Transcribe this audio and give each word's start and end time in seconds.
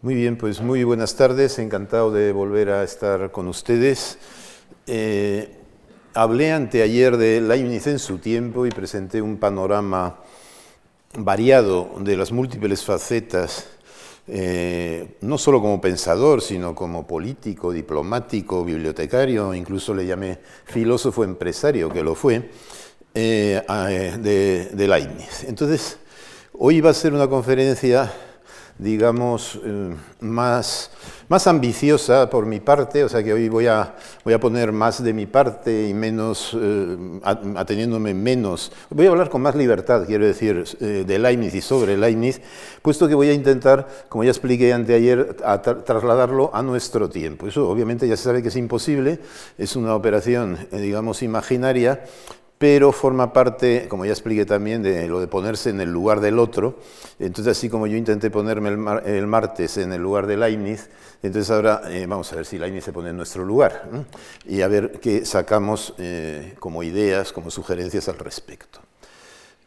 Muy 0.00 0.14
bien, 0.14 0.38
pues 0.38 0.60
muy 0.60 0.84
buenas 0.84 1.16
tardes, 1.16 1.58
encantado 1.58 2.12
de 2.12 2.30
volver 2.30 2.70
a 2.70 2.84
estar 2.84 3.32
con 3.32 3.48
ustedes. 3.48 4.16
Eh, 4.86 5.56
hablé 6.14 6.52
anteayer 6.52 7.16
de 7.16 7.40
Leibniz 7.40 7.88
en 7.88 7.98
su 7.98 8.18
tiempo 8.18 8.64
y 8.64 8.70
presenté 8.70 9.20
un 9.20 9.38
panorama 9.38 10.20
variado 11.14 11.96
de 11.98 12.16
las 12.16 12.30
múltiples 12.30 12.84
facetas, 12.84 13.66
eh, 14.28 15.16
no 15.22 15.36
solo 15.36 15.60
como 15.60 15.80
pensador, 15.80 16.42
sino 16.42 16.76
como 16.76 17.04
político, 17.04 17.72
diplomático, 17.72 18.64
bibliotecario, 18.64 19.52
incluso 19.52 19.94
le 19.94 20.06
llamé 20.06 20.38
filósofo 20.66 21.24
empresario, 21.24 21.90
que 21.90 22.04
lo 22.04 22.14
fue, 22.14 22.50
eh, 23.14 23.64
de, 24.20 24.70
de 24.72 24.88
Leibniz. 24.88 25.42
Entonces, 25.42 25.98
hoy 26.52 26.80
va 26.80 26.90
a 26.90 26.94
ser 26.94 27.12
una 27.14 27.26
conferencia 27.26 28.12
digamos, 28.78 29.58
eh, 29.64 29.94
más, 30.20 30.90
más 31.28 31.46
ambiciosa 31.46 32.30
por 32.30 32.46
mi 32.46 32.60
parte, 32.60 33.02
o 33.04 33.08
sea 33.08 33.22
que 33.22 33.32
hoy 33.32 33.48
voy 33.48 33.66
a, 33.66 33.94
voy 34.24 34.34
a 34.34 34.40
poner 34.40 34.72
más 34.72 35.02
de 35.02 35.12
mi 35.12 35.26
parte 35.26 35.88
y 35.88 35.94
menos, 35.94 36.56
eh, 36.60 37.20
ateniéndome 37.56 38.14
menos, 38.14 38.72
voy 38.90 39.06
a 39.06 39.10
hablar 39.10 39.30
con 39.30 39.42
más 39.42 39.56
libertad, 39.56 40.04
quiero 40.06 40.26
decir, 40.26 40.64
eh, 40.80 41.04
de 41.06 41.18
Leibniz 41.18 41.54
y 41.54 41.60
sobre 41.60 41.96
Leibniz, 41.96 42.40
puesto 42.80 43.08
que 43.08 43.14
voy 43.14 43.28
a 43.30 43.32
intentar, 43.32 43.88
como 44.08 44.24
ya 44.24 44.30
expliqué 44.30 44.72
anteayer, 44.72 45.36
trasladarlo 45.84 46.50
a 46.54 46.62
nuestro 46.62 47.08
tiempo. 47.08 47.48
Eso 47.48 47.68
obviamente 47.68 48.06
ya 48.06 48.16
se 48.16 48.24
sabe 48.24 48.42
que 48.42 48.48
es 48.48 48.56
imposible, 48.56 49.18
es 49.58 49.74
una 49.76 49.94
operación, 49.94 50.56
digamos, 50.70 51.22
imaginaria, 51.22 52.04
pero 52.58 52.90
forma 52.92 53.32
parte, 53.32 53.86
como 53.88 54.04
ya 54.04 54.12
expliqué 54.12 54.44
también, 54.44 54.82
de 54.82 55.06
lo 55.06 55.20
de 55.20 55.28
ponerse 55.28 55.70
en 55.70 55.80
el 55.80 55.90
lugar 55.90 56.20
del 56.20 56.38
otro. 56.38 56.78
Entonces, 57.18 57.56
así 57.56 57.68
como 57.68 57.86
yo 57.86 57.96
intenté 57.96 58.30
ponerme 58.30 58.68
el, 58.68 59.26
martes 59.26 59.78
en 59.78 59.92
el 59.92 60.02
lugar 60.02 60.26
de 60.26 60.36
Leibniz, 60.36 60.90
entonces 61.22 61.50
ahora 61.50 61.82
eh, 61.88 62.06
vamos 62.06 62.32
a 62.32 62.36
ver 62.36 62.46
si 62.46 62.58
Leibniz 62.58 62.84
se 62.84 62.92
pone 62.92 63.10
en 63.10 63.16
nuestro 63.16 63.44
lugar 63.44 63.88
y 64.46 64.62
a 64.62 64.68
ver 64.68 65.00
qué 65.00 65.24
sacamos 65.24 65.94
eh, 65.98 66.54
como 66.58 66.82
ideas, 66.82 67.32
como 67.32 67.50
sugerencias 67.50 68.08
al 68.08 68.18
respecto. 68.18 68.80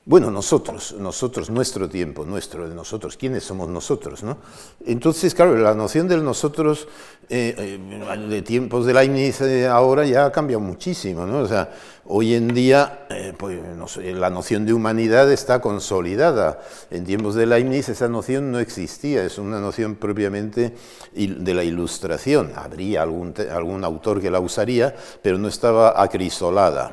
Bueno, 0.03 0.31
nosotros, 0.31 0.95
nosotros, 0.97 1.51
nuestro 1.51 1.87
tiempo, 1.87 2.25
nuestro, 2.25 2.67
de 2.67 2.73
nosotros, 2.73 3.17
¿quiénes 3.17 3.43
somos 3.43 3.69
nosotros? 3.69 4.23
No? 4.23 4.39
Entonces, 4.83 5.35
claro, 5.35 5.55
la 5.55 5.75
noción 5.75 6.07
del 6.07 6.23
nosotros 6.23 6.87
eh, 7.29 7.77
eh, 7.79 8.17
de 8.17 8.41
tiempos 8.41 8.87
de 8.87 8.95
Leibniz 8.95 9.41
eh, 9.41 9.67
ahora 9.67 10.03
ya 10.03 10.25
ha 10.25 10.31
cambiado 10.31 10.59
muchísimo. 10.59 11.27
¿no? 11.27 11.41
O 11.41 11.47
sea, 11.47 11.69
hoy 12.05 12.33
en 12.33 12.47
día 12.47 13.05
pues, 13.37 13.59
la 14.03 14.31
noción 14.31 14.65
de 14.65 14.73
humanidad 14.73 15.31
está 15.31 15.61
consolidada. 15.61 16.59
En 16.89 17.05
tiempos 17.05 17.35
de 17.35 17.45
Leibniz 17.45 17.87
esa 17.87 18.07
noción 18.07 18.51
no 18.51 18.59
existía, 18.59 19.23
es 19.23 19.37
una 19.37 19.59
noción 19.59 19.95
propiamente 19.97 20.73
de 21.13 21.53
la 21.53 21.63
ilustración. 21.63 22.53
Habría 22.55 23.03
algún, 23.03 23.35
algún 23.51 23.83
autor 23.83 24.19
que 24.19 24.31
la 24.31 24.39
usaría, 24.39 24.95
pero 25.21 25.37
no 25.37 25.47
estaba 25.47 26.01
acrisolada. 26.01 26.91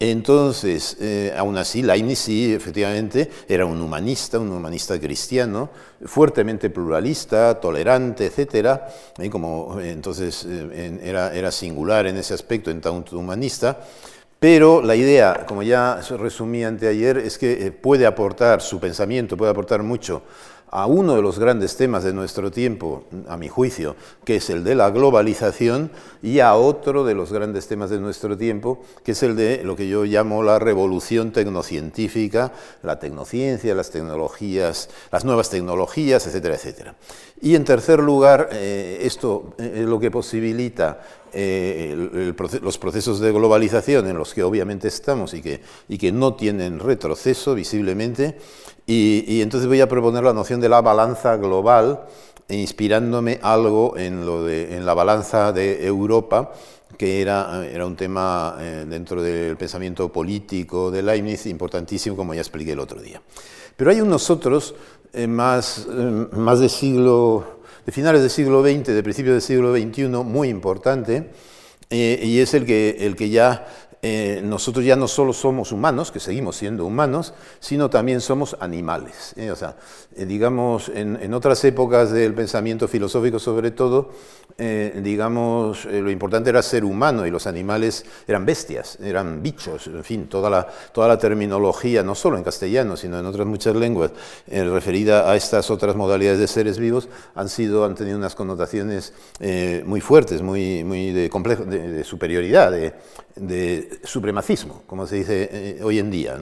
Entonces, 0.00 0.96
eh, 1.00 1.34
aún 1.36 1.58
así, 1.58 1.82
Leibniz 1.82 2.20
sí, 2.20 2.54
efectivamente, 2.54 3.28
era 3.48 3.66
un 3.66 3.80
humanista, 3.80 4.38
un 4.38 4.52
humanista 4.52 4.98
cristiano, 5.00 5.70
fuertemente 6.04 6.70
pluralista, 6.70 7.58
tolerante, 7.58 8.26
etc. 8.26 8.78
como, 9.28 9.80
entonces, 9.80 10.46
eh, 10.48 11.00
era, 11.02 11.34
era, 11.34 11.50
singular 11.50 12.06
en 12.06 12.16
ese 12.16 12.32
aspecto, 12.32 12.70
en 12.70 12.80
tanto 12.80 13.18
humanista. 13.18 13.80
Pero 14.38 14.80
la 14.82 14.94
idea, 14.94 15.44
como 15.46 15.64
ya 15.64 16.00
resumí 16.16 16.62
anteayer, 16.62 17.18
es 17.18 17.36
que 17.36 17.66
eh, 17.66 17.72
puede 17.72 18.06
aportar, 18.06 18.60
su 18.60 18.78
pensamiento 18.78 19.36
puede 19.36 19.50
aportar 19.50 19.82
mucho 19.82 20.22
a 20.70 20.86
uno 20.86 21.14
de 21.16 21.22
los 21.22 21.38
grandes 21.38 21.76
temas 21.76 22.04
de 22.04 22.12
nuestro 22.12 22.50
tiempo, 22.50 23.04
a 23.28 23.36
mi 23.36 23.48
juicio, 23.48 23.96
que 24.24 24.36
es 24.36 24.50
el 24.50 24.64
de 24.64 24.74
la 24.74 24.90
globalización, 24.90 25.90
y 26.22 26.40
a 26.40 26.54
otro 26.54 27.04
de 27.04 27.14
los 27.14 27.32
grandes 27.32 27.68
temas 27.68 27.90
de 27.90 28.00
nuestro 28.00 28.36
tiempo, 28.36 28.82
que 29.04 29.12
es 29.12 29.22
el 29.22 29.36
de 29.36 29.62
lo 29.64 29.76
que 29.76 29.88
yo 29.88 30.04
llamo 30.04 30.42
la 30.42 30.58
revolución 30.58 31.32
tecnocientífica, 31.32 32.52
la 32.82 32.98
tecnociencia, 32.98 33.74
las 33.74 33.90
tecnologías, 33.90 34.90
las 35.10 35.24
nuevas 35.24 35.50
tecnologías, 35.50 36.26
etcétera, 36.26 36.56
etcétera. 36.56 36.94
Y 37.40 37.54
en 37.54 37.64
tercer 37.64 38.00
lugar, 38.00 38.48
eh, 38.52 38.98
esto 39.02 39.54
es 39.58 39.86
lo 39.86 40.00
que 40.00 40.10
posibilita 40.10 41.00
eh, 41.32 42.34
los 42.62 42.78
procesos 42.78 43.20
de 43.20 43.32
globalización 43.32 44.08
en 44.08 44.16
los 44.16 44.34
que 44.34 44.42
obviamente 44.42 44.88
estamos 44.88 45.34
y 45.34 45.42
que, 45.42 45.60
y 45.88 45.98
que 45.98 46.10
no 46.10 46.34
tienen 46.34 46.78
retroceso 46.78 47.54
visiblemente, 47.54 48.38
y, 48.90 49.42
entonces 49.42 49.68
voy 49.68 49.82
a 49.82 49.88
proponer 49.88 50.24
la 50.24 50.32
noción 50.32 50.60
de 50.62 50.68
la 50.70 50.80
balanza 50.80 51.36
global, 51.36 52.06
inspirándome 52.48 53.38
algo 53.42 53.98
en, 53.98 54.24
lo 54.24 54.44
de, 54.44 54.76
en 54.76 54.86
la 54.86 54.94
balanza 54.94 55.52
de 55.52 55.86
Europa, 55.86 56.52
que 56.96 57.20
era, 57.20 57.66
era 57.66 57.84
un 57.84 57.96
tema 57.96 58.56
eh, 58.58 58.86
dentro 58.88 59.22
del 59.22 59.58
pensamiento 59.58 60.10
político 60.10 60.90
de 60.90 61.02
Leibniz 61.02 61.44
importantísimo, 61.44 62.16
como 62.16 62.32
ya 62.32 62.40
expliqué 62.40 62.72
el 62.72 62.80
otro 62.80 63.02
día. 63.02 63.20
Pero 63.76 63.90
hay 63.90 64.00
unos 64.00 64.30
otros 64.30 64.74
eh, 65.12 65.26
más, 65.26 65.86
eh, 65.86 66.26
más 66.32 66.58
de 66.58 66.70
siglo, 66.70 67.60
de 67.84 67.92
finales 67.92 68.22
del 68.22 68.30
siglo 68.30 68.62
XX, 68.62 68.86
de 68.86 69.02
principios 69.02 69.34
del 69.34 69.42
siglo 69.42 69.76
XXI, 69.76 70.08
muy 70.24 70.48
importante, 70.48 71.28
y 71.90 72.38
es 72.40 72.52
el 72.52 72.66
que, 72.66 72.98
el 73.00 73.16
que 73.16 73.30
ya 73.30 73.66
eh, 74.00 74.40
nosotros 74.44 74.84
ya 74.84 74.94
no 74.94 75.08
solo 75.08 75.32
somos 75.32 75.72
humanos, 75.72 76.12
que 76.12 76.20
seguimos 76.20 76.56
siendo 76.56 76.86
humanos, 76.86 77.34
sino 77.58 77.90
también 77.90 78.20
somos 78.20 78.56
animales. 78.60 79.34
¿eh? 79.36 79.50
O 79.50 79.56
sea, 79.56 79.74
eh, 80.16 80.24
digamos, 80.24 80.88
en, 80.94 81.34
otras 81.34 81.64
épocas 81.64 82.12
del 82.12 82.32
pensamiento 82.32 82.86
filosófico 82.86 83.38
sobre 83.38 83.70
todo, 83.72 84.10
digamos, 84.56 85.84
lo 85.84 86.10
importante 86.10 86.50
era 86.50 86.62
ser 86.62 86.84
humano 86.84 87.24
y 87.26 87.30
los 87.30 87.46
animales 87.46 88.04
eran 88.26 88.44
bestias, 88.44 88.98
eran 89.00 89.40
bichos, 89.40 89.86
en 89.86 90.02
fin, 90.02 90.26
toda 90.26 90.50
la, 90.50 90.66
toda 90.92 91.06
la 91.06 91.16
terminología, 91.16 92.02
no 92.02 92.16
solo 92.16 92.38
en 92.38 92.42
castellano, 92.42 92.96
sino 92.96 93.20
en 93.20 93.26
otras 93.26 93.46
muchas 93.46 93.76
lenguas, 93.76 94.10
referida 94.48 95.30
a 95.30 95.36
estas 95.36 95.70
otras 95.70 95.94
modalidades 95.94 96.40
de 96.40 96.48
seres 96.48 96.78
vivos, 96.78 97.08
han, 97.36 97.48
sido, 97.48 97.84
han 97.84 97.94
tenido 97.94 98.18
unas 98.18 98.34
connotaciones 98.34 99.12
muy 99.84 100.00
fuertes, 100.00 100.42
muy, 100.42 100.82
muy 100.82 101.12
de, 101.12 101.30
complejo, 101.30 101.64
de, 101.64 102.02
superioridad, 102.02 102.72
supremacismo, 104.04 104.82
como 104.86 105.06
se 105.06 105.16
dice 105.16 105.48
eh, 105.50 105.80
hoy 105.82 105.98
en 105.98 106.10
día. 106.10 106.38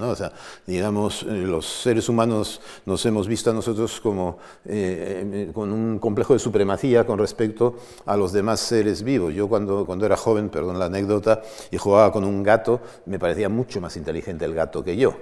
digamos, 0.66 1.22
eh, 1.22 1.26
los 1.26 1.66
seres 1.66 2.08
humanos 2.08 2.60
nos 2.84 3.04
hemos 3.06 3.28
visto 3.28 3.50
a 3.50 3.52
nosotros 3.52 4.00
como 4.00 4.38
eh, 4.64 5.50
con 5.52 5.72
un 5.72 5.98
complejo 5.98 6.32
de 6.32 6.38
supremacía 6.38 7.04
con 7.04 7.18
respecto 7.18 7.76
a 8.04 8.16
los 8.16 8.32
demás 8.32 8.60
seres 8.60 9.02
vivos. 9.02 9.34
Yo 9.34 9.48
cuando, 9.48 9.84
cuando 9.84 10.06
era 10.06 10.16
joven, 10.16 10.48
perdón 10.48 10.78
la 10.78 10.86
anécdota, 10.86 11.42
y 11.70 11.78
jugaba 11.78 12.12
con 12.12 12.24
un 12.24 12.42
gato, 12.42 12.80
me 13.06 13.18
parecía 13.18 13.48
mucho 13.48 13.80
más 13.80 13.96
inteligente 13.96 14.44
el 14.44 14.54
gato 14.54 14.82
que 14.82 14.96
yo. 14.96 15.16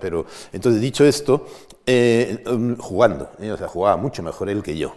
Pero, 0.00 0.26
entonces, 0.52 0.80
dicho 0.80 1.04
esto, 1.04 1.46
um, 2.46 2.76
jugando, 2.76 3.30
o 3.38 3.56
sea, 3.56 3.68
jugaba 3.68 3.96
mucho 3.96 4.22
mejor 4.22 4.48
él 4.48 4.62
que 4.62 4.76
yo. 4.76 4.94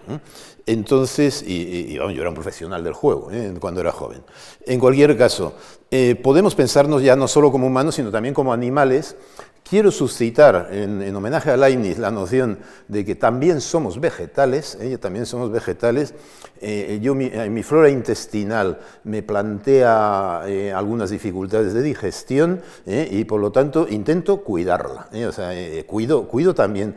Entonces, 0.65 1.43
y, 1.45 1.93
yo 1.93 2.09
era 2.09 2.29
un 2.29 2.35
profesional 2.35 2.83
del 2.83 2.93
juego 2.93 3.29
cuando 3.59 3.81
era 3.81 3.91
joven. 3.91 4.23
En 4.65 4.79
cualquier 4.79 5.17
caso, 5.17 5.53
podemos 6.23 6.55
pensarnos 6.55 7.03
ya 7.03 7.15
no 7.15 7.27
solo 7.27 7.51
como 7.51 7.67
humanos, 7.67 7.95
sino 7.95 8.11
también 8.11 8.33
como 8.33 8.53
animales, 8.53 9.15
quiero 9.71 9.89
suscitar 9.89 10.67
en, 10.71 11.15
homenaje 11.15 11.49
a 11.49 11.55
Leibniz 11.55 11.97
la 11.97 12.11
noción 12.11 12.59
de 12.89 13.05
que 13.05 13.15
también 13.15 13.61
somos 13.61 14.01
vegetales, 14.01 14.77
¿eh? 14.81 14.97
también 14.97 15.25
somos 15.25 15.49
vegetales. 15.49 16.13
Eh, 16.59 16.99
yo, 17.01 17.15
mi, 17.15 17.25
eh, 17.25 17.49
mi, 17.49 17.63
flora 17.63 17.89
intestinal 17.89 18.79
me 19.05 19.23
plantea 19.23 20.41
algunas 20.75 21.09
dificultades 21.09 21.73
de 21.73 21.81
digestión 21.81 22.61
y 22.85 23.23
por 23.23 23.39
lo 23.39 23.53
tanto 23.53 23.87
intento 23.89 24.43
cuidarla. 24.43 25.07
O 25.27 25.31
sea, 25.31 25.51
cuido, 25.85 26.27
cuido 26.27 26.53
también, 26.53 26.95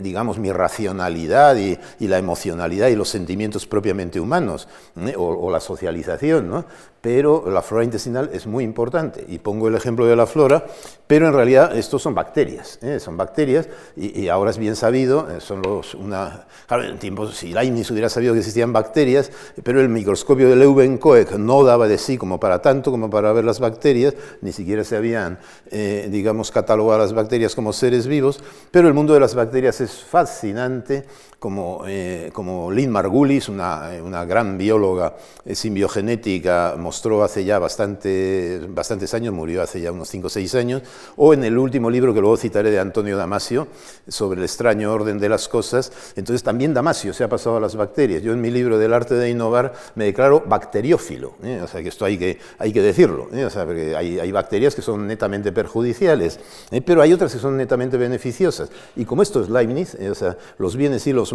digamos, 0.00 0.38
mi 0.38 0.52
racionalidad 0.52 1.56
y, 1.56 1.76
la 2.06 2.18
emocionalidad 2.18 2.88
y 2.88 2.94
los 2.94 3.08
sentimientos 3.08 3.66
propiamente 3.66 4.20
humanos 4.20 4.68
o, 5.16 5.24
o, 5.24 5.50
la 5.50 5.60
socialización, 5.60 6.48
¿no? 6.48 6.64
Pero 7.02 7.50
la 7.50 7.62
flora 7.62 7.84
intestinal 7.84 8.30
es 8.32 8.46
muy 8.46 8.62
importante. 8.64 9.26
Y 9.28 9.40
pongo 9.40 9.68
el 9.68 9.74
ejemplo 9.74 10.06
de 10.06 10.14
la 10.14 10.24
flora, 10.24 10.64
pero 11.08 11.26
en 11.26 11.34
realidad 11.34 11.76
estos 11.76 12.00
son 12.00 12.14
bacterias, 12.14 12.78
¿eh? 12.80 13.00
son 13.00 13.16
bacterias, 13.16 13.68
y, 13.96 14.28
ahora 14.28 14.50
es 14.52 14.56
bien 14.56 14.76
sabido, 14.76 15.28
eh, 15.28 15.40
son 15.40 15.62
los, 15.62 15.94
una, 15.94 16.46
claro, 16.66 16.84
en 16.84 16.98
tiempos, 16.98 17.36
si 17.36 17.52
Leibniz 17.52 17.90
hubiera 17.90 18.08
sabido 18.08 18.32
que 18.32 18.38
existían 18.38 18.72
bacterias, 18.72 19.32
pero 19.64 19.80
el 19.80 19.88
microscopio 19.88 20.48
de 20.48 20.54
Leuwenkoek 20.54 21.32
no 21.32 21.64
daba 21.64 21.88
de 21.88 21.98
sí 21.98 22.16
como 22.16 22.38
para 22.38 22.62
tanto, 22.62 22.92
como 22.92 23.10
para 23.10 23.32
ver 23.32 23.44
las 23.44 23.58
bacterias, 23.58 24.14
ni 24.40 24.52
siquiera 24.52 24.84
se 24.84 24.96
habían, 24.96 25.40
eh, 25.72 26.08
digamos, 26.10 26.52
catalogado 26.52 27.00
las 27.00 27.12
bacterias 27.12 27.56
como 27.56 27.72
seres 27.72 28.06
vivos, 28.06 28.42
pero 28.70 28.86
el 28.86 28.94
mundo 28.94 29.12
de 29.12 29.20
las 29.20 29.34
bacterias 29.34 29.80
es 29.80 30.04
fascinante, 30.04 31.04
como, 31.42 31.84
como 32.32 32.70
Lynn 32.70 32.92
Margulis, 32.92 33.48
una, 33.48 33.90
una 34.00 34.24
gran 34.24 34.56
bióloga 34.56 35.16
simbiogenética, 35.52 36.76
mostró 36.78 37.24
hace 37.24 37.44
ya 37.44 37.58
bastante, 37.58 38.60
bastantes 38.68 39.12
años, 39.12 39.34
murió 39.34 39.60
hace 39.60 39.80
ya 39.80 39.90
unos 39.90 40.08
5 40.08 40.28
o 40.28 40.30
6 40.30 40.54
años, 40.54 40.82
o 41.16 41.34
en 41.34 41.42
el 41.42 41.58
último 41.58 41.90
libro 41.90 42.14
que 42.14 42.20
luego 42.20 42.36
citaré 42.36 42.70
de 42.70 42.78
Antonio 42.78 43.16
Damasio 43.16 43.66
sobre 44.06 44.38
el 44.38 44.44
extraño 44.44 44.92
orden 44.92 45.18
de 45.18 45.28
las 45.28 45.48
cosas. 45.48 45.92
Entonces 46.14 46.44
también 46.44 46.74
Damasio 46.74 47.12
se 47.12 47.24
ha 47.24 47.28
pasado 47.28 47.56
a 47.56 47.60
las 47.60 47.74
bacterias. 47.74 48.22
Yo 48.22 48.32
en 48.32 48.40
mi 48.40 48.50
libro 48.50 48.78
del 48.78 48.92
arte 48.92 49.14
de 49.14 49.30
innovar 49.30 49.72
me 49.96 50.04
declaro 50.04 50.44
bacteriófilo, 50.46 51.34
¿eh? 51.42 51.60
o 51.62 51.66
sea 51.66 51.82
que 51.82 51.88
esto 51.88 52.04
hay 52.04 52.18
que, 52.18 52.38
hay 52.58 52.72
que 52.72 52.82
decirlo, 52.82 53.28
¿eh? 53.32 53.44
o 53.44 53.50
sea, 53.50 53.64
porque 53.64 53.96
hay, 53.96 54.20
hay, 54.20 54.30
bacterias 54.30 54.74
que 54.74 54.82
son 54.82 55.06
netamente 55.06 55.50
perjudiciales, 55.52 56.38
¿eh? 56.70 56.80
pero 56.80 57.02
hay 57.02 57.12
otras 57.12 57.32
que 57.32 57.38
son 57.38 57.56
netamente 57.56 57.96
beneficiosas. 57.96 58.70
Y 58.96 59.04
como 59.04 59.22
esto 59.22 59.42
es 59.42 59.48
Leibniz, 59.48 59.94
o 59.94 60.14
sea, 60.14 60.36
los 60.58 60.76
bienes 60.76 61.06
y 61.06 61.12
los 61.12 61.31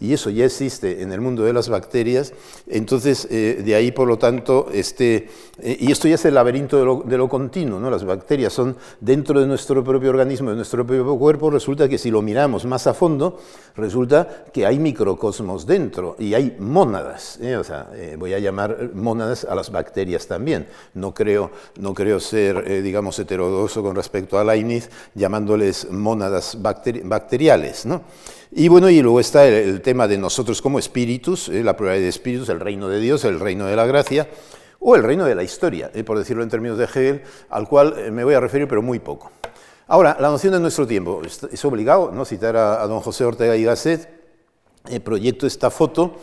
y 0.00 0.12
eso 0.12 0.30
ya 0.30 0.44
existe 0.44 1.02
en 1.02 1.12
el 1.12 1.20
mundo 1.20 1.44
de 1.44 1.52
las 1.52 1.68
bacterias, 1.68 2.32
entonces 2.66 3.28
de 3.28 3.74
ahí 3.74 3.92
por 3.92 4.08
lo 4.08 4.18
tanto, 4.18 4.68
este, 4.72 5.28
y 5.62 5.90
esto 5.90 6.08
ya 6.08 6.14
es 6.16 6.24
el 6.24 6.34
laberinto 6.34 7.02
de 7.04 7.16
lo, 7.16 7.28
continuo, 7.28 7.78
¿no? 7.78 7.90
las 7.90 8.04
bacterias 8.04 8.52
son 8.52 8.76
dentro 9.00 9.40
de 9.40 9.46
nuestro 9.46 9.82
propio 9.84 10.10
organismo, 10.10 10.50
de 10.50 10.56
nuestro 10.56 10.86
propio 10.86 11.16
cuerpo, 11.18 11.50
resulta 11.50 11.88
que 11.88 11.98
si 11.98 12.10
lo 12.10 12.22
miramos 12.22 12.64
más 12.64 12.86
a 12.86 12.94
fondo, 12.94 13.38
resulta 13.76 14.44
que 14.52 14.66
hay 14.66 14.78
microcosmos 14.78 15.66
dentro 15.66 16.16
y 16.18 16.34
hay 16.34 16.56
mónadas. 16.58 17.38
¿eh? 17.40 17.56
O 17.56 17.64
sea, 17.64 17.90
eh, 17.94 18.16
voy 18.18 18.34
a 18.34 18.38
llamar 18.38 18.90
mónadas 18.94 19.44
a 19.44 19.54
las 19.54 19.70
bacterias 19.70 20.26
también. 20.26 20.66
No 20.94 21.14
creo, 21.14 21.50
no 21.78 21.94
creo 21.94 22.20
ser, 22.20 22.64
eh, 22.66 22.82
digamos, 22.82 23.18
heterodoxo 23.18 23.82
con 23.82 23.96
respecto 23.96 24.38
a 24.38 24.44
Leibniz, 24.44 24.90
llamándoles 25.14 25.90
mónadas 25.90 26.58
bacteriales. 26.60 27.86
¿no? 27.86 28.02
Y 28.58 28.68
bueno, 28.68 28.88
y 28.88 29.02
luego 29.02 29.20
está 29.20 29.46
el, 29.46 29.82
tema 29.82 30.08
de 30.08 30.16
nosotros 30.16 30.62
como 30.62 30.78
espíritus, 30.78 31.48
la 31.48 31.76
pluralidad 31.76 32.04
de 32.04 32.08
espíritus, 32.08 32.48
el 32.48 32.58
reino 32.58 32.88
de 32.88 33.00
Dios, 33.00 33.22
el 33.26 33.38
reino 33.38 33.66
de 33.66 33.76
la 33.76 33.84
gracia, 33.84 34.30
o 34.80 34.96
el 34.96 35.02
reino 35.02 35.26
de 35.26 35.34
la 35.34 35.42
historia, 35.42 35.92
por 36.06 36.16
decirlo 36.16 36.42
en 36.42 36.48
términos 36.48 36.78
de 36.78 36.84
Hegel, 36.84 37.22
al 37.50 37.68
cual 37.68 38.10
me 38.12 38.24
voy 38.24 38.32
a 38.32 38.40
referir, 38.40 38.66
pero 38.66 38.80
muy 38.80 38.98
poco. 38.98 39.30
Ahora, 39.88 40.16
la 40.18 40.30
noción 40.30 40.54
de 40.54 40.60
nuestro 40.60 40.86
tiempo. 40.86 41.20
Es 41.52 41.64
obligado 41.66 42.10
¿no? 42.12 42.24
citar 42.24 42.56
a, 42.56 42.86
don 42.86 43.00
José 43.00 43.26
Ortega 43.26 43.54
y 43.56 43.64
Gasset. 43.64 44.08
Eh, 44.88 45.00
proyecto 45.00 45.46
esta 45.46 45.68
foto 45.68 46.14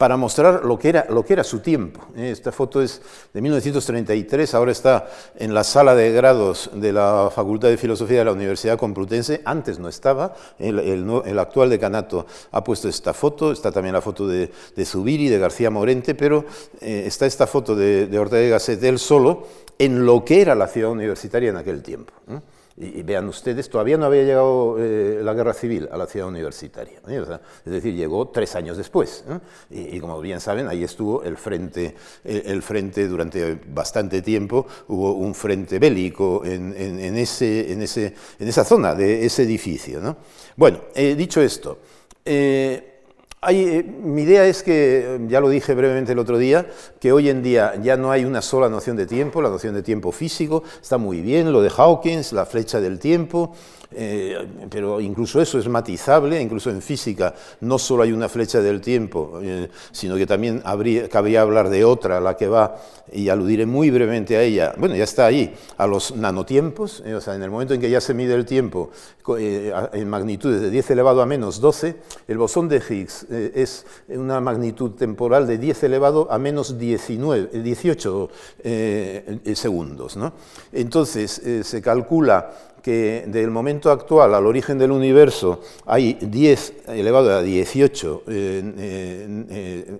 para 0.00 0.16
mostrar 0.16 0.64
lo 0.64 0.78
que 0.78 0.88
era, 0.88 1.44
su 1.44 1.58
tiempo. 1.58 2.00
Eh, 2.16 2.30
esta 2.30 2.52
foto 2.52 2.80
es 2.80 3.02
de 3.34 3.42
1933, 3.42 4.54
ahora 4.54 4.72
está 4.72 5.10
en 5.36 5.52
la 5.52 5.62
sala 5.62 5.94
de 5.94 6.10
grados 6.10 6.70
de 6.72 6.90
la 6.90 7.28
Facultad 7.30 7.68
de 7.68 7.76
Filosofía 7.76 8.20
de 8.20 8.24
la 8.24 8.32
Universidad 8.32 8.78
Complutense, 8.78 9.42
antes 9.44 9.78
no 9.78 9.90
estaba, 9.90 10.34
el, 10.58 11.38
actual 11.38 11.68
decanato 11.68 12.26
ha 12.50 12.64
puesto 12.64 12.88
esta 12.88 13.12
foto, 13.12 13.52
está 13.52 13.70
también 13.70 13.92
la 13.92 14.00
foto 14.00 14.26
de, 14.26 14.50
de 14.74 14.84
Zubiri, 14.86 15.28
de 15.28 15.38
García 15.38 15.68
Morente, 15.68 16.14
pero 16.14 16.46
eh, 16.80 17.02
está 17.04 17.26
esta 17.26 17.46
foto 17.46 17.76
de, 17.76 18.18
Ortega 18.18 18.46
y 18.46 18.48
Gasset, 18.48 18.82
él 18.82 18.98
solo, 18.98 19.48
en 19.78 20.06
lo 20.06 20.24
que 20.24 20.40
era 20.40 20.54
la 20.54 20.68
ciudad 20.68 20.92
universitaria 20.92 21.50
en 21.50 21.58
aquel 21.58 21.82
tiempo. 21.82 22.14
Y, 22.76 23.02
vean 23.02 23.28
ustedes, 23.28 23.68
todavía 23.68 23.98
no 23.98 24.06
había 24.06 24.22
llegado 24.22 24.76
eh, 24.78 25.20
la 25.22 25.34
guerra 25.34 25.52
civil 25.52 25.88
a 25.92 25.96
la 25.96 26.06
ciudad 26.06 26.28
universitaria. 26.28 27.00
es 27.06 27.72
decir, 27.72 27.94
llegó 27.94 28.28
tres 28.28 28.54
años 28.56 28.76
después. 28.76 29.24
Y, 29.70 30.00
como 30.00 30.20
bien 30.20 30.40
saben, 30.40 30.68
ahí 30.68 30.84
estuvo 30.84 31.22
el 31.22 31.36
frente, 31.36 31.94
el, 32.24 32.62
frente 32.62 33.06
durante 33.06 33.60
bastante 33.66 34.22
tiempo, 34.22 34.66
hubo 34.88 35.12
un 35.12 35.34
frente 35.34 35.78
bélico 35.78 36.42
en, 36.44 36.72
ese, 37.16 37.72
en, 37.72 37.82
ese, 37.82 38.14
en 38.38 38.48
esa 38.48 38.64
zona 38.64 38.94
de 38.94 39.26
ese 39.26 39.42
edificio. 39.42 40.16
Bueno, 40.56 40.80
eh, 40.94 41.14
dicho 41.14 41.40
esto, 41.40 41.78
eh, 42.24 42.89
eh, 43.48 43.82
mi 43.82 44.22
idea 44.22 44.44
es 44.44 44.62
que, 44.62 45.18
ya 45.28 45.40
lo 45.40 45.48
dije 45.48 45.74
brevemente 45.74 46.12
el 46.12 46.18
otro 46.18 46.36
día, 46.36 46.66
que 47.00 47.10
hoy 47.10 47.30
en 47.30 47.42
día 47.42 47.74
ya 47.82 47.96
no 47.96 48.10
hay 48.10 48.26
una 48.26 48.42
sola 48.42 48.68
noción 48.68 48.98
de 48.98 49.06
tiempo, 49.06 49.40
la 49.40 49.48
noción 49.48 49.74
de 49.74 49.82
tiempo 49.82 50.12
físico 50.12 50.62
está 50.80 50.98
muy 50.98 51.22
bien, 51.22 51.50
lo 51.50 51.62
de 51.62 51.70
Hawkins, 51.70 52.34
la 52.34 52.44
flecha 52.44 52.80
del 52.80 52.98
tiempo, 52.98 53.54
eh, 53.92 54.46
pero 54.70 55.00
incluso 55.00 55.40
eso 55.40 55.58
es 55.58 55.68
matizable, 55.68 56.40
incluso 56.40 56.70
en 56.70 56.80
física 56.80 57.34
no 57.60 57.76
solo 57.76 58.04
hay 58.04 58.12
una 58.12 58.28
flecha 58.28 58.60
del 58.60 58.80
tiempo, 58.80 59.40
eh, 59.42 59.68
sino 59.90 60.16
que 60.16 60.26
también 60.26 60.62
habría, 60.64 61.08
cabría 61.08 61.42
hablar 61.42 61.68
de 61.70 61.84
otra, 61.84 62.20
la 62.20 62.36
que 62.36 62.46
va, 62.46 62.76
y 63.12 63.28
aludiré 63.28 63.66
muy 63.66 63.90
brevemente 63.90 64.36
a 64.36 64.42
ella, 64.42 64.74
bueno, 64.78 64.94
ya 64.94 65.02
está 65.02 65.26
ahí, 65.26 65.52
a 65.76 65.88
los 65.88 66.14
nanotiempos, 66.14 67.02
eh, 67.04 67.14
o 67.14 67.20
sea, 67.20 67.34
en 67.34 67.42
el 67.42 67.50
momento 67.50 67.74
en 67.74 67.80
que 67.80 67.90
ya 67.90 68.00
se 68.00 68.14
mide 68.14 68.34
el 68.34 68.44
tiempo 68.44 68.90
en 69.38 70.08
magnitudes 70.08 70.60
de 70.60 70.70
10 70.70 70.90
elevado 70.90 71.22
a 71.22 71.26
menos 71.26 71.60
12, 71.60 71.96
el 72.26 72.38
bosón 72.38 72.68
de 72.68 72.78
Higgs 72.78 73.26
es 73.30 73.86
una 74.08 74.40
magnitud 74.40 74.92
temporal 74.92 75.46
de 75.46 75.56
10 75.56 75.84
elevado 75.84 76.26
a 76.32 76.38
menos 76.38 76.78
19, 76.78 77.60
18 77.62 78.30
segundos. 79.54 80.16
¿no? 80.16 80.32
Entonces, 80.72 81.40
se 81.62 81.80
calcula 81.80 82.50
que 82.82 83.24
del 83.26 83.50
momento 83.50 83.90
actual 83.90 84.34
al 84.34 84.46
origen 84.46 84.78
del 84.78 84.90
universo 84.90 85.60
hay 85.86 86.14
10 86.14 86.88
elevado 86.88 87.36
a 87.36 87.42
18 87.42 88.22
eh, 88.26 88.62
eh, 88.78 89.98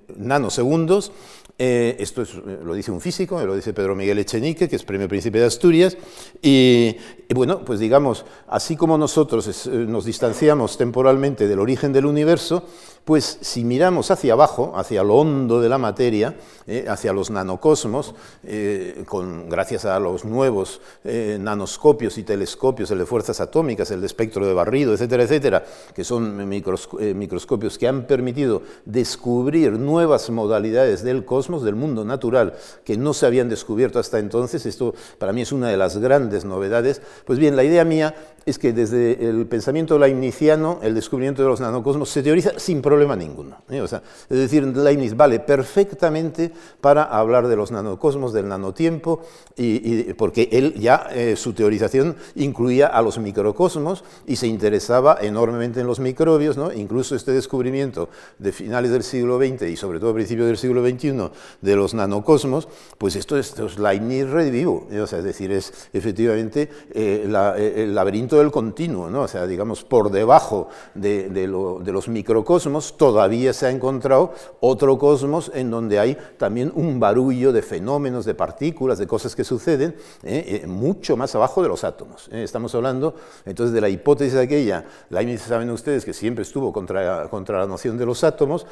eh, 1.63 1.95
esto 1.99 2.25
lo 2.65 2.73
dice 2.73 2.91
un 2.91 3.03
físico, 3.03 3.39
lo 3.45 3.55
dice 3.55 3.75
Pedro 3.75 3.95
Miguel 3.95 4.19
Echenique, 4.19 4.67
que 4.67 4.77
es 4.77 4.83
Premio 4.83 5.09
Príncipe 5.09 5.39
de 5.39 5.45
Asturias, 5.45 5.95
y, 6.41 6.97
bueno, 7.35 7.63
pues 7.67 7.79
digamos, 7.81 8.25
así 8.49 8.77
como 8.77 8.97
nosotros 8.97 9.67
nos 9.67 10.07
distanciamos 10.07 10.79
temporalmente 10.79 11.47
del 11.47 11.59
origen 11.59 11.93
del 11.93 12.07
universo, 12.07 12.65
pues 13.11 13.39
si 13.41 13.65
miramos 13.65 14.13
hacia 14.13 14.35
abajo, 14.35 14.73
hacia 14.77 15.03
lo 15.03 15.17
hondo 15.17 15.61
de 15.61 15.69
la 15.69 15.79
materia, 15.79 16.37
eh, 16.69 16.85
hacia 16.89 17.13
los 17.13 17.29
nanocosmos, 17.29 18.15
eh, 18.45 19.03
con, 19.09 19.49
gracias 19.49 19.85
a 19.85 19.99
los 19.99 20.25
nuevos 20.25 20.81
eh, 21.03 21.37
nanoscopios 21.41 22.19
y 22.19 22.23
telescopios, 22.23 22.89
el 22.93 22.99
de 22.99 23.07
fuerzas 23.07 23.41
atómicas, 23.41 23.91
el 23.91 24.01
de 24.01 24.07
espectro 24.07 24.47
de 24.47 24.55
barrido, 24.55 24.93
etcétera, 24.93 25.25
etcétera, 25.25 25.65
que 25.93 26.05
son 26.05 26.49
microscopios 26.49 27.79
que 27.79 27.89
han 27.89 28.07
permitido 28.07 28.63
descubrir 28.85 29.73
nuevas 29.73 30.31
modalidades 30.31 31.03
del 31.03 31.25
cosmos, 31.25 31.50
del 31.59 31.75
mundo 31.75 32.05
natural, 32.05 32.55
que 32.85 32.97
no 32.97 33.13
se 33.13 33.27
habían 33.27 33.49
descubierto 33.49 33.99
hasta 33.99 34.19
entonces. 34.19 34.65
Esto 34.67 34.95
para 35.19 35.33
mí 35.33 35.43
es 35.43 35.53
una 35.53 35.69
de 35.69 35.77
las 35.77 35.99
grandes 35.99 36.45
novedades. 36.45 37.03
Pues 37.25 37.39
bien, 37.39 37.57
la 37.57 37.65
idea 37.65 37.85
mía 37.85 38.15
es 38.47 38.59
que 38.59 38.73
desde 38.73 39.29
el 39.29 39.47
pensamiento 39.47 39.99
leibniziano, 39.99 40.81
el 40.83 40.95
descubrimiento 40.95 41.43
de 41.43 41.49
los 41.49 41.61
nanocosmos 41.61 42.09
se 42.09 42.23
teoriza 42.23 42.59
sin 42.59 42.81
problema 42.81 43.17
ninguno. 43.17 43.59
¿eh? 43.69 43.85
es 43.85 44.39
decir, 44.39 44.65
Leibniz 44.65 45.17
vale 45.17 45.41
perfectamente 45.41 46.53
para 46.81 47.05
hablar 47.05 47.49
de 47.49 47.57
los 47.57 47.71
nanocosmos, 47.71 48.33
del 48.33 48.49
nanotiempo, 48.49 49.21
y, 49.57 50.13
porque 50.15 50.49
él 50.53 50.75
ya 50.79 51.09
eh, 51.13 51.37
su 51.37 51.53
teorización 51.53 52.17
incluía 52.35 52.87
a 52.87 53.03
los 53.03 53.19
microcosmos 53.19 54.05
y 54.27 54.37
se 54.37 54.47
interesaba 54.47 55.19
enormemente 55.21 55.81
en 55.81 55.87
los 55.87 56.01
microbios, 56.01 56.57
¿no? 56.57 56.73
incluso 56.73 57.15
este 57.15 57.33
descubrimiento 57.33 58.09
de 58.39 58.53
finales 58.53 58.91
del 58.91 59.03
siglo 59.03 59.39
XX 59.39 59.63
y 59.63 59.77
sobre 59.77 60.01
todo 60.01 60.11
a 60.11 60.15
principios 60.15 60.47
del 60.47 60.57
siglo 60.57 60.87
XXI 60.87 61.31
de 61.61 61.77
los 61.77 61.95
nanocosmos, 61.95 62.69
pues 62.99 63.17
esto 63.17 63.39
es, 63.39 63.79
Leibniz 63.79 64.29
revivo, 64.29 64.87
¿eh? 64.91 65.01
o 65.01 65.07
sea, 65.07 65.19
es 65.19 65.25
decir, 65.25 65.53
es 65.53 65.89
efectivamente 65.93 66.69
el 66.95 67.95
laberinto 67.95 68.39
del 68.39 68.51
continuo, 68.51 69.11
¿no? 69.11 69.23
o 69.23 69.29
sea, 69.29 69.47
digamos, 69.47 69.85
por 69.85 70.11
debajo 70.11 70.69
de, 70.95 71.47
los 71.47 72.09
microcosmos 72.09 72.97
todavía 72.97 73.53
se 73.53 73.67
ha 73.67 73.71
encontrado 73.71 74.33
otro 74.61 74.99
cosmos 74.99 75.51
en 75.55 75.71
donde 75.71 75.99
hay 75.99 76.17
también 76.39 76.73
un 76.75 77.01
barullo 77.01 77.53
de 77.53 77.63
fenómenos, 77.63 78.25
de 78.25 78.35
partículas, 78.35 78.99
de 78.99 79.07
cosas 79.07 79.35
que 79.35 79.45
suceden, 79.45 79.95
¿eh? 80.23 80.63
Eh, 80.63 80.67
mucho 80.67 81.17
más 81.17 81.35
abajo 81.35 81.63
de 81.63 81.69
los 81.69 81.85
átomos. 81.85 82.29
¿eh? 82.33 82.43
Estamos 82.43 82.75
hablando 82.75 83.15
entonces 83.45 83.73
de 83.75 83.81
la 83.81 83.89
hipótesis 83.89 84.37
aquella, 84.39 84.85
Leibniz 85.11 85.43
saben 85.43 85.71
ustedes 85.71 86.05
que 86.05 86.13
siempre 86.13 86.43
estuvo 86.43 86.73
contra, 86.73 87.29
contra 87.29 87.59
la 87.59 87.67
noción 87.67 87.99
de 87.99 88.07
los 88.07 88.25
átomos, 88.25 88.67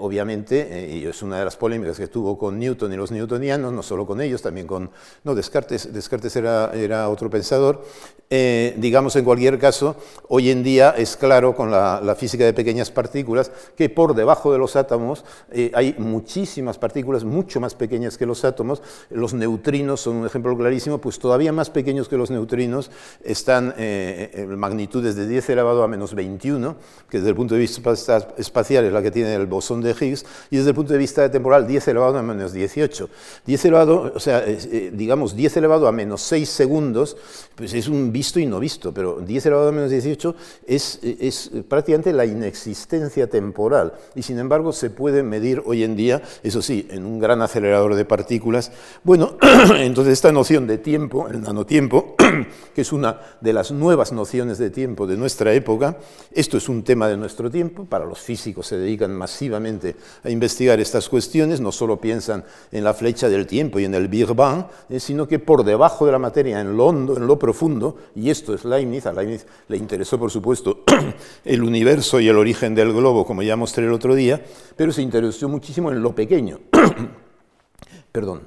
obviamente, 0.00 0.88
y 0.90 1.04
es 1.04 1.22
una 1.22 1.38
de 1.38 1.44
las 1.44 1.56
polémicas 1.56 1.96
que 1.96 2.04
tuvo 2.08 2.38
con 2.38 2.58
Newton 2.58 2.92
y 2.92 2.96
los 2.96 3.10
newtonianos, 3.10 3.72
no 3.72 3.82
solo 3.82 4.06
con 4.06 4.20
ellos, 4.20 4.42
también 4.42 4.66
con, 4.66 4.90
no, 5.24 5.34
Descartes, 5.34 5.92
Descartes 5.92 6.34
era, 6.36 7.08
otro 7.08 7.30
pensador, 7.30 7.84
digamos, 8.30 9.16
en 9.16 9.24
cualquier 9.24 9.58
caso, 9.58 9.96
hoy 10.28 10.50
en 10.50 10.62
día 10.62 10.90
es 10.90 11.16
claro 11.16 11.54
con 11.54 11.70
la, 11.70 12.14
física 12.18 12.44
de 12.44 12.52
pequeñas 12.52 12.90
partículas 12.90 13.50
que 13.76 13.88
por 13.88 14.14
debajo 14.14 14.52
de 14.52 14.58
los 14.58 14.76
átomos 14.76 15.24
eh, 15.50 15.70
hay 15.74 15.94
muchísimas 15.98 16.78
partículas 16.78 17.24
mucho 17.24 17.60
más 17.60 17.74
pequeñas 17.74 18.18
que 18.18 18.26
los 18.26 18.44
átomos. 18.44 18.82
Los 19.10 19.34
neutrinos 19.34 20.00
son 20.00 20.16
un 20.16 20.26
ejemplo 20.26 20.56
clarísimo, 20.56 20.98
pues 20.98 21.18
todavía 21.18 21.52
más 21.52 21.70
pequeños 21.70 22.08
que 22.08 22.16
los 22.16 22.30
neutrinos 22.30 22.90
están 23.22 23.74
eh, 23.78 24.30
en 24.34 24.58
magnitudes 24.58 25.16
de 25.16 25.26
10 25.26 25.50
elevado 25.50 25.82
a 25.82 25.88
menos 25.88 26.14
21, 26.14 26.76
que 27.08 27.18
desde 27.18 27.30
el 27.30 27.36
punto 27.36 27.54
de 27.54 27.60
vista 27.60 27.92
espacial 28.36 28.84
es 28.84 28.92
la 28.92 29.02
que 29.02 29.10
tiene 29.10 29.34
el 29.34 29.46
bosón 29.46 29.80
de 29.80 29.92
Higgs, 29.92 30.24
y 30.50 30.56
desde 30.56 30.70
el 30.70 30.74
punto 30.74 30.92
de 30.92 30.98
vista 30.98 31.30
temporal 31.30 31.66
10 31.66 31.87
elevado 31.88 32.18
a 32.18 32.22
menos 32.22 32.52
18. 32.52 33.08
10 33.46 33.64
elevado, 33.64 34.12
o 34.14 34.20
sea, 34.20 34.44
eh, 34.46 34.92
digamos 34.94 35.34
10 35.34 35.56
elevado 35.56 35.88
a 35.88 35.92
menos 35.92 36.22
6 36.22 36.48
segundos, 36.48 37.16
pues 37.54 37.74
es 37.74 37.88
un 37.88 38.12
visto 38.12 38.38
y 38.38 38.46
no 38.46 38.60
visto 38.60 38.92
pero 38.92 39.20
10 39.20 39.46
elevado 39.46 39.68
a 39.68 39.72
menos 39.72 39.90
18 39.90 40.34
es, 40.66 41.00
es 41.02 41.50
prácticamente 41.68 42.12
la 42.12 42.24
inexistencia 42.24 43.28
temporal 43.28 43.94
y 44.14 44.22
sin 44.22 44.38
embargo 44.38 44.72
se 44.72 44.90
puede 44.90 45.22
medir 45.22 45.62
hoy 45.64 45.84
en 45.84 45.96
día, 45.96 46.22
eso 46.42 46.62
sí, 46.62 46.86
en 46.90 47.04
un 47.04 47.18
gran 47.18 47.42
acelerador 47.42 47.94
de 47.94 48.04
partículas. 48.04 48.72
Bueno, 49.04 49.36
entonces 49.78 50.14
esta 50.14 50.32
noción 50.32 50.66
de 50.66 50.78
tiempo, 50.78 51.28
el 51.28 51.42
nanotiempo, 51.42 52.14
que 52.74 52.80
es 52.80 52.92
una 52.92 53.20
de 53.40 53.52
las 53.52 53.70
nuevas 53.70 54.12
nociones 54.12 54.58
de 54.58 54.70
tiempo 54.70 55.06
de 55.06 55.16
nuestra 55.16 55.52
época. 55.52 55.96
Esto 56.32 56.56
es 56.56 56.68
un 56.68 56.82
tema 56.82 57.08
de 57.08 57.16
nuestro 57.16 57.50
tiempo, 57.50 57.84
para 57.84 58.04
los 58.04 58.20
físicos 58.20 58.66
se 58.66 58.78
dedican 58.78 59.12
masivamente 59.12 59.96
a 60.24 60.30
investigar 60.30 60.80
estas 60.80 61.08
cuestiones, 61.08 61.60
solo 61.78 62.00
piensan 62.00 62.44
en 62.72 62.84
la 62.84 62.92
flecha 62.92 63.28
del 63.28 63.46
tiempo 63.46 63.78
y 63.78 63.84
en 63.84 63.94
el 63.94 64.08
Big 64.08 64.26
Bang, 64.34 64.66
eh, 64.88 65.00
sino 65.00 65.26
que 65.26 65.38
por 65.38 65.64
debajo 65.64 66.04
de 66.04 66.12
la 66.12 66.18
materia, 66.18 66.60
en 66.60 66.76
lo 66.76 66.86
hondo, 66.86 67.16
en 67.16 67.26
lo 67.26 67.38
profundo, 67.38 67.96
y 68.14 68.30
esto 68.30 68.52
es 68.54 68.64
Leibniz, 68.64 69.06
a 69.06 69.12
Leibniz 69.12 69.46
le 69.68 69.76
interesó 69.76 70.18
por 70.18 70.30
supuesto 70.30 70.82
el 71.44 71.62
universo 71.62 72.20
y 72.20 72.28
el 72.28 72.36
origen 72.36 72.74
del 72.74 72.92
globo, 72.92 73.24
como 73.24 73.42
ya 73.42 73.56
mostré 73.56 73.86
el 73.86 73.92
otro 73.92 74.14
día, 74.14 74.42
pero 74.76 74.92
se 74.92 75.02
interesó 75.02 75.48
muchísimo 75.48 75.90
en 75.90 76.02
lo 76.02 76.14
pequeño. 76.14 76.58
Perdón, 78.12 78.42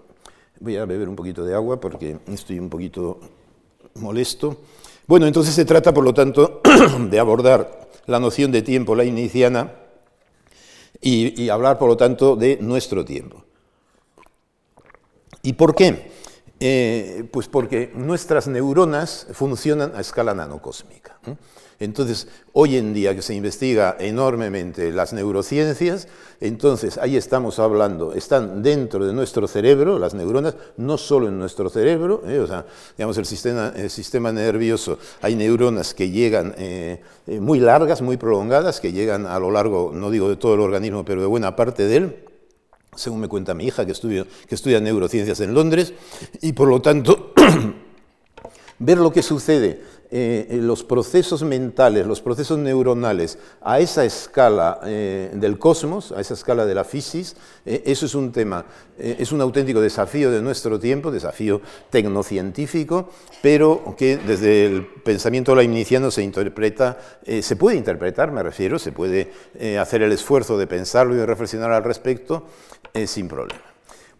voy 0.59 0.77
a 0.77 0.85
beber 0.85 1.07
un 1.07 1.15
poquito 1.15 1.45
de 1.45 1.55
agua 1.55 1.79
porque 1.79 2.17
estoy 2.27 2.59
un 2.59 2.69
poquito 2.69 3.19
molesto. 3.95 4.57
Bueno, 5.07 5.27
entonces 5.27 5.53
se 5.53 5.65
trata, 5.65 5.93
por 5.93 6.03
lo 6.03 6.13
tanto, 6.13 6.61
de 7.09 7.19
abordar 7.19 7.89
la 8.05 8.19
noción 8.19 8.51
de 8.51 8.61
tiempo 8.61 8.95
la 8.95 9.05
y, 11.01 11.50
hablar, 11.50 11.79
por 11.79 11.89
lo 11.89 11.98
tanto, 11.98 12.36
de 12.36 12.58
nuestro 12.62 13.03
tiempo. 13.03 13.43
¿Y 15.41 15.53
por 15.53 15.74
qué? 15.75 16.12
Eh, 16.60 17.27
pues 17.31 17.48
porque 17.48 17.91
nuestras 17.96 18.48
neuronas 18.48 19.27
funcionan 19.34 19.96
a 19.96 20.01
escala 20.01 20.36
nanocósmica. 20.36 21.20
Entonces, 21.81 22.27
hoy 22.53 22.77
en 22.77 22.93
día 22.93 23.15
que 23.15 23.23
se 23.23 23.33
investiga 23.33 23.97
enormemente 24.00 24.91
las 24.91 25.13
neurociencias, 25.13 26.07
entonces 26.39 27.00
ahí 27.00 27.17
estamos 27.17 27.57
hablando, 27.57 28.13
están 28.13 28.61
dentro 28.61 29.03
de 29.03 29.13
nuestro 29.13 29.47
cerebro, 29.47 29.97
las 29.97 30.13
neuronas, 30.13 30.53
no 30.77 31.00
solo 31.00 31.27
en 31.27 31.39
nuestro 31.39 31.71
cerebro, 31.71 32.21
¿eh? 32.27 32.38
o 32.38 32.45
sea, 32.45 32.67
digamos, 32.95 33.17
el 33.17 33.25
sistema, 33.25 33.73
el 33.75 33.89
sistema 33.89 34.31
nervioso, 34.31 35.00
hay 35.23 35.33
neuronas 35.33 35.95
que 35.95 36.11
llegan 36.11 36.53
eh, 36.59 37.01
eh, 37.25 37.39
muy 37.39 37.59
largas, 37.59 38.03
muy 38.03 38.15
prolongadas, 38.15 38.79
que 38.79 38.91
llegan 38.91 39.25
a 39.25 39.39
lo 39.39 39.50
largo, 39.50 39.91
no 39.91 40.11
digo 40.11 40.29
de 40.29 40.35
todo 40.35 40.53
el 40.53 40.59
organismo, 40.59 41.03
pero 41.03 41.21
de 41.21 41.27
buena 41.27 41.55
parte 41.55 41.88
de 41.88 41.95
él, 41.97 42.15
según 42.95 43.21
me 43.21 43.27
cuenta 43.27 43.55
mi 43.55 43.65
hija, 43.65 43.88
que 43.88 43.93
estudia, 43.93 44.27
que 44.47 44.53
estudia 44.53 44.79
neurociencias 44.79 45.39
en 45.39 45.55
Londres, 45.55 45.93
y 46.41 46.53
por 46.53 46.67
lo 46.67 46.79
tanto, 46.79 47.33
ver 48.77 49.00
lo 49.00 49.11
que 49.11 49.23
sucede 49.23 49.81
eh, 50.13 50.60
los 50.62 50.84
procesos 50.84 51.41
mentales, 51.41 52.06
los 52.06 52.20
procesos 52.20 52.58
neuronales 52.58 53.39
a 53.62 53.80
esa 53.80 54.03
escala 54.03 54.82
eh, 54.84 55.32
del 55.34 55.58
cosmos, 55.58 56.12
a 56.12 56.20
esa 56.20 56.34
escala 56.34 56.65
de 56.65 56.75
la 56.75 56.84
física, 56.84 57.39
eh, 57.65 57.84
eso 57.86 58.06
es 58.06 58.13
un 58.13 58.34
tema, 58.34 58.65
es 58.98 59.32
un 59.32 59.39
auténtico 59.39 59.80
desafío 59.80 60.30
de 60.30 60.41
nuestro 60.41 60.77
tiempo, 60.82 61.12
desafío 61.12 61.62
tecnocientífico, 61.89 63.10
pero 63.41 63.96
que 63.98 64.18
desde 64.18 64.65
el 64.65 64.86
pensamiento 64.86 65.56
leibniziano 65.56 66.12
se 66.12 66.24
interpreta, 66.24 66.98
se 67.41 67.56
puede 67.56 67.77
interpretar, 67.77 68.32
me 68.32 68.44
refiero, 68.44 68.80
se 68.80 68.91
puede 68.91 69.32
hacer 69.80 70.01
el 70.01 70.12
esfuerzo 70.12 70.58
de 70.58 70.68
pensarlo 70.68 71.15
y 71.15 71.18
de 71.18 71.25
reflexionar 71.25 71.72
al 71.72 71.84
respecto 71.84 72.46
sin 73.06 73.27
problema. 73.27 73.70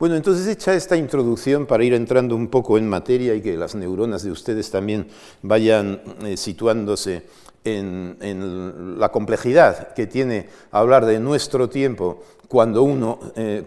Bueno, 0.02 0.16
entonces 0.16 0.48
hecha 0.48 0.74
esta 0.74 0.98
introducción 0.98 1.68
para 1.68 1.84
ir 1.84 1.94
entrando 1.94 2.36
un 2.36 2.48
poco 2.48 2.80
en 2.80 2.90
materia 2.90 3.36
y 3.36 3.42
que 3.42 3.56
las 3.56 3.76
neuronas 3.76 4.24
de 4.24 4.32
ustedes 4.32 4.72
también 4.72 5.06
vayan 5.44 6.02
eh, 6.26 6.38
situándose 6.38 7.22
en, 7.64 8.98
la 9.00 9.10
complejidad 9.10 9.94
que 9.94 10.08
tiene 10.08 10.50
hablar 10.72 11.06
de 11.06 11.20
nuestro 11.20 11.70
tiempo 11.70 12.24
cuando 12.48 12.84
uno, 12.84 13.18
eh, 13.38 13.64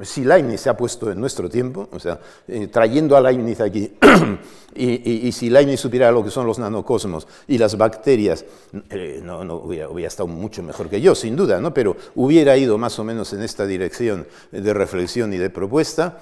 si 0.00 0.24
Leibniz 0.24 0.62
se 0.62 0.70
ha 0.70 0.76
puesto 0.76 1.10
en 1.12 1.20
nuestro 1.20 1.50
tiempo, 1.50 1.90
o 1.92 2.00
sea, 2.00 2.18
eh, 2.48 2.68
trayendo 2.68 3.18
a 3.18 3.20
Leibniz 3.20 3.60
aquí, 3.60 3.92
y, 4.74 5.30
si 5.30 5.50
Leibniz 5.50 5.80
supiera 5.80 6.10
lo 6.10 6.24
que 6.24 6.30
son 6.30 6.46
los 6.46 6.58
nanocosmos 6.58 7.28
y 7.46 7.58
las 7.58 7.76
bacterias, 7.76 8.46
eh, 8.88 9.20
no, 9.22 9.40
hubiera, 9.56 9.90
hubiera, 9.90 10.08
estado 10.08 10.26
mucho 10.26 10.62
mejor 10.62 10.88
que 10.88 11.02
yo, 11.02 11.14
sin 11.14 11.36
duda, 11.36 11.60
¿no? 11.60 11.74
pero 11.74 11.98
hubiera 12.14 12.56
ido 12.56 12.78
más 12.78 12.98
o 12.98 13.04
menos 13.04 13.34
en 13.34 13.42
esta 13.42 13.66
dirección 13.66 14.26
de 14.50 14.72
reflexión 14.72 15.34
y 15.34 15.36
de 15.36 15.50
propuesta. 15.50 16.20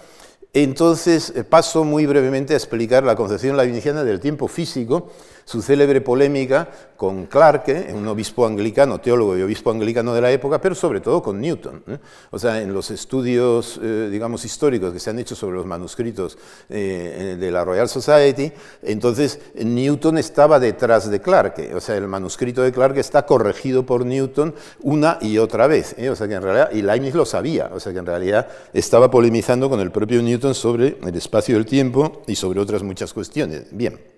Entonces 0.54 1.32
paso 1.48 1.84
muy 1.84 2.04
brevemente 2.04 2.52
a 2.52 2.56
explicar 2.56 3.04
la 3.04 3.16
concepción 3.16 3.56
leibniziana 3.56 4.02
del 4.04 4.20
tiempo 4.20 4.48
físico, 4.48 5.08
su 5.44 5.62
célebre 5.62 6.00
polémica 6.00 6.68
con 7.02 7.26
Clarke, 7.26 7.92
un 7.92 8.06
obispo 8.06 8.46
anglicano, 8.46 9.00
teólogo 9.00 9.36
y 9.36 9.42
obispo 9.42 9.72
anglicano 9.72 10.14
de 10.14 10.20
la 10.20 10.30
época, 10.30 10.60
pero 10.60 10.74
sobre 10.76 11.00
todo 11.00 11.20
con 11.20 11.40
Newton. 11.40 11.82
¿eh? 11.88 11.98
O 12.30 12.38
sea, 12.38 12.62
en 12.62 12.72
los 12.72 12.92
estudios, 12.92 13.80
eh, 13.82 14.08
digamos, 14.08 14.44
históricos 14.44 14.92
que 14.92 15.00
se 15.00 15.10
han 15.10 15.18
hecho 15.18 15.34
sobre 15.34 15.56
los 15.56 15.66
manuscritos 15.66 16.38
eh, 16.68 17.36
de 17.40 17.50
la 17.50 17.64
Royal 17.64 17.88
Society, 17.88 18.52
entonces 18.84 19.40
Newton 19.56 20.18
estaba 20.18 20.60
detrás 20.60 21.10
de 21.10 21.20
Clarke. 21.20 21.74
O 21.74 21.80
sea, 21.80 21.96
el 21.96 22.06
manuscrito 22.06 22.62
de 22.62 22.70
Clarke 22.70 23.00
está 23.00 23.26
corregido 23.26 23.84
por 23.84 24.06
Newton 24.06 24.54
una 24.82 25.18
y 25.20 25.38
otra 25.38 25.66
vez. 25.66 25.96
O 26.08 26.14
sea, 26.14 26.28
que 26.28 26.34
en 26.34 26.42
realidad, 26.42 26.70
y 26.72 26.82
Leibniz 26.82 27.14
lo 27.14 27.24
sabía, 27.24 27.68
o 27.74 27.80
sea, 27.80 27.92
que 27.92 27.98
en 27.98 28.06
realidad 28.06 28.46
estaba 28.72 29.10
polemizando 29.10 29.68
con 29.68 29.80
el 29.80 29.90
propio 29.90 30.22
Newton 30.22 30.54
sobre 30.54 30.98
el 31.02 31.16
espacio 31.16 31.56
del 31.56 31.66
tiempo 31.66 32.22
y 32.28 32.36
sobre 32.36 32.60
otras 32.60 32.84
muchas 32.84 33.12
cuestiones. 33.12 33.66
Bien. 33.72 34.11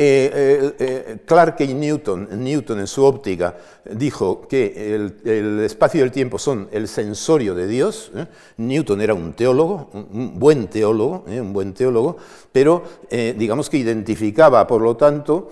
Eh, 0.00 0.30
eh, 0.32 0.74
eh, 0.78 1.16
Clark 1.26 1.56
y 1.58 1.74
Newton, 1.74 2.28
Newton 2.30 2.78
en 2.78 2.86
su 2.86 3.02
óptica 3.02 3.56
dijo 3.90 4.46
que 4.46 4.94
el, 4.94 5.58
espacio 5.64 5.98
y 5.98 6.04
el 6.04 6.12
tiempo 6.12 6.38
son 6.38 6.68
el 6.70 6.86
sensorio 6.86 7.52
de 7.56 7.66
Dios. 7.66 8.12
Newton 8.58 9.00
era 9.00 9.12
un 9.12 9.32
teólogo, 9.32 9.90
un 9.92 10.38
buen 10.38 10.68
teólogo, 10.68 11.24
un 11.26 11.52
buen 11.52 11.74
teólogo, 11.74 12.16
pero 12.52 12.84
digamos 13.10 13.68
que 13.68 13.78
identificaba, 13.78 14.64
por 14.68 14.82
lo 14.82 14.96
tanto, 14.96 15.50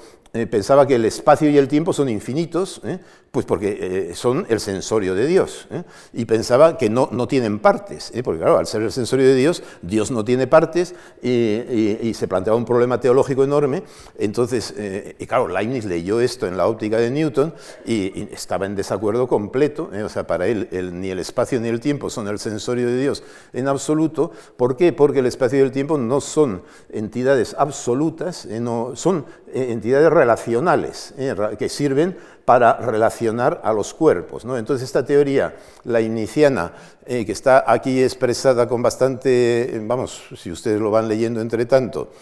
pensaba 0.48 0.86
que 0.86 0.94
el 0.94 1.06
espacio 1.06 1.50
y 1.50 1.58
el 1.58 1.66
tiempo 1.66 1.92
son 1.92 2.08
infinitos, 2.08 2.82
pues 3.30 3.44
porque 3.44 3.78
eh, 4.10 4.14
son 4.14 4.46
el 4.48 4.60
sensorio 4.60 5.14
de 5.14 5.26
Dios. 5.26 5.68
¿eh? 5.70 5.82
Y 6.14 6.24
pensaba 6.24 6.78
que 6.78 6.88
no, 6.88 7.10
no 7.12 7.28
tienen 7.28 7.58
partes, 7.58 8.10
¿eh? 8.14 8.22
porque 8.22 8.40
claro, 8.40 8.56
al 8.56 8.66
ser 8.66 8.80
el 8.80 8.92
sensorio 8.92 9.26
de 9.26 9.34
Dios, 9.34 9.62
Dios 9.82 10.10
no 10.10 10.24
tiene 10.24 10.46
partes 10.46 10.94
y, 11.22 12.14
se 12.16 12.28
planteaba 12.28 12.56
un 12.56 12.64
problema 12.64 12.98
teológico 12.98 13.44
enorme. 13.44 13.82
Entonces, 14.18 14.72
y 15.18 15.26
claro, 15.26 15.48
Leibniz 15.48 15.84
leyó 15.84 16.18
esto 16.20 16.46
en 16.46 16.56
la 16.56 16.66
óptica 16.66 16.96
de 16.96 17.10
Newton 17.10 17.52
y, 17.84 18.32
estaba 18.32 18.64
en 18.64 18.74
desacuerdo 18.74 19.28
completo. 19.28 19.90
O 20.02 20.08
sea, 20.08 20.26
para 20.26 20.46
él 20.46 20.68
ni 20.94 21.10
el 21.10 21.18
espacio 21.18 21.60
ni 21.60 21.68
el 21.68 21.80
tiempo 21.80 22.08
son 22.08 22.28
el 22.28 22.38
sensorio 22.38 22.86
de 22.86 22.98
Dios 22.98 23.22
en 23.52 23.68
absoluto. 23.68 24.30
¿Por 24.56 24.78
qué? 24.78 24.94
Porque 24.94 25.18
el 25.18 25.26
espacio 25.26 25.58
y 25.58 25.62
el 25.62 25.72
tiempo 25.72 25.98
no 25.98 26.22
son 26.22 26.62
entidades 26.90 27.54
absolutas, 27.58 28.46
no, 28.46 28.92
son 28.94 29.26
entidades 29.52 30.10
relacionales 30.10 31.14
que 31.58 31.68
sirven 31.68 32.16
para 32.46 32.74
relacionar 32.74 33.60
a 33.64 33.72
los 33.72 33.92
cuerpos. 33.92 34.46
¿no? 34.46 34.56
Entonces 34.56 34.86
esta 34.86 35.04
teoría, 35.04 35.54
la 35.84 36.00
iniciana, 36.00 36.72
eh, 37.04 37.26
que 37.26 37.32
está 37.32 37.64
aquí 37.66 38.02
expresada 38.02 38.68
con 38.68 38.80
bastante, 38.80 39.78
vamos, 39.82 40.22
si 40.36 40.50
ustedes 40.50 40.80
lo 40.80 40.90
van 40.90 41.08
leyendo 41.08 41.40
entre 41.40 41.66
tanto, 41.66 42.12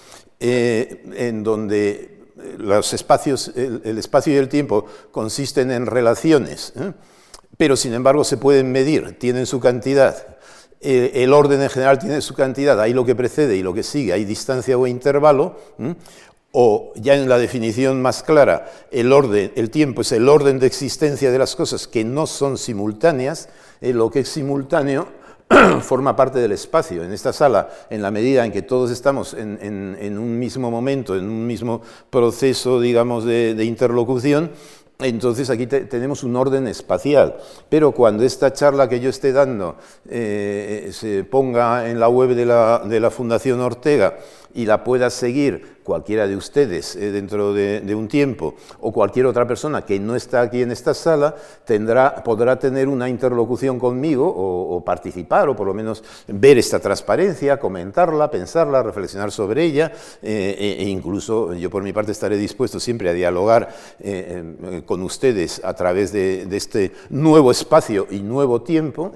eh, 0.41 1.05
en 1.15 1.45
donde 1.45 1.91
eh, 2.41 2.57
los 2.57 2.95
espacios, 2.95 3.53
el, 3.55 3.99
espacio 3.99 4.33
y 4.33 4.37
el 4.37 4.49
tiempo 4.49 4.87
consisten 5.13 5.71
en 5.71 5.85
relaciones, 5.85 6.73
pero 7.59 7.77
sin 7.77 7.93
embargo 7.93 8.25
se 8.25 8.39
pueden 8.39 8.73
medir, 8.73 9.19
tienen 9.19 9.45
su 9.45 9.61
cantidad. 9.61 10.37
El 10.81 11.33
orden 11.33 11.63
en 11.63 11.71
general 11.71 11.99
tiene 11.99 12.21
su 12.21 12.35
cantidad, 12.35 12.79
hay 12.79 12.93
lo 12.93 13.07
que 13.07 13.15
precede 13.15 13.57
y 13.57 13.63
lo 13.63 13.73
que 13.73 13.83
sigue, 13.83 14.13
hay 14.13 14.27
distancia 14.27 14.77
o 14.77 14.87
intervalo, 14.87 15.57
o 16.57 16.93
ya 16.95 17.17
en 17.17 17.29
la 17.29 17.37
definición 17.37 18.01
más 18.01 18.23
clara, 18.23 18.71
el 18.93 19.13
orden, 19.13 19.51
el 19.57 19.71
tiempo 19.71 20.03
es 20.03 20.13
el 20.13 20.29
orden 20.29 20.61
de 20.61 20.69
existencia 20.69 21.33
de 21.33 21.39
las 21.39 21.57
cosas 21.57 21.89
que 21.89 22.05
no 22.05 22.29
son 22.29 22.59
simultáneas, 22.59 23.49
eh, 23.81 23.93
lo 23.93 24.09
que 24.09 24.21
es 24.21 24.29
simultáneo 24.29 25.09
forma 25.81 26.15
parte 26.15 26.39
del 26.39 26.53
espacio. 26.53 27.03
En 27.03 27.13
esta 27.13 27.33
sala, 27.33 27.71
en 27.91 28.03
la 28.03 28.13
medida 28.13 28.47
en 28.47 28.53
que 28.53 28.63
todos 28.63 28.93
estamos 28.93 29.35
en, 29.35 30.17
un 30.17 30.39
mismo 30.39 30.71
momento, 30.71 31.17
en 31.17 31.25
un 31.25 31.45
mismo 31.45 31.83
proceso, 32.09 32.81
digamos, 32.81 33.25
de, 33.25 33.65
interlocución, 33.65 34.53
entonces 35.01 35.51
aquí 35.51 35.67
tenemos 35.67 36.23
un 36.23 36.37
orden 36.37 36.69
espacial. 36.69 37.35
Pero 37.69 37.91
cuando 37.91 38.23
esta 38.23 38.53
charla 38.53 38.89
que 38.89 39.01
yo 39.01 39.11
esté 39.11 39.33
dando 39.33 39.75
eh, 40.09 40.91
se 40.93 41.25
ponga 41.25 41.91
en 41.91 41.99
la 41.99 42.09
web 42.09 42.37
de 42.37 42.47
la, 42.47 42.81
de 42.85 43.01
la 43.01 43.11
Fundación 43.11 43.61
Ortega 43.61 44.19
y 44.55 44.67
la 44.67 44.85
pueda 44.85 45.11
seguir 45.11 45.74
cualquiera 45.85 46.27
de 46.27 46.35
ustedes 46.35 46.97
eh, 46.97 47.13
dentro 47.13 47.53
de, 47.53 47.95
un 47.95 48.09
tiempo 48.09 48.55
o 48.81 48.91
cualquier 48.91 49.27
otra 49.27 49.47
persona 49.47 49.83
que 49.83 50.01
no 50.01 50.17
está 50.17 50.41
aquí 50.41 50.63
en 50.63 50.73
esta 50.73 50.95
sala 50.95 51.37
tendrá, 51.65 52.25
podrá 52.25 52.59
tener 52.59 52.89
una 52.89 53.09
interlocución 53.09 53.79
conmigo 53.79 54.27
o, 54.27 54.83
participar 54.85 55.49
o 55.49 55.55
por 55.55 55.67
lo 55.67 55.75
menos 55.75 56.03
ver 56.27 56.59
esta 56.59 56.81
transparencia, 56.81 57.59
comentarla, 57.59 58.31
pensarla, 58.31 58.83
reflexionar 58.83 59.31
sobre 59.31 59.63
ella 59.63 59.93
eh, 60.23 60.57
e, 60.59 60.83
e 60.83 60.89
incluso 60.89 61.55
yo 61.55 61.71
por 61.71 61.83
mi 61.83 61.93
parte 61.93 62.13
estaré 62.13 62.37
dispuesto 62.37 62.81
siempre 62.81 63.11
a 63.11 63.13
dialogar 63.13 63.69
eh, 64.01 64.83
con 64.87 65.03
ustedes 65.03 65.61
a 65.63 65.75
través 65.75 66.13
de, 66.13 66.49
este 66.55 66.93
nuevo 67.11 67.51
espacio 67.51 68.07
y 68.11 68.21
nuevo 68.21 68.63
tiempo. 68.63 69.13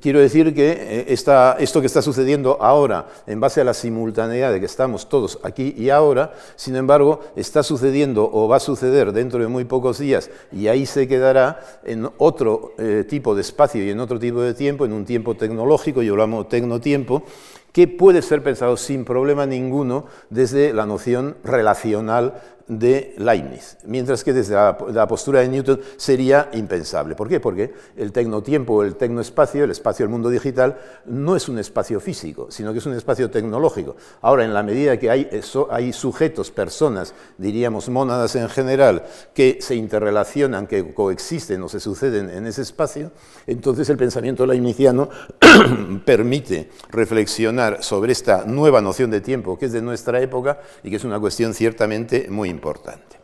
Quiero 0.00 0.20
decir 0.20 0.54
que 0.54 1.06
esto 1.08 1.80
que 1.80 1.86
está 1.86 2.02
sucediendo 2.02 2.58
ahora 2.60 3.08
en 3.26 3.40
base 3.40 3.62
a 3.62 3.64
la 3.64 3.72
simultaneidad 3.72 4.52
de 4.52 4.60
que 4.60 4.66
estamos 4.66 5.08
todos 5.08 5.38
aquí 5.42 5.74
y 5.76 5.87
ahora, 5.90 6.32
sin 6.56 6.76
embargo, 6.76 7.20
está 7.36 7.62
sucediendo 7.62 8.28
o 8.32 8.48
va 8.48 8.56
a 8.56 8.60
suceder 8.60 9.12
dentro 9.12 9.40
de 9.40 9.48
muy 9.48 9.64
pocos 9.64 9.98
días 9.98 10.30
y 10.52 10.68
ahí 10.68 10.86
se 10.86 11.08
quedará 11.08 11.60
en 11.84 12.08
otro 12.18 12.74
eh, 12.78 13.04
tipo 13.08 13.34
de 13.34 13.42
espacio 13.42 13.84
y 13.84 13.90
en 13.90 14.00
otro 14.00 14.18
tipo 14.18 14.40
de 14.40 14.54
tiempo, 14.54 14.84
en 14.84 14.92
un 14.92 15.04
tiempo 15.04 15.34
tecnológico, 15.34 16.02
yo 16.02 16.16
lo 16.16 16.22
llamo 16.22 16.46
tecnotiempo, 16.46 17.22
que 17.72 17.88
puede 17.88 18.22
ser 18.22 18.42
pensado 18.42 18.76
sin 18.76 19.04
problema 19.04 19.46
ninguno 19.46 20.06
desde 20.30 20.72
la 20.72 20.86
noción 20.86 21.36
relacional 21.44 22.34
de 22.68 23.14
Leibniz, 23.16 23.78
mientras 23.86 24.22
que 24.22 24.34
desde 24.34 24.54
la, 24.54 25.08
postura 25.08 25.40
de 25.40 25.48
Newton 25.48 25.80
sería 25.96 26.50
impensable. 26.52 27.14
¿Por 27.14 27.28
qué? 27.28 27.40
Porque 27.40 27.72
el 27.96 28.12
tecnotiempo 28.12 28.82
el 28.82 28.96
tecnoespacio, 28.96 29.64
el 29.64 29.70
espacio 29.70 30.04
del 30.04 30.10
mundo 30.10 30.28
digital, 30.28 30.78
no 31.06 31.34
es 31.34 31.48
un 31.48 31.58
espacio 31.58 31.98
físico, 31.98 32.48
sino 32.50 32.72
que 32.72 32.80
es 32.80 32.86
un 32.86 32.92
espacio 32.92 33.30
tecnológico. 33.30 33.96
Ahora, 34.20 34.44
en 34.44 34.52
la 34.52 34.62
medida 34.62 34.98
que 34.98 35.10
hay, 35.10 35.28
hay 35.70 35.92
sujetos, 35.94 36.50
personas, 36.50 37.14
diríamos 37.38 37.88
mónadas 37.88 38.36
en 38.36 38.50
general, 38.50 39.04
que 39.32 39.58
se 39.62 39.74
interrelacionan, 39.74 40.66
que 40.66 40.92
coexisten 40.92 41.62
o 41.62 41.68
se 41.70 41.80
suceden 41.80 42.28
en 42.28 42.46
ese 42.46 42.62
espacio, 42.62 43.12
entonces 43.46 43.88
el 43.88 43.96
pensamiento 43.96 44.44
leibniziano 44.44 45.08
permite 46.04 46.68
reflexionar 46.90 47.57
sobre 47.80 48.12
esta 48.12 48.44
nueva 48.44 48.80
noción 48.80 49.10
de 49.10 49.20
tiempo 49.20 49.58
que 49.58 49.66
es 49.66 49.72
de 49.72 49.82
nuestra 49.82 50.20
época 50.20 50.60
y 50.82 50.90
que 50.90 50.96
es 50.96 51.04
una 51.04 51.18
cuestión 51.18 51.54
ciertamente 51.54 52.28
muy 52.30 52.48
importante. 52.48 53.18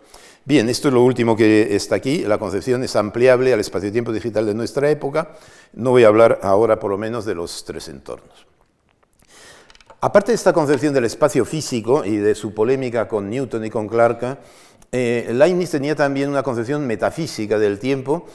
Bien, 0.46 0.68
esto 0.68 0.88
es 0.88 0.94
lo 0.94 1.02
último 1.02 1.36
que 1.36 1.74
está 1.74 1.94
aquí. 1.94 2.18
La 2.18 2.36
concepción 2.36 2.84
es 2.84 2.96
ampliable 2.96 3.54
al 3.54 3.60
espacio-tiempo 3.60 4.12
digital 4.12 4.44
de 4.44 4.52
nuestra 4.52 4.90
época. 4.90 5.36
No 5.72 5.90
voy 5.90 6.04
a 6.04 6.08
hablar 6.08 6.40
ahora 6.42 6.78
por 6.78 6.90
lo 6.90 6.98
menos 6.98 7.24
de 7.24 7.34
los 7.34 7.64
tres 7.64 7.88
entornos. 7.88 8.46
Aparte 10.02 10.32
de 10.32 10.36
esta 10.36 10.52
concepción 10.52 10.92
del 10.92 11.06
espacio 11.06 11.46
físico 11.46 12.04
y 12.04 12.18
de 12.18 12.34
su 12.34 12.52
polémica 12.52 13.08
con 13.08 13.30
Newton 13.30 13.64
y 13.64 13.70
con 13.70 13.88
Clarke, 13.88 14.36
eh, 14.96 15.32
Leibniz 15.32 15.70
tenía 15.70 15.96
también 15.96 16.28
una 16.28 16.44
concepción 16.44 16.86
metafísica 16.86 17.58
del 17.58 17.80
tiempo 17.80 18.26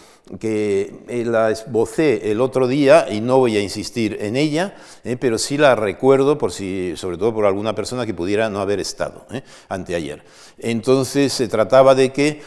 que 0.42 0.94
eh, 1.08 1.24
la 1.24 1.52
esbocé 1.52 2.30
el 2.32 2.42
otro 2.42 2.68
día 2.68 3.08
y 3.10 3.22
no 3.22 3.38
voy 3.38 3.56
a 3.56 3.62
insistir 3.62 4.18
en 4.20 4.36
ella, 4.36 4.76
eh, 5.06 5.16
pero 5.18 5.38
sí 5.38 5.58
la 5.58 5.74
recuerdo 5.76 6.38
por 6.38 6.52
si, 6.52 6.96
sobre 6.98 7.18
todo 7.18 7.34
por 7.34 7.46
alguna 7.46 7.74
persona 7.76 8.06
que 8.06 8.14
pudiera 8.14 8.50
no 8.50 8.60
haber 8.60 8.82
estado 8.82 9.26
anteayer. 9.70 10.22
Entonces 10.58 11.32
se 11.32 11.48
trataba 11.48 11.96
de 11.96 12.12
que, 12.12 12.42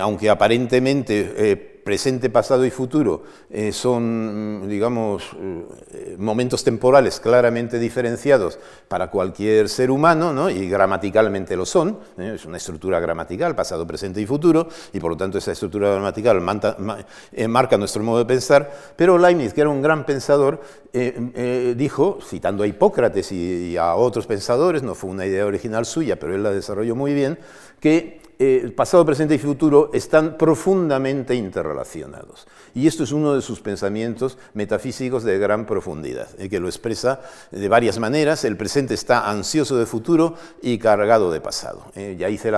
aunque 0.00 0.30
aparentemente 0.30 1.77
presente, 1.88 2.28
pasado 2.28 2.66
y 2.66 2.70
futuro 2.70 3.22
eh, 3.48 3.72
son, 3.72 4.68
digamos, 4.68 5.22
eh, 5.90 6.16
momentos 6.18 6.62
temporales 6.62 7.18
claramente 7.18 7.78
diferenciados 7.78 8.58
para 8.88 9.08
cualquier 9.10 9.70
ser 9.70 9.90
humano, 9.90 10.34
¿no? 10.34 10.50
y 10.50 10.68
gramaticalmente 10.68 11.56
lo 11.56 11.64
son, 11.64 11.98
¿eh? 12.18 12.32
es 12.34 12.44
una 12.44 12.58
estructura 12.58 13.00
gramatical, 13.00 13.56
pasado, 13.56 13.86
presente 13.86 14.20
y 14.20 14.26
futuro, 14.26 14.68
y 14.92 15.00
por 15.00 15.12
lo 15.12 15.16
tanto 15.16 15.38
esa 15.38 15.52
estructura 15.52 15.90
gramatical 15.92 16.42
marca 17.48 17.78
nuestro 17.78 18.02
modo 18.02 18.18
de 18.18 18.26
pensar, 18.26 18.70
pero 18.94 19.16
Leibniz, 19.16 19.54
que 19.54 19.62
era 19.62 19.70
un 19.70 19.80
gran 19.80 20.04
pensador, 20.04 20.60
dijo, 20.92 22.18
citando 22.22 22.64
a 22.64 22.66
Hipócrates 22.66 23.32
y 23.32 23.78
a 23.78 23.94
otros 23.94 24.26
pensadores, 24.26 24.82
no 24.82 24.94
fue 24.94 25.08
una 25.08 25.24
idea 25.24 25.46
original 25.46 25.86
suya, 25.86 26.18
pero 26.18 26.34
él 26.34 26.42
la 26.42 26.50
desarrolló 26.50 26.94
muy 26.94 27.14
bien, 27.14 27.38
que 27.80 28.27
eh, 28.40 28.72
pasado, 28.76 29.04
presente 29.04 29.34
y 29.34 29.38
futuro 29.38 29.90
están 29.92 30.38
profundamente 30.38 31.34
interrelacionados. 31.34 32.46
Y 32.72 32.86
esto 32.86 33.02
es 33.02 33.10
uno 33.10 33.34
de 33.34 33.42
sus 33.42 33.60
pensamientos 33.60 34.38
metafísicos 34.54 35.24
de 35.24 35.38
gran 35.38 35.66
profundidad, 35.66 36.28
eh, 36.38 36.48
que 36.48 36.60
lo 36.60 36.68
expresa 36.68 37.20
de 37.50 37.68
varias 37.68 37.98
maneras. 37.98 38.44
El 38.44 38.56
presente 38.56 38.94
está 38.94 39.28
ansioso 39.28 39.76
de 39.76 39.86
futuro 39.86 40.34
y 40.62 40.78
cargado 40.78 41.32
de 41.32 41.40
pasado. 41.40 41.90
Eh, 41.96 42.14
ya 42.16 42.28
hice 42.28 42.52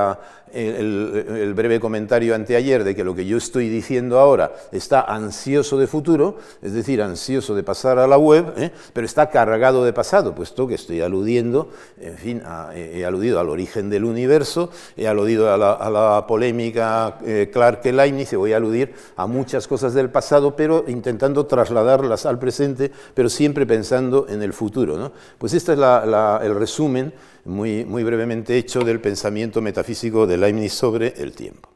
el, 0.53 1.53
breve 1.55 1.81
comentario 1.81 2.35
anteayer 2.35 2.85
de 2.85 2.95
que 2.95 3.05
lo 3.05 3.15
que 3.15 3.27
yo 3.27 3.37
estoy 3.37 3.69
diciendo 3.69 4.19
ahora 4.19 4.53
está 4.73 5.01
ansioso 5.01 5.79
de 5.79 5.87
futuro, 5.87 6.39
es 6.63 6.73
decir, 6.73 7.03
ansioso 7.03 7.55
de 7.55 7.63
pasar 7.63 7.99
a 7.99 8.07
la 8.07 8.17
web, 8.17 8.73
pero 8.93 9.05
está 9.05 9.31
cargado 9.31 9.85
de 9.85 9.93
pasado, 9.93 10.35
puesto 10.35 10.67
que 10.67 10.75
estoy 10.75 11.01
aludiendo, 11.01 11.71
en 12.01 12.17
fin, 12.17 12.43
he 12.75 13.05
aludido 13.05 13.41
al 13.41 13.49
origen 13.49 13.91
del 13.91 14.05
universo, 14.05 14.71
he 14.97 15.09
aludido 15.09 15.53
a 15.53 15.57
la 15.57 15.81
a 15.81 15.91
la 15.91 16.27
polémica 16.27 17.19
eh, 17.25 17.51
Clark-Leibniz 17.53 18.35
voy 18.35 18.53
a 18.53 18.57
aludir 18.57 18.95
a 19.17 19.27
muchas 19.27 19.67
cosas 19.67 19.95
del 19.95 20.11
pasado, 20.11 20.55
pero 20.55 20.85
intentando 20.89 21.47
trasladarlas 21.47 22.27
al 22.27 22.39
presente, 22.39 22.93
pero 23.15 23.29
siempre 23.29 23.67
pensando 23.67 24.27
en 24.29 24.43
el 24.43 24.53
futuro. 24.53 25.13
Pues 25.39 25.55
este 25.55 25.73
es 25.73 25.79
el 25.79 26.55
resumen 26.55 27.13
muy, 27.45 27.85
brevemente 28.05 28.57
hecho 28.57 28.81
del 28.81 29.01
pensamiento 29.01 29.61
metafísico 29.61 30.27
de 30.27 30.37
Leibniz 30.37 30.73
sobre 30.73 31.15
el 31.19 31.33
tiempo. 31.33 31.69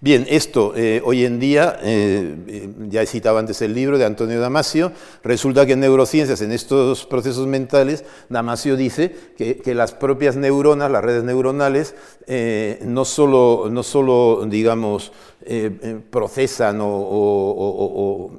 Bien, 0.00 0.26
esto 0.28 0.72
eh, 0.74 1.00
hoy 1.04 1.24
en 1.24 1.38
día, 1.38 1.78
eh, 1.80 2.34
eh, 2.48 2.68
ya 2.88 3.02
he 3.02 3.06
citado 3.06 3.38
antes 3.38 3.62
el 3.62 3.72
libro 3.72 3.98
de 3.98 4.04
Antonio 4.04 4.40
Damasio, 4.40 4.90
resulta 5.22 5.64
que 5.64 5.74
en 5.74 5.80
neurociencias, 5.80 6.42
en 6.42 6.50
estos 6.50 7.06
procesos 7.06 7.46
mentales, 7.46 8.04
Damasio 8.28 8.76
dice 8.76 9.14
que, 9.36 9.74
las 9.76 9.92
propias 9.92 10.34
neuronas, 10.34 10.90
las 10.90 11.04
redes 11.04 11.22
neuronales, 11.22 11.94
no 12.84 13.04
solo, 13.04 13.68
no 13.70 13.84
solo 13.84 14.44
digamos, 14.46 15.12
eh, 15.44 15.78
eh, 15.82 16.00
procesan 16.10 16.78
o, 16.80 18.30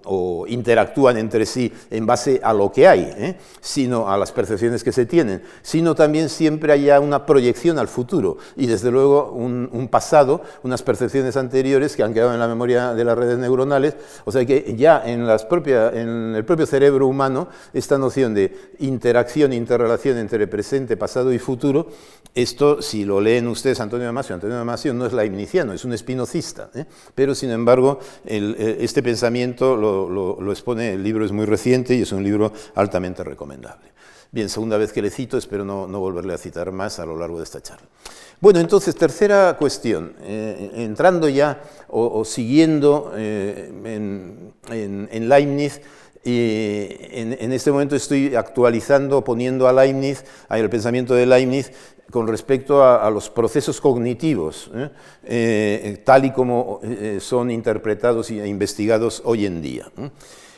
interactúan 0.48 1.18
entre 1.18 1.46
sí 1.46 1.72
en 1.90 2.06
base 2.06 2.40
a 2.44 2.54
lo 2.54 2.72
que 2.72 2.88
hay, 2.88 3.02
¿eh? 3.18 3.36
sino 3.62 4.10
a 4.10 4.18
las 4.18 4.32
percepciones 4.32 4.84
que 4.84 4.92
se 4.92 5.06
tienen, 5.06 5.42
sino 5.62 5.96
también 5.96 6.30
siempre 6.30 6.72
haya 6.74 7.00
una 7.00 7.26
proyección 7.26 7.80
al 7.80 7.88
futuro 7.88 8.38
y 8.56 8.68
desde 8.68 8.92
luego 8.92 9.32
un, 9.32 9.88
pasado, 9.90 10.42
unas 10.64 10.82
percepciones 10.82 11.36
anteriores 11.38 11.96
que 11.96 12.04
han 12.04 12.14
quedado 12.14 12.34
en 12.34 12.40
la 12.40 12.48
memoria 12.48 12.94
de 12.94 13.04
las 13.04 13.18
redes 13.18 13.38
neuronales, 13.38 13.96
o 14.26 14.32
sea 14.32 14.46
que 14.46 14.76
ya 14.78 15.02
en, 15.06 15.28
las 15.28 15.48
en 15.94 16.36
el 16.36 16.46
propio 16.46 16.66
cerebro 16.66 17.08
humano 17.08 17.48
esta 17.74 17.98
noción 17.98 18.34
de 18.34 18.56
interacción, 18.80 19.54
interrelación 19.54 20.18
entre 20.18 20.48
presente, 20.48 20.98
pasado 20.98 21.34
y 21.34 21.40
futuro, 21.40 21.88
esto 22.36 22.82
si 22.82 23.06
lo 23.06 23.20
leen 23.22 23.48
ustedes 23.48 23.80
Antonio 23.80 24.06
Damasio, 24.06 24.36
Antonio 24.36 24.58
Damasio 24.58 24.94
no 24.94 25.06
es 25.06 25.14
la 25.14 25.26
iniciano, 25.26 25.74
es 25.74 25.86
un 25.86 25.94
espinocista. 25.94 26.70
Pero, 27.16 27.36
sin 27.36 27.52
embargo, 27.52 28.00
eh, 28.26 28.78
este 28.82 29.04
pensamiento 29.04 29.76
lo, 29.76 30.52
expone, 30.52 30.94
el 30.94 31.04
libro 31.04 31.26
es 31.26 31.32
muy 31.32 31.46
reciente 31.46 31.96
y 31.96 32.02
es 32.02 32.12
un 32.12 32.24
libro 32.24 32.52
altamente 32.76 33.24
recomendable. 33.24 33.92
Bien, 34.32 34.50
segunda 34.50 34.78
vez 34.78 34.92
que 34.92 35.02
le 35.02 35.12
cito, 35.12 35.38
espero 35.38 35.64
no, 35.64 35.88
volverle 36.00 36.34
a 36.34 36.38
citar 36.38 36.72
más 36.72 37.00
a 37.00 37.06
lo 37.06 37.16
largo 37.16 37.38
de 37.38 37.44
esta 37.44 37.62
charla. 37.62 37.88
Bueno, 38.42 38.60
entonces, 38.60 38.96
tercera 38.96 39.56
cuestión, 39.58 40.16
eh, 40.22 40.72
entrando 40.76 41.30
ya 41.30 41.62
o, 41.88 42.26
siguiendo 42.26 43.14
eh, 43.16 43.72
en, 43.86 45.30
Leibniz, 45.30 45.82
y 46.26 46.88
en, 47.12 47.52
este 47.52 47.72
momento 47.72 47.96
estoy 47.96 48.36
actualizando, 48.36 49.24
poniendo 49.24 49.68
a 49.68 49.74
Leibniz, 49.74 50.24
al 50.48 50.70
pensamiento 50.70 51.14
de 51.16 51.26
Leibniz, 51.26 51.72
con 52.12 52.28
respecto 52.28 52.84
a, 52.84 53.10
los 53.10 53.30
procesos 53.30 53.82
cognitivos, 53.82 54.72
¿eh? 54.74 54.90
Eh, 55.26 56.02
tal 56.06 56.26
y 56.26 56.32
como 56.32 56.80
eh, 56.84 57.18
son 57.20 57.50
interpretados 57.52 58.30
e 58.30 58.48
investigados 58.48 59.22
hoy 59.26 59.46
en 59.46 59.62
día. 59.62 59.92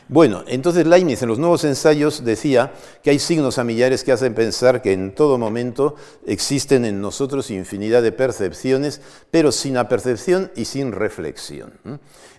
Bueno, 0.08 0.44
entonces 0.46 0.86
Leibniz 0.86 1.20
en 1.22 1.28
los 1.28 1.40
nuevos 1.40 1.64
ensayos 1.64 2.24
decía 2.24 2.72
que 3.02 3.10
hay 3.10 3.18
signos 3.18 3.56
familiares 3.56 4.04
que 4.04 4.12
hacen 4.12 4.34
pensar 4.34 4.80
que 4.80 4.92
en 4.92 5.12
todo 5.12 5.36
momento 5.36 5.96
existen 6.24 6.84
en 6.84 7.00
nosotros 7.00 7.50
infinidad 7.50 8.04
de 8.04 8.12
percepciones, 8.12 9.00
pero 9.32 9.50
sin 9.50 9.76
apercepción 9.76 10.52
y 10.54 10.66
sin 10.66 10.92
reflexión. 10.92 11.72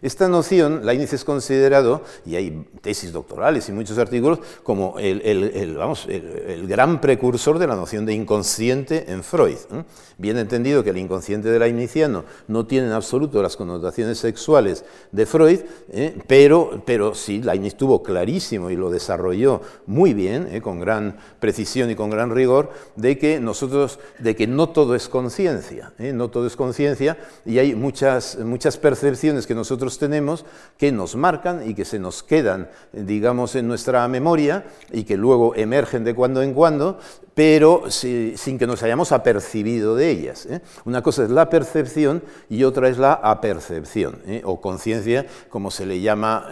Esta 0.02 0.28
noción, 0.28 0.86
Leibniz 0.86 1.12
es 1.14 1.24
considerado, 1.24 2.04
y 2.26 2.36
hay 2.36 2.66
tesis 2.82 3.12
doctorales 3.12 3.68
y 3.68 3.72
muchos 3.72 3.98
artículos, 3.98 4.40
como 4.64 4.98
el, 5.00 5.76
vamos, 5.76 6.06
el, 6.08 6.68
gran 6.68 7.02
precursor 7.02 7.58
de 7.58 7.68
la 7.68 7.76
noción 7.76 8.06
de 8.06 8.14
inconsciente 8.14 9.12
en 9.12 9.24
Freud. 9.24 9.58
Bien 10.18 10.38
entendido 10.38 10.84
que 10.84 10.92
el 10.92 10.98
inconsciente 10.98 11.50
de 11.50 11.60
Leibniziano 11.60 12.26
no 12.48 12.66
tiene 12.66 12.88
en 12.88 12.94
absoluto 12.94 13.42
las 13.42 13.58
connotaciones 13.58 14.20
sexuales 14.20 14.86
de 15.12 15.26
Freud, 15.26 15.60
¿eh? 15.92 16.16
pero, 16.28 16.82
pero 16.86 17.14
sí, 17.16 17.42
Leibniz 17.58 17.76
tuvo 17.76 18.04
clarísimo 18.04 18.70
y 18.70 18.76
lo 18.76 18.92
desarrolló 18.92 19.62
muy 19.88 20.14
bien, 20.14 20.48
¿eh? 20.52 20.62
con 20.62 20.80
gran 20.80 21.18
precisión 21.40 21.90
y 21.90 21.96
con 21.96 22.12
gran 22.12 22.30
rigor, 22.30 22.70
de 22.96 23.18
que 23.18 23.40
nosotros, 23.40 24.00
de 24.20 24.36
que 24.36 24.46
no 24.46 24.70
todo 24.70 24.94
es 24.94 25.10
conciencia, 25.10 25.94
¿eh? 25.98 26.14
no 26.14 26.30
todo 26.30 26.46
es 26.46 26.56
conciencia, 26.56 27.18
y 27.46 27.58
hay 27.58 27.74
muchas, 27.74 28.38
muchas 28.38 28.78
percepciones 28.78 29.48
que 29.48 29.56
nosotros 29.56 29.98
tenemos 29.98 30.46
que 30.78 30.92
nos 30.92 31.16
marcan 31.16 31.68
y 31.68 31.74
que 31.74 31.84
se 31.84 31.98
nos 31.98 32.22
quedan, 32.22 32.70
digamos, 32.94 33.56
en 33.56 33.68
nuestra 33.68 34.08
memoria 34.08 34.66
y 34.92 35.04
que 35.04 35.18
luego 35.18 35.56
emergen 35.56 36.04
de 36.04 36.14
cuando 36.14 36.44
en 36.44 36.54
cuando, 36.54 37.00
pero 37.34 37.84
sin 37.90 38.58
que 38.58 38.68
nos 38.68 38.82
hayamos 38.84 39.12
apercibido 39.12 39.96
de 39.96 40.10
ellas. 40.10 40.48
¿eh? 40.48 40.62
Una 40.86 41.02
cosa 41.02 41.24
es 41.24 41.30
la 41.30 41.50
percepción 41.50 42.24
y 42.50 42.64
otra 42.64 42.90
es 42.90 42.98
la 42.98 43.14
apercepción, 43.14 44.22
o 44.44 44.62
conciencia, 44.62 45.26
como 45.50 45.72
se 45.72 45.86
le 45.86 46.02
llama 46.02 46.50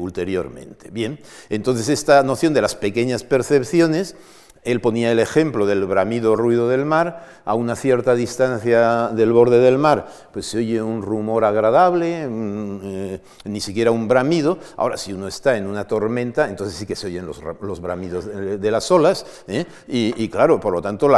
ulteriormente. 0.00 0.90
Bien, 0.90 1.20
entonces 1.48 1.88
esta 1.88 2.22
noción 2.22 2.54
de 2.54 2.62
las 2.62 2.74
pequeñas 2.74 3.22
percepciones 3.22 4.16
Él 4.62 4.80
ponía 4.80 5.10
el 5.10 5.18
ejemplo 5.18 5.64
del 5.66 5.86
bramido 5.86 6.36
ruido 6.36 6.68
del 6.68 6.84
mar, 6.84 7.24
a 7.44 7.54
una 7.54 7.76
cierta 7.76 8.14
distancia 8.14 9.08
del 9.08 9.32
borde 9.32 9.58
del 9.58 9.78
mar, 9.78 10.06
pues 10.32 10.46
se 10.46 10.58
oye 10.58 10.82
un 10.82 11.02
rumor 11.02 11.44
agradable, 11.44 12.26
eh, 12.28 13.20
ni 13.44 13.60
siquiera 13.60 13.90
un 13.90 14.06
bramido. 14.06 14.58
Ahora, 14.76 14.96
si 14.96 15.12
uno 15.12 15.26
está 15.26 15.56
en 15.56 15.66
una 15.66 15.86
tormenta, 15.86 16.48
entonces 16.48 16.76
sí 16.76 16.86
que 16.86 16.94
se 16.94 17.06
oyen 17.06 17.26
los, 17.26 17.40
bramidos 17.80 18.26
de, 18.26 18.70
las 18.70 18.90
olas, 18.90 19.24
¿eh? 19.48 19.64
y, 19.88 20.28
claro, 20.28 20.60
por 20.60 20.74
lo 20.74 20.82
tanto, 20.82 21.08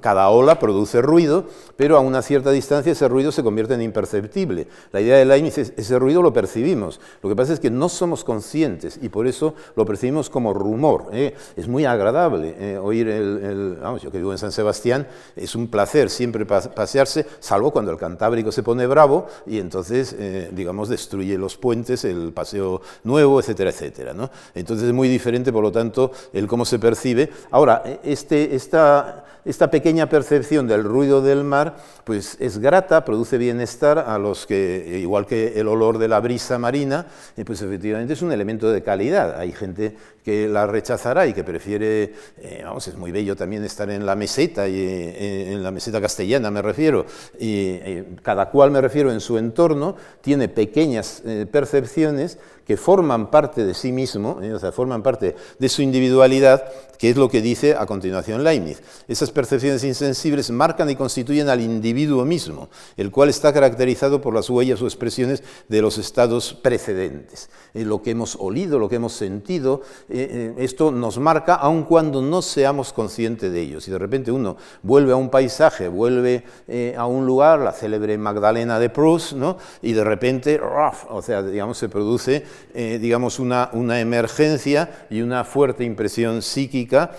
cada 0.00 0.28
ola 0.30 0.58
produce 0.58 1.02
ruido, 1.02 1.44
pero 1.76 1.96
a 1.96 2.00
una 2.00 2.22
cierta 2.22 2.50
distancia 2.50 2.92
ese 2.92 3.08
ruido 3.08 3.32
se 3.32 3.42
convierte 3.42 3.74
en 3.74 3.82
imperceptible. 3.82 4.66
La 4.92 5.00
idea 5.00 5.16
de 5.16 5.24
Leibniz 5.24 5.58
es 5.58 5.72
ese 5.76 5.98
ruido 5.98 6.22
lo 6.22 6.32
percibimos. 6.32 7.00
Lo 7.22 7.28
que 7.28 7.36
pasa 7.36 7.52
es 7.52 7.60
que 7.60 7.70
no 7.70 7.88
somos 7.88 8.24
conscientes 8.24 8.98
y 9.00 9.08
por 9.08 9.26
eso 9.26 9.54
lo 9.76 9.84
percibimos 9.84 10.30
como 10.30 10.54
rumor. 10.54 11.10
¿eh? 11.12 11.34
Es 11.56 11.68
muy 11.68 11.84
agradable 11.84 12.77
oír 12.78 13.08
el, 13.08 13.78
vamos, 13.80 14.02
yo 14.02 14.10
que 14.10 14.18
vivo 14.18 14.32
en 14.32 14.38
San 14.38 14.52
Sebastián, 14.52 15.06
es 15.36 15.54
un 15.54 15.68
placer 15.68 16.10
siempre 16.10 16.46
pasearse, 16.46 17.26
salvo 17.40 17.70
cuando 17.70 17.90
el 17.90 17.98
Cantábrico 17.98 18.52
se 18.52 18.62
pone 18.62 18.86
bravo 18.86 19.26
y 19.46 19.58
entonces, 19.58 20.14
eh, 20.18 20.50
digamos, 20.52 20.88
destruye 20.88 21.36
los 21.38 21.56
puentes, 21.56 22.04
el 22.04 22.32
paseo 22.32 22.80
nuevo, 23.04 23.40
etcétera, 23.40 23.70
etcétera. 23.70 24.14
Entonces 24.54 24.88
es 24.88 24.94
muy 24.94 25.08
diferente, 25.08 25.52
por 25.52 25.62
lo 25.62 25.72
tanto, 25.72 26.12
el 26.32 26.46
cómo 26.46 26.64
se 26.64 26.78
percibe. 26.78 27.30
Ahora, 27.50 27.82
e, 27.84 28.00
este, 28.04 28.54
esta, 28.54 29.24
esta 29.44 29.70
pequeña 29.70 30.08
percepción 30.08 30.66
del 30.66 30.84
ruido 30.84 31.22
del 31.22 31.44
mar, 31.44 31.76
pues 32.04 32.36
es 32.40 32.58
grata, 32.58 33.04
produce 33.04 33.38
bienestar 33.38 33.98
a 33.98 34.18
los 34.18 34.46
que, 34.46 34.98
igual 35.00 35.26
que 35.26 35.58
el 35.60 35.68
olor 35.68 35.98
de 35.98 36.08
la 36.08 36.20
brisa 36.20 36.58
marina, 36.58 37.06
pues 37.46 37.62
efectivamente 37.62 38.12
es 38.12 38.22
un 38.22 38.32
elemento 38.32 38.70
de 38.70 38.82
calidad. 38.82 39.38
Hay 39.38 39.52
gente 39.52 39.96
que 40.28 40.46
la 40.46 40.66
rechazará 40.66 41.26
y 41.26 41.32
que 41.32 41.42
prefiere, 41.42 42.12
eh, 42.36 42.60
vamos, 42.62 42.86
es 42.86 42.98
muy 42.98 43.10
bello 43.10 43.34
también 43.34 43.64
estar 43.64 43.88
en 43.88 44.04
la 44.04 44.14
meseta, 44.14 44.68
y, 44.68 44.78
eh, 44.78 45.54
en 45.54 45.62
la 45.62 45.70
meseta 45.70 46.02
castellana 46.02 46.50
me 46.50 46.60
refiero, 46.60 47.06
y 47.38 47.78
eh, 47.80 48.04
cada 48.22 48.50
cual 48.50 48.70
me 48.70 48.82
refiero 48.82 49.10
en 49.10 49.20
su 49.20 49.38
entorno, 49.38 49.96
tiene 50.20 50.48
pequeñas 50.48 51.22
percepciones 51.50 52.38
que 52.68 52.76
forman 52.76 53.30
parte 53.30 53.64
de 53.64 53.72
sí 53.72 53.92
mismo, 53.92 54.38
o 54.54 54.58
sea, 54.58 54.72
forman 54.72 55.02
parte 55.02 55.34
de 55.58 55.68
su 55.70 55.80
individualidad, 55.80 56.70
que 56.98 57.08
es 57.08 57.16
lo 57.16 57.30
que 57.30 57.40
dice 57.40 57.74
a 57.74 57.86
continuación 57.86 58.44
Leibniz. 58.44 58.82
Esas 59.08 59.30
percepciones 59.30 59.84
insensibles 59.84 60.50
marcan 60.50 60.90
y 60.90 60.94
constituyen 60.94 61.48
al 61.48 61.62
individuo 61.62 62.26
mismo, 62.26 62.68
el 62.98 63.10
cual 63.10 63.30
está 63.30 63.54
caracterizado 63.54 64.20
por 64.20 64.34
las 64.34 64.50
huellas 64.50 64.82
o 64.82 64.84
expresiones 64.84 65.42
de 65.68 65.80
los 65.80 65.96
estados 65.96 66.52
precedentes. 66.52 67.48
lo 67.72 68.02
que 68.02 68.10
hemos 68.10 68.36
olido, 68.38 68.78
lo 68.78 68.88
que 68.88 68.96
hemos 68.96 69.14
sentido, 69.14 69.80
eh, 70.10 70.54
eh, 70.58 70.64
esto 70.64 70.90
nos 70.90 71.18
marca 71.18 71.54
aun 71.54 71.84
cuando 71.84 72.20
no 72.20 72.42
seamos 72.42 72.92
conscientes 72.92 73.50
de 73.50 73.60
ello. 73.62 73.80
Si 73.80 73.90
de 73.90 73.98
repente 73.98 74.30
uno 74.30 74.58
vuelve 74.82 75.12
a 75.12 75.16
un 75.16 75.30
paisaje, 75.30 75.88
vuelve 75.88 76.44
eh, 76.66 76.94
a 76.98 77.06
un 77.06 77.24
lugar, 77.24 77.60
la 77.60 77.72
célebre 77.72 78.18
Magdalena 78.18 78.78
de 78.78 78.90
Proust, 78.90 79.32
¿no? 79.32 79.56
y 79.80 79.94
de 79.94 80.04
repente, 80.04 80.60
o 81.08 81.22
sea, 81.22 81.42
digamos, 81.42 81.78
se 81.78 81.88
produce 81.88 82.44
digamos, 82.74 83.38
una, 83.38 83.70
una, 83.72 84.00
emergencia 84.00 85.06
y 85.10 85.20
una 85.20 85.44
fuerte 85.44 85.84
impresión 85.84 86.42
psíquica, 86.42 87.12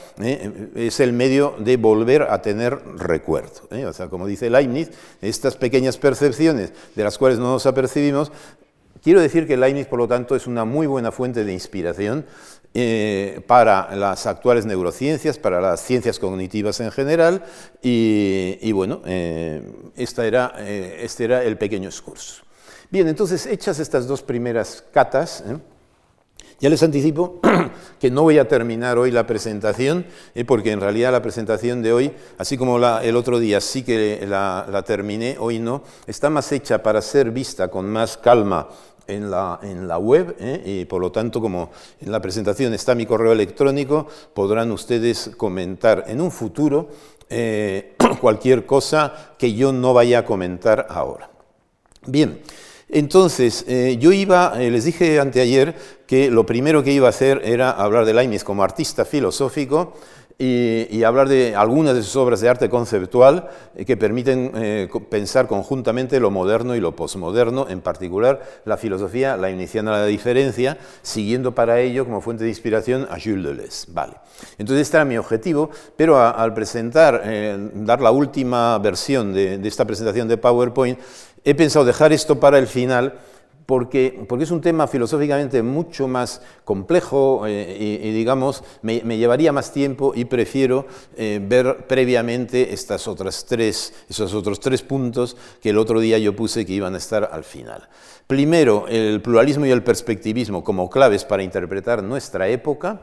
es 0.76 1.00
el 1.00 1.14
medio 1.14 1.56
de 1.60 1.78
volver 1.78 2.24
a 2.24 2.42
tener 2.42 2.80
recuerdo. 2.98 3.68
O 3.88 3.94
sea, 3.94 4.08
como 4.08 4.28
dice 4.28 4.50
Leibniz, 4.50 4.92
estas 5.22 5.56
pequeñas 5.56 5.98
percepciones 5.98 6.72
de 6.96 7.04
las 7.04 7.18
cuales 7.18 7.40
no 7.40 7.52
nos 7.52 7.66
apercibimos 7.66 8.32
Quiero 9.02 9.22
decir 9.22 9.48
que 9.48 9.56
Leibniz, 9.56 9.88
por 9.88 10.00
lo 10.00 10.08
tanto, 10.08 10.36
es 10.36 10.46
una 10.46 10.66
muy 10.66 10.86
buena 10.86 11.12
fuente 11.12 11.46
de 11.46 11.54
inspiración 11.54 12.26
eh, 12.74 13.42
para 13.48 13.96
las 13.96 14.26
actuales 14.28 14.66
neurociencias, 14.66 15.38
para 15.38 15.62
las 15.62 15.82
ciencias 15.82 16.20
cognitivas 16.20 16.82
en 16.82 16.92
general, 16.92 17.44
y, 17.82 18.72
bueno, 18.74 19.02
eh, 19.06 19.64
era, 20.18 20.54
eh, 20.58 21.00
este 21.02 21.24
era 21.24 21.44
el 21.44 21.58
pequeño 21.58 21.88
excurso. 21.88 22.44
Bien, 22.92 23.08
entonces, 23.08 23.46
hechas 23.46 23.80
estas 23.80 24.08
dos 24.08 24.24
primeras 24.24 24.84
catas, 24.92 25.44
ya 26.60 26.70
les 26.70 26.82
anticipo 26.82 27.40
que 28.00 28.10
no 28.10 28.24
voy 28.24 28.40
a 28.40 28.48
terminar 28.48 28.98
hoy 28.98 29.12
la 29.12 29.28
presentación, 29.28 30.08
porque 30.48 30.72
en 30.72 30.82
realidad 30.82 31.12
la 31.12 31.22
presentación 31.22 31.84
de 31.84 31.94
hoy, 31.94 32.12
así 32.40 32.58
como 32.58 32.78
el 32.78 33.16
otro 33.16 33.38
día 33.38 33.62
sí 33.62 33.84
que 33.84 34.26
la, 34.28 34.84
terminé, 34.88 35.38
hoy 35.40 35.60
no, 35.60 35.84
está 36.08 36.32
más 36.32 36.52
hecha 36.52 36.82
para 36.82 37.04
ser 37.04 37.30
vista 37.30 37.68
con 37.68 37.88
más 37.88 38.18
calma 38.18 38.68
en 39.06 39.30
la, 39.30 39.60
en 39.62 39.88
la 39.88 40.00
web 40.00 40.36
¿eh? 40.40 40.62
y 40.66 40.86
por 40.86 41.02
lo 41.02 41.12
tanto 41.12 41.42
como 41.42 41.72
en 42.00 42.12
la 42.12 42.22
presentación 42.22 42.74
está 42.74 42.96
mi 42.96 43.06
correo 43.06 43.32
electrónico, 43.32 44.08
podrán 44.34 44.72
ustedes 44.72 45.32
comentar 45.38 46.06
en 46.08 46.22
un 46.22 46.32
futuro 46.32 46.90
eh, 47.30 47.96
cualquier 48.20 48.66
cosa 48.66 49.36
que 49.38 49.54
yo 49.54 49.72
no 49.72 49.94
vaya 49.94 50.20
a 50.20 50.26
comentar 50.26 50.88
ahora. 50.90 51.30
Bien, 52.06 52.42
entonces 52.90 53.66
eh, 53.68 53.98
yo 54.00 54.12
iba, 54.12 54.56
les 54.56 54.86
dije 54.86 55.20
anteayer 55.20 55.76
que 56.08 56.30
lo 56.32 56.46
primero 56.46 56.84
que 56.84 56.92
iba 56.92 57.08
a 57.08 57.12
hacer 57.12 57.42
era 57.44 57.72
hablar 57.72 58.06
de 58.06 58.14
Leibniz 58.14 58.44
como 58.44 58.64
artista 58.64 59.06
filosófico, 59.06 59.94
y, 60.42 61.04
hablar 61.04 61.28
de 61.28 61.54
algunas 61.54 61.94
de 61.96 62.02
sus 62.02 62.16
obras 62.16 62.40
de 62.40 62.48
arte 62.48 62.70
conceptual 62.70 63.50
eh, 63.76 63.84
que 63.84 63.98
permiten 63.98 64.54
eh, 64.56 64.88
pensar 65.10 65.48
conjuntamente 65.48 66.18
lo 66.22 66.32
moderno 66.32 66.78
y 66.78 66.80
lo 66.80 66.96
posmoderno, 66.96 67.68
en 67.68 67.82
particular 67.82 68.42
la 68.64 68.78
filosofía 68.78 69.36
la 69.36 69.52
iniciando 69.52 69.92
la 69.92 70.06
diferencia, 70.06 70.78
siguiendo 71.02 71.54
para 71.54 71.82
ello 71.82 72.06
como 72.06 72.22
fuente 72.22 72.46
de 72.46 72.52
inspiración 72.52 73.06
a 73.12 73.20
Jules 73.20 73.44
Deleuze. 73.44 73.88
Vale. 73.90 74.14
Entonces 74.58 74.84
este 74.84 74.96
era 74.96 75.04
mi 75.04 75.18
objetivo, 75.18 75.72
pero 75.98 76.18
al 76.18 76.54
presentar, 76.54 77.22
eh, 77.26 77.58
dar 77.74 78.00
la 78.00 78.12
última 78.12 78.78
versión 78.80 79.34
de, 79.34 79.58
de 79.58 79.68
esta 79.68 79.84
presentación 79.84 80.30
de 80.30 80.38
PowerPoint, 80.38 81.00
he 81.44 81.56
pensado 81.56 81.86
dejar 81.86 82.14
esto 82.14 82.40
para 82.40 82.58
el 82.58 82.68
final 82.68 83.20
porque, 83.70 84.26
es 84.42 84.50
un 84.50 84.62
tema 84.62 84.88
filosóficamente 84.88 85.62
mucho 85.62 86.08
más 86.08 86.42
complejo 86.66 87.44
eh, 87.46 88.00
y, 88.02 88.12
digamos, 88.12 88.64
me, 88.82 89.00
llevaría 89.16 89.52
más 89.52 89.72
tiempo 89.72 90.12
y 90.16 90.26
prefiero 90.26 90.88
eh, 91.16 91.40
ver 91.40 91.86
previamente 91.86 92.74
estas 92.74 93.08
otras 93.08 93.46
tres, 93.46 93.94
esos 94.10 94.34
otros 94.34 94.60
tres 94.60 94.82
puntos 94.82 95.38
que 95.62 95.70
el 95.70 95.78
otro 95.78 96.00
día 96.00 96.18
yo 96.18 96.36
puse 96.36 96.66
que 96.66 96.74
iban 96.74 96.96
a 96.96 96.98
estar 96.98 97.30
al 97.32 97.44
final. 97.44 97.88
Primero, 98.26 98.88
el 98.88 99.22
pluralismo 99.22 99.68
y 99.68 99.70
el 99.70 99.84
perspectivismo 99.84 100.64
como 100.64 100.90
claves 100.90 101.24
para 101.24 101.44
interpretar 101.44 102.02
nuestra 102.02 102.48
época. 102.48 103.02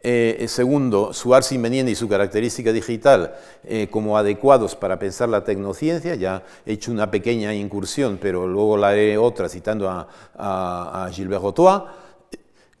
Eh, 0.00 0.46
segundo, 0.48 1.12
su 1.12 1.34
ars 1.34 1.50
y 1.50 1.94
su 1.96 2.08
característica 2.08 2.72
digital 2.72 3.34
eh, 3.64 3.88
como 3.90 4.16
adecuados 4.16 4.76
para 4.76 4.98
pensar 4.98 5.28
la 5.28 5.42
tecnociencia. 5.42 6.14
Ya 6.14 6.44
he 6.64 6.74
hecho 6.74 6.92
una 6.92 7.10
pequeña 7.10 7.52
incursión, 7.52 8.18
pero 8.20 8.46
luego 8.46 8.76
la 8.76 8.90
haré 8.90 9.18
otra 9.18 9.48
citando 9.48 9.88
a, 9.88 10.06
a, 10.36 11.10
Gilbert 11.12 11.42
Rotois. 11.42 11.82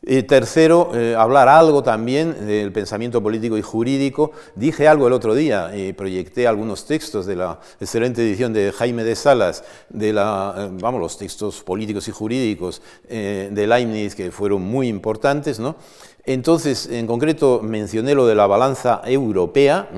Eh, 0.06 0.22
tercero, 0.22 0.92
hablar 1.18 1.48
algo 1.48 1.82
también 1.82 2.46
del 2.46 2.70
pensamiento 2.70 3.20
político 3.20 3.58
y 3.58 3.62
jurídico. 3.62 4.30
Dije 4.54 4.86
algo 4.86 5.08
el 5.08 5.12
otro 5.12 5.34
día 5.34 5.76
y 5.76 5.92
proyecté 5.92 6.46
algunos 6.46 6.86
textos 6.86 7.26
de 7.26 7.34
la 7.34 7.58
excelente 7.80 8.22
edición 8.22 8.52
de 8.52 8.70
Jaime 8.70 9.02
de 9.02 9.16
Salas, 9.16 9.64
de 9.88 10.12
la, 10.12 10.70
vamos, 10.80 11.00
los 11.00 11.18
textos 11.18 11.62
políticos 11.62 12.06
y 12.06 12.12
jurídicos 12.12 12.80
de 13.08 13.66
Leibniz 13.66 14.14
que 14.14 14.30
fueron 14.30 14.62
muy 14.62 14.86
importantes, 14.86 15.58
¿no? 15.58 15.74
Entonces, 16.28 16.90
en 16.92 17.06
concreto, 17.06 17.62
mencioné 17.62 18.14
lo 18.14 18.26
de 18.26 18.34
la 18.34 18.46
balanza 18.46 19.00
europea. 19.06 19.88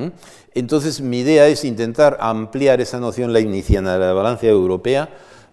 Entonces, 0.54 1.00
mi 1.00 1.18
idea 1.18 1.48
es 1.48 1.64
intentar 1.64 2.18
ampliar 2.20 2.80
esa 2.80 3.00
noción 3.00 3.32
leibniziana 3.32 3.94
de 3.94 3.98
la 3.98 4.12
balanza 4.12 4.46
europea 4.46 5.08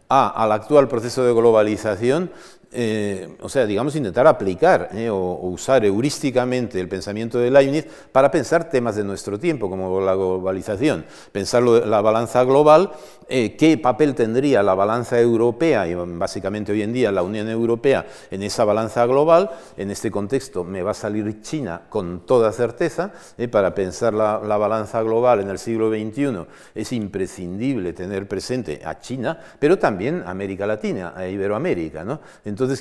al 0.08 0.52
actual 0.52 0.88
proceso 0.88 1.24
de 1.24 1.34
globalización 1.34 2.30
eh, 2.72 3.38
o 3.42 3.48
sea, 3.48 3.66
digamos, 3.66 3.96
intentar 3.96 4.28
aplicar 4.28 4.90
eh, 4.94 5.10
o, 5.10 5.40
usar 5.44 5.86
heurísticamente 5.86 6.80
el 6.80 6.90
pensamiento 6.90 7.40
de 7.40 7.50
Leibniz 7.50 7.86
para 8.12 8.30
pensar 8.30 8.70
temas 8.70 8.96
de 8.98 9.06
nuestro 9.06 9.40
tiempo, 9.40 9.70
como 9.70 10.02
la 10.02 10.14
globalización, 10.16 11.06
pensar 11.32 11.64
la 11.64 12.02
balanza 12.02 12.44
global, 12.44 12.92
eh, 13.30 13.56
qué 13.56 13.78
papel 13.78 14.16
tendría 14.16 14.64
la 14.64 14.74
balanza 14.74 15.20
europea 15.20 15.88
y 15.88 15.96
básicamente 15.96 16.72
hoy 16.72 16.82
en 16.82 16.94
día 16.94 17.12
la 17.12 17.24
Unión 17.24 17.50
Europea 17.50 18.06
en 18.32 18.44
esa 18.44 18.66
balanza 18.66 19.06
global. 19.06 19.50
En 19.78 19.92
este 19.92 20.12
contexto 20.12 20.64
me 20.64 20.82
va 20.82 20.92
a 20.92 20.94
salir 20.94 21.42
China 21.42 21.84
con 21.90 22.26
toda 22.26 22.52
certeza. 22.52 23.12
para 23.52 23.74
pensar 23.74 24.14
la, 24.14 24.42
la 24.44 24.58
balanza 24.58 25.02
global 25.04 25.40
en 25.40 25.50
el 25.50 25.60
siglo 25.60 25.90
XXI 25.90 26.46
es 26.76 26.92
imprescindible 26.92 27.94
tener 27.94 28.28
presente 28.28 28.82
a 28.84 29.00
China, 29.00 29.40
pero 29.60 29.78
también 29.78 30.24
a 30.26 30.32
América 30.32 30.66
Latina, 30.66 31.14
a 31.16 31.28
Iberoamérica. 31.28 32.04
¿no? 32.04 32.20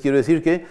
Quiero 0.00 0.16
decir 0.16 0.42
que 0.42 0.66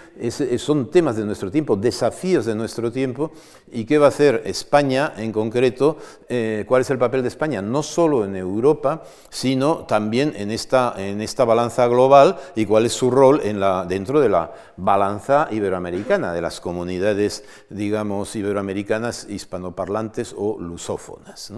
son 0.57 0.89
temas 0.89 1.15
de 1.15 1.25
nuestro 1.25 1.51
tiempo, 1.51 1.75
desafíos 1.75 2.45
de 2.45 2.55
nuestro 2.55 2.91
tiempo, 2.91 3.31
y 3.71 3.85
qué 3.85 3.97
va 3.97 4.07
a 4.07 4.09
hacer 4.09 4.41
España 4.45 5.13
en 5.17 5.31
concreto, 5.31 5.97
eh, 6.27 6.65
cuál 6.67 6.81
es 6.81 6.89
el 6.89 6.97
papel 6.97 7.21
de 7.21 7.27
España, 7.27 7.61
no 7.61 7.83
solo 7.83 8.25
en 8.25 8.35
Europa, 8.35 9.03
sino 9.29 9.85
también 9.85 10.33
en 10.35 10.51
esta, 10.51 10.93
en 10.97 11.21
esta 11.21 11.45
balanza 11.45 11.87
global 11.87 12.37
y 12.55 12.65
cuál 12.65 12.85
es 12.85 12.93
su 12.93 13.11
rol 13.11 13.41
dentro 13.87 14.19
de 14.19 14.29
la 14.29 14.53
balanza 14.77 15.47
iberoamericana, 15.51 16.33
de 16.33 16.41
las 16.41 16.59
comunidades, 16.59 17.43
digamos, 17.69 18.35
iberoamericanas 18.35 19.27
hispanoparlantes 19.29 20.33
o 20.37 20.57
lusófonas. 20.59 21.53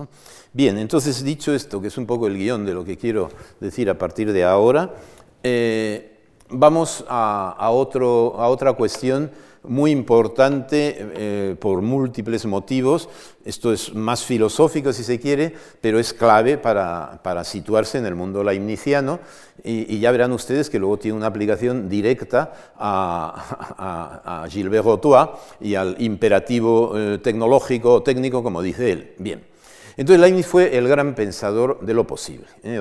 Bien, 0.53 0.77
entonces 0.77 1.23
dicho 1.23 1.53
esto, 1.53 1.81
que 1.81 1.87
es 1.87 1.97
un 1.97 2.05
poco 2.05 2.27
el 2.27 2.37
guion 2.37 2.65
de 2.65 2.73
lo 2.73 2.83
que 2.83 2.97
quiero 2.97 3.29
decir 3.59 3.89
a 3.89 3.97
partir 3.97 4.33
de 4.33 4.43
ahora, 4.43 4.95
eh, 5.43 6.16
vamos 6.49 7.05
a, 7.07 7.69
otro, 7.71 8.35
a, 8.39 8.47
otra 8.49 8.73
cuestión 8.73 9.31
muy 9.63 9.91
importante 9.91 10.95
eh, 10.97 11.55
por 11.59 11.81
múltiples 11.81 12.45
motivos. 12.45 13.09
Esto 13.43 13.73
es 13.73 13.93
más 13.93 14.23
filosófico 14.23 14.93
si 14.93 15.03
se 15.03 15.19
quiere, 15.19 15.53
pero 15.81 15.99
es 15.99 16.13
clave 16.13 16.57
para, 16.57 17.43
situarse 17.43 17.97
en 17.97 18.05
el 18.05 18.15
mundo 18.15 18.43
leibniziano 18.43 19.19
y, 19.63 19.99
ya 19.99 20.11
verán 20.11 20.31
ustedes 20.31 20.69
que 20.69 20.79
luego 20.79 20.97
tiene 20.97 21.17
una 21.17 21.27
aplicación 21.27 21.89
directa 21.89 22.53
a, 22.77 24.45
Gilbert 24.49 24.85
Rotois 24.85 25.29
y 25.59 25.75
al 25.75 25.95
imperativo 25.99 26.93
eh, 26.95 27.17
tecnológico 27.17 27.95
o 27.95 28.03
técnico, 28.03 28.43
como 28.43 28.61
dice 28.61 28.91
él. 28.91 29.13
Bien. 29.17 29.56
Entonces 29.97 30.21
Leibniz 30.21 30.45
fue 30.45 30.77
el 30.77 30.87
gran 30.87 31.15
pensador 31.15 31.79
de 31.81 31.93
lo 31.95 32.05
posible. 32.05 32.45
¿eh? 32.63 32.79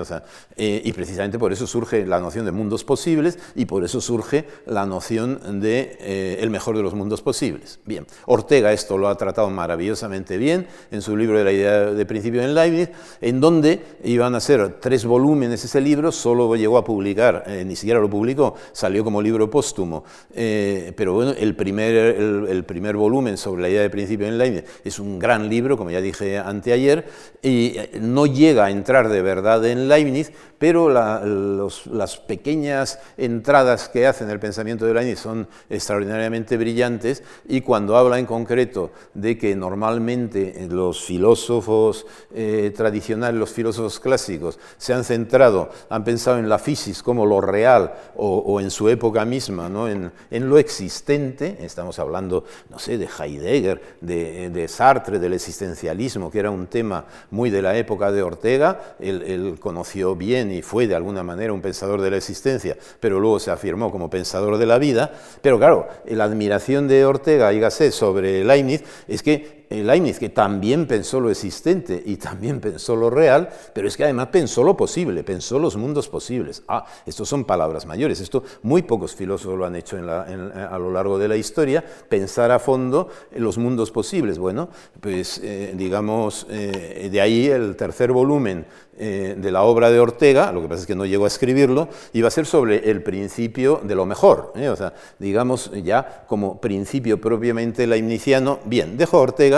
Eh, 0.57 0.83
y 0.85 0.93
precisamente 0.93 1.39
por 1.39 1.51
eso 1.51 1.67
surge 1.67 2.05
la 2.05 2.21
noción 2.21 2.45
de 2.45 2.53
mundos 2.53 2.85
posibles 2.85 3.39
y 3.55 3.65
por 3.65 3.85
eso 3.85 4.03
surge 4.03 4.45
la 4.67 4.85
noción 4.85 5.61
de 5.61 5.97
eh, 5.99 6.39
el 6.41 6.51
mejor 6.51 6.77
de 6.77 6.83
los 6.83 6.93
mundos 6.95 7.23
posibles. 7.23 7.81
Bien, 7.87 8.07
Ortega 8.27 8.73
esto 8.73 8.99
lo 8.99 9.09
ha 9.09 9.17
tratado 9.17 9.49
maravillosamente 9.49 10.37
bien 10.37 10.67
en 10.91 11.01
su 11.01 11.17
libro 11.17 11.39
de 11.39 11.45
la 11.45 11.53
idea 11.53 11.85
de 11.87 12.07
principio 12.07 12.43
en 12.43 12.55
Leibniz, 12.55 12.91
en 13.23 13.41
donde 13.41 13.81
iban 14.05 14.35
a 14.35 14.41
ser 14.41 14.79
tres 14.79 15.07
volúmenes 15.07 15.65
ese 15.65 15.81
libro, 15.81 16.13
solo 16.13 16.55
llegó 16.55 16.77
a 16.77 16.85
publicar, 16.85 17.45
ni 17.65 17.77
siquiera 17.77 17.99
lo 17.99 18.11
publicó, 18.11 18.55
salió 18.73 19.03
como 19.03 19.23
libro 19.23 19.49
póstumo. 19.49 20.05
pero 20.35 21.15
bueno, 21.15 21.33
el 21.33 21.57
primer, 21.57 21.95
el 21.95 22.65
primer 22.65 22.97
volumen 22.97 23.39
sobre 23.39 23.63
la 23.63 23.71
idea 23.71 23.81
de 23.81 23.91
principio 23.91 24.27
en 24.27 24.37
Leibniz 24.37 24.65
es 24.85 24.99
un 24.99 25.19
gran 25.19 25.49
libro, 25.49 25.79
como 25.79 25.91
ya 25.91 26.01
dije 26.03 26.39
anteayer, 26.39 27.06
y 27.43 27.79
eh, 27.79 27.91
no 28.01 28.27
llega 28.27 28.67
a 28.67 28.71
entrar 28.71 29.09
de 29.09 29.23
verdad 29.23 29.65
en 29.65 29.89
Leibniz, 29.89 30.33
pero 30.59 30.89
las 30.89 32.17
pequeñas 32.17 32.99
entradas 33.17 33.89
que 33.89 34.07
hace 34.07 34.25
en 34.25 34.31
el 34.31 34.41
pensamiento 34.41 34.87
de 34.87 34.95
Leibniz 34.95 35.19
son 35.19 35.47
extraordinariamente 35.69 36.57
brillantes 36.57 37.23
y 37.47 37.61
cuando 37.61 37.97
habla 37.97 38.19
en 38.19 38.27
concreto 38.27 38.91
de 39.13 39.37
que 39.37 39.55
normalmente 39.55 40.67
los 40.71 41.05
filósofos 41.05 42.07
eh, 42.35 42.73
tradicionales, 42.75 43.39
los 43.39 43.51
filósofos 43.51 44.01
clásicos, 44.01 44.59
se 44.79 44.95
han 44.95 45.05
centrado, 45.05 45.71
han 45.91 46.05
pensado 46.05 46.39
en 46.39 46.49
la 46.49 46.59
física 46.59 46.87
como 47.03 47.27
lo 47.27 47.41
real 47.41 47.95
o, 48.17 48.61
en 48.61 48.71
su 48.71 48.89
época 48.89 49.25
misma, 49.25 49.69
¿no? 49.69 49.89
en, 49.89 50.13
lo 50.31 50.59
existente, 50.59 51.59
estamos 51.61 51.99
hablando, 51.99 52.45
no 52.71 52.79
sé, 52.79 52.99
de 52.99 53.07
Heidegger, 53.07 53.97
de, 54.01 54.67
Sartre, 54.69 55.19
del 55.19 55.33
existencialismo, 55.33 56.31
que 56.31 56.39
era 56.39 56.51
un 56.51 56.67
tema 56.67 57.05
muy 57.31 57.51
de 57.51 57.63
la 57.63 57.77
época 57.77 58.13
de 58.13 58.23
Ortega, 58.23 58.97
él 59.01 59.57
conoció 59.61 60.15
bien 60.15 60.46
y 60.51 60.63
fue 60.63 60.87
de 60.87 60.95
alguna 60.95 61.23
manera 61.23 61.53
un 61.53 61.61
pensador 61.61 62.01
de 62.01 62.11
la 62.11 62.17
existencia, 62.17 62.77
pero 63.01 63.21
luego 63.21 63.39
se 63.39 63.51
afirmó 63.51 63.91
como 63.91 64.11
pensador 64.11 64.59
de 64.59 64.67
la 64.67 64.79
vida. 64.79 65.13
Pero 65.43 65.59
claro, 65.59 65.89
la 66.07 66.25
admiración 66.25 66.89
de 66.89 67.05
Ortega 67.05 67.53
y 67.53 67.61
Gasset 67.61 67.93
sobre 67.93 68.45
Leibniz 68.45 68.83
es 69.09 69.23
que 69.23 69.56
Leibniz, 69.69 70.19
que 70.19 70.29
también 70.29 70.87
pensó 70.87 71.21
lo 71.21 71.31
existente 71.31 72.03
y 72.05 72.17
también 72.17 72.61
pensó 72.61 72.95
lo 72.95 73.11
real, 73.11 73.49
pero 73.73 73.89
es 73.89 73.97
que 73.97 74.05
además 74.05 74.29
pensó 74.29 74.63
lo 74.63 74.77
posible, 74.77 75.25
pensó 75.25 75.59
los 75.59 75.77
mundos 75.77 76.09
posibles. 76.09 76.63
Ah, 76.69 76.85
estos 77.05 77.29
son 77.29 77.45
palabras 77.45 77.87
mayores, 77.87 78.21
esto 78.21 78.45
muy 78.63 78.83
pocos 78.83 79.15
filósofos 79.15 79.59
lo 79.59 79.67
han 79.67 79.77
hecho 79.77 79.97
a 79.97 80.79
lo 80.79 80.91
largo 80.93 81.19
de 81.19 81.29
la 81.29 81.37
historia, 81.37 81.85
pensar 82.09 82.51
a 82.51 82.59
fondo 82.59 83.09
los 83.35 83.59
mundos 83.59 83.91
posibles. 83.91 84.39
Bueno, 84.39 84.69
pues 85.01 85.41
eh, 85.43 85.75
digamos, 85.77 86.47
eh, 86.51 87.09
de 87.11 87.21
ahí 87.21 87.47
el 87.49 87.77
tercer 87.77 88.13
volumen 88.13 88.67
eh, 88.99 89.35
de 89.37 89.53
la 89.53 89.63
obra 89.63 89.91
de 89.91 90.01
Ortega, 90.01 90.53
lo 90.53 90.63
que 90.63 90.69
pasa 90.69 90.83
es 90.83 90.87
que 90.87 90.95
no 90.95 91.05
llegó 91.05 91.25
a 91.25 91.29
escribirlo, 91.29 91.89
iba 92.13 92.29
a 92.29 92.31
ser 92.31 92.47
sobre 92.47 92.91
el 92.91 93.03
principio 93.03 93.81
de 93.83 93.95
lo 93.95 94.07
mejor, 94.07 94.53
o 94.57 94.77
sea, 94.77 94.95
digamos 95.19 95.71
ya 95.85 96.25
como 96.27 96.61
principio 96.61 97.21
propiamente 97.21 97.87
leibniziano. 97.87 98.59
Bien, 98.65 98.97
dejo 98.97 99.19
a 99.19 99.21
Ortega 99.21 99.56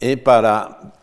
eh, 0.00 0.22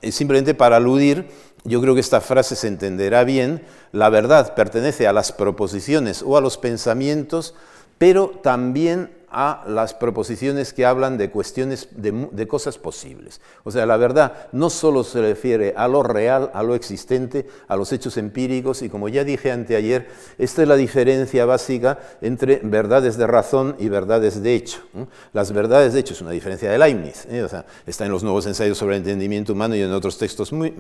eh, 0.02 0.12
simplemente 0.12 0.54
para 0.54 0.78
aludir, 0.78 1.28
yo 1.64 1.82
creo 1.82 1.96
que 1.96 2.02
esta 2.02 2.22
frase 2.22 2.56
se 2.56 2.68
entenderá 2.68 3.24
bien, 3.24 3.64
la 3.92 4.10
verdad 4.10 4.54
pertenece 4.56 5.08
a 5.08 5.14
las 5.14 5.32
proposiciones 5.32 6.24
o 6.26 6.38
a 6.38 6.42
los 6.42 6.58
pensamientos, 6.58 7.56
pero 7.98 8.30
también 8.44 9.15
a 9.30 9.64
las 9.68 9.94
proposiciones 9.94 10.74
que 10.74 10.86
hablan 10.86 11.18
de 11.18 11.30
cuestiones, 11.30 11.90
de, 11.92 12.48
cosas 12.48 12.78
posibles. 12.78 13.42
O 13.64 13.72
sea, 13.72 13.86
la 13.86 13.98
verdad 13.98 14.48
no 14.52 14.70
solo 14.70 15.04
se 15.04 15.22
refiere 15.22 15.74
a 15.76 15.88
lo 15.88 16.04
real, 16.04 16.52
a 16.54 16.64
lo 16.64 16.76
existente, 16.76 17.48
a 17.68 17.76
los 17.76 17.92
hechos 17.92 18.18
empíricos, 18.18 18.82
y 18.82 18.90
como 18.90 19.10
ya 19.10 19.24
dije 19.24 19.52
anteayer, 19.52 20.08
esta 20.38 20.62
es 20.62 20.68
la 20.68 20.76
diferencia 20.76 21.46
básica 21.46 22.00
entre 22.22 22.62
verdades 22.64 23.18
de 23.18 23.28
razón 23.28 23.76
y 23.80 23.90
verdades 23.90 24.42
de 24.42 24.56
hecho. 24.56 24.80
Las 25.34 25.52
verdades 25.52 25.94
de 25.94 26.00
hecho 26.00 26.14
es 26.14 26.22
una 26.22 26.32
diferencia 26.32 26.72
de 26.72 26.78
Leibniz, 26.78 27.26
¿eh? 27.30 27.48
está 27.86 28.06
en 28.06 28.12
los 28.12 28.24
nuevos 28.24 28.46
ensayos 28.46 28.78
sobre 28.78 28.96
el 28.96 29.02
entendimiento 29.02 29.54
humano 29.54 29.76
y 29.76 29.82
en 29.82 29.92
otros 29.92 30.18
textos 30.18 30.52
muy, 30.54 30.74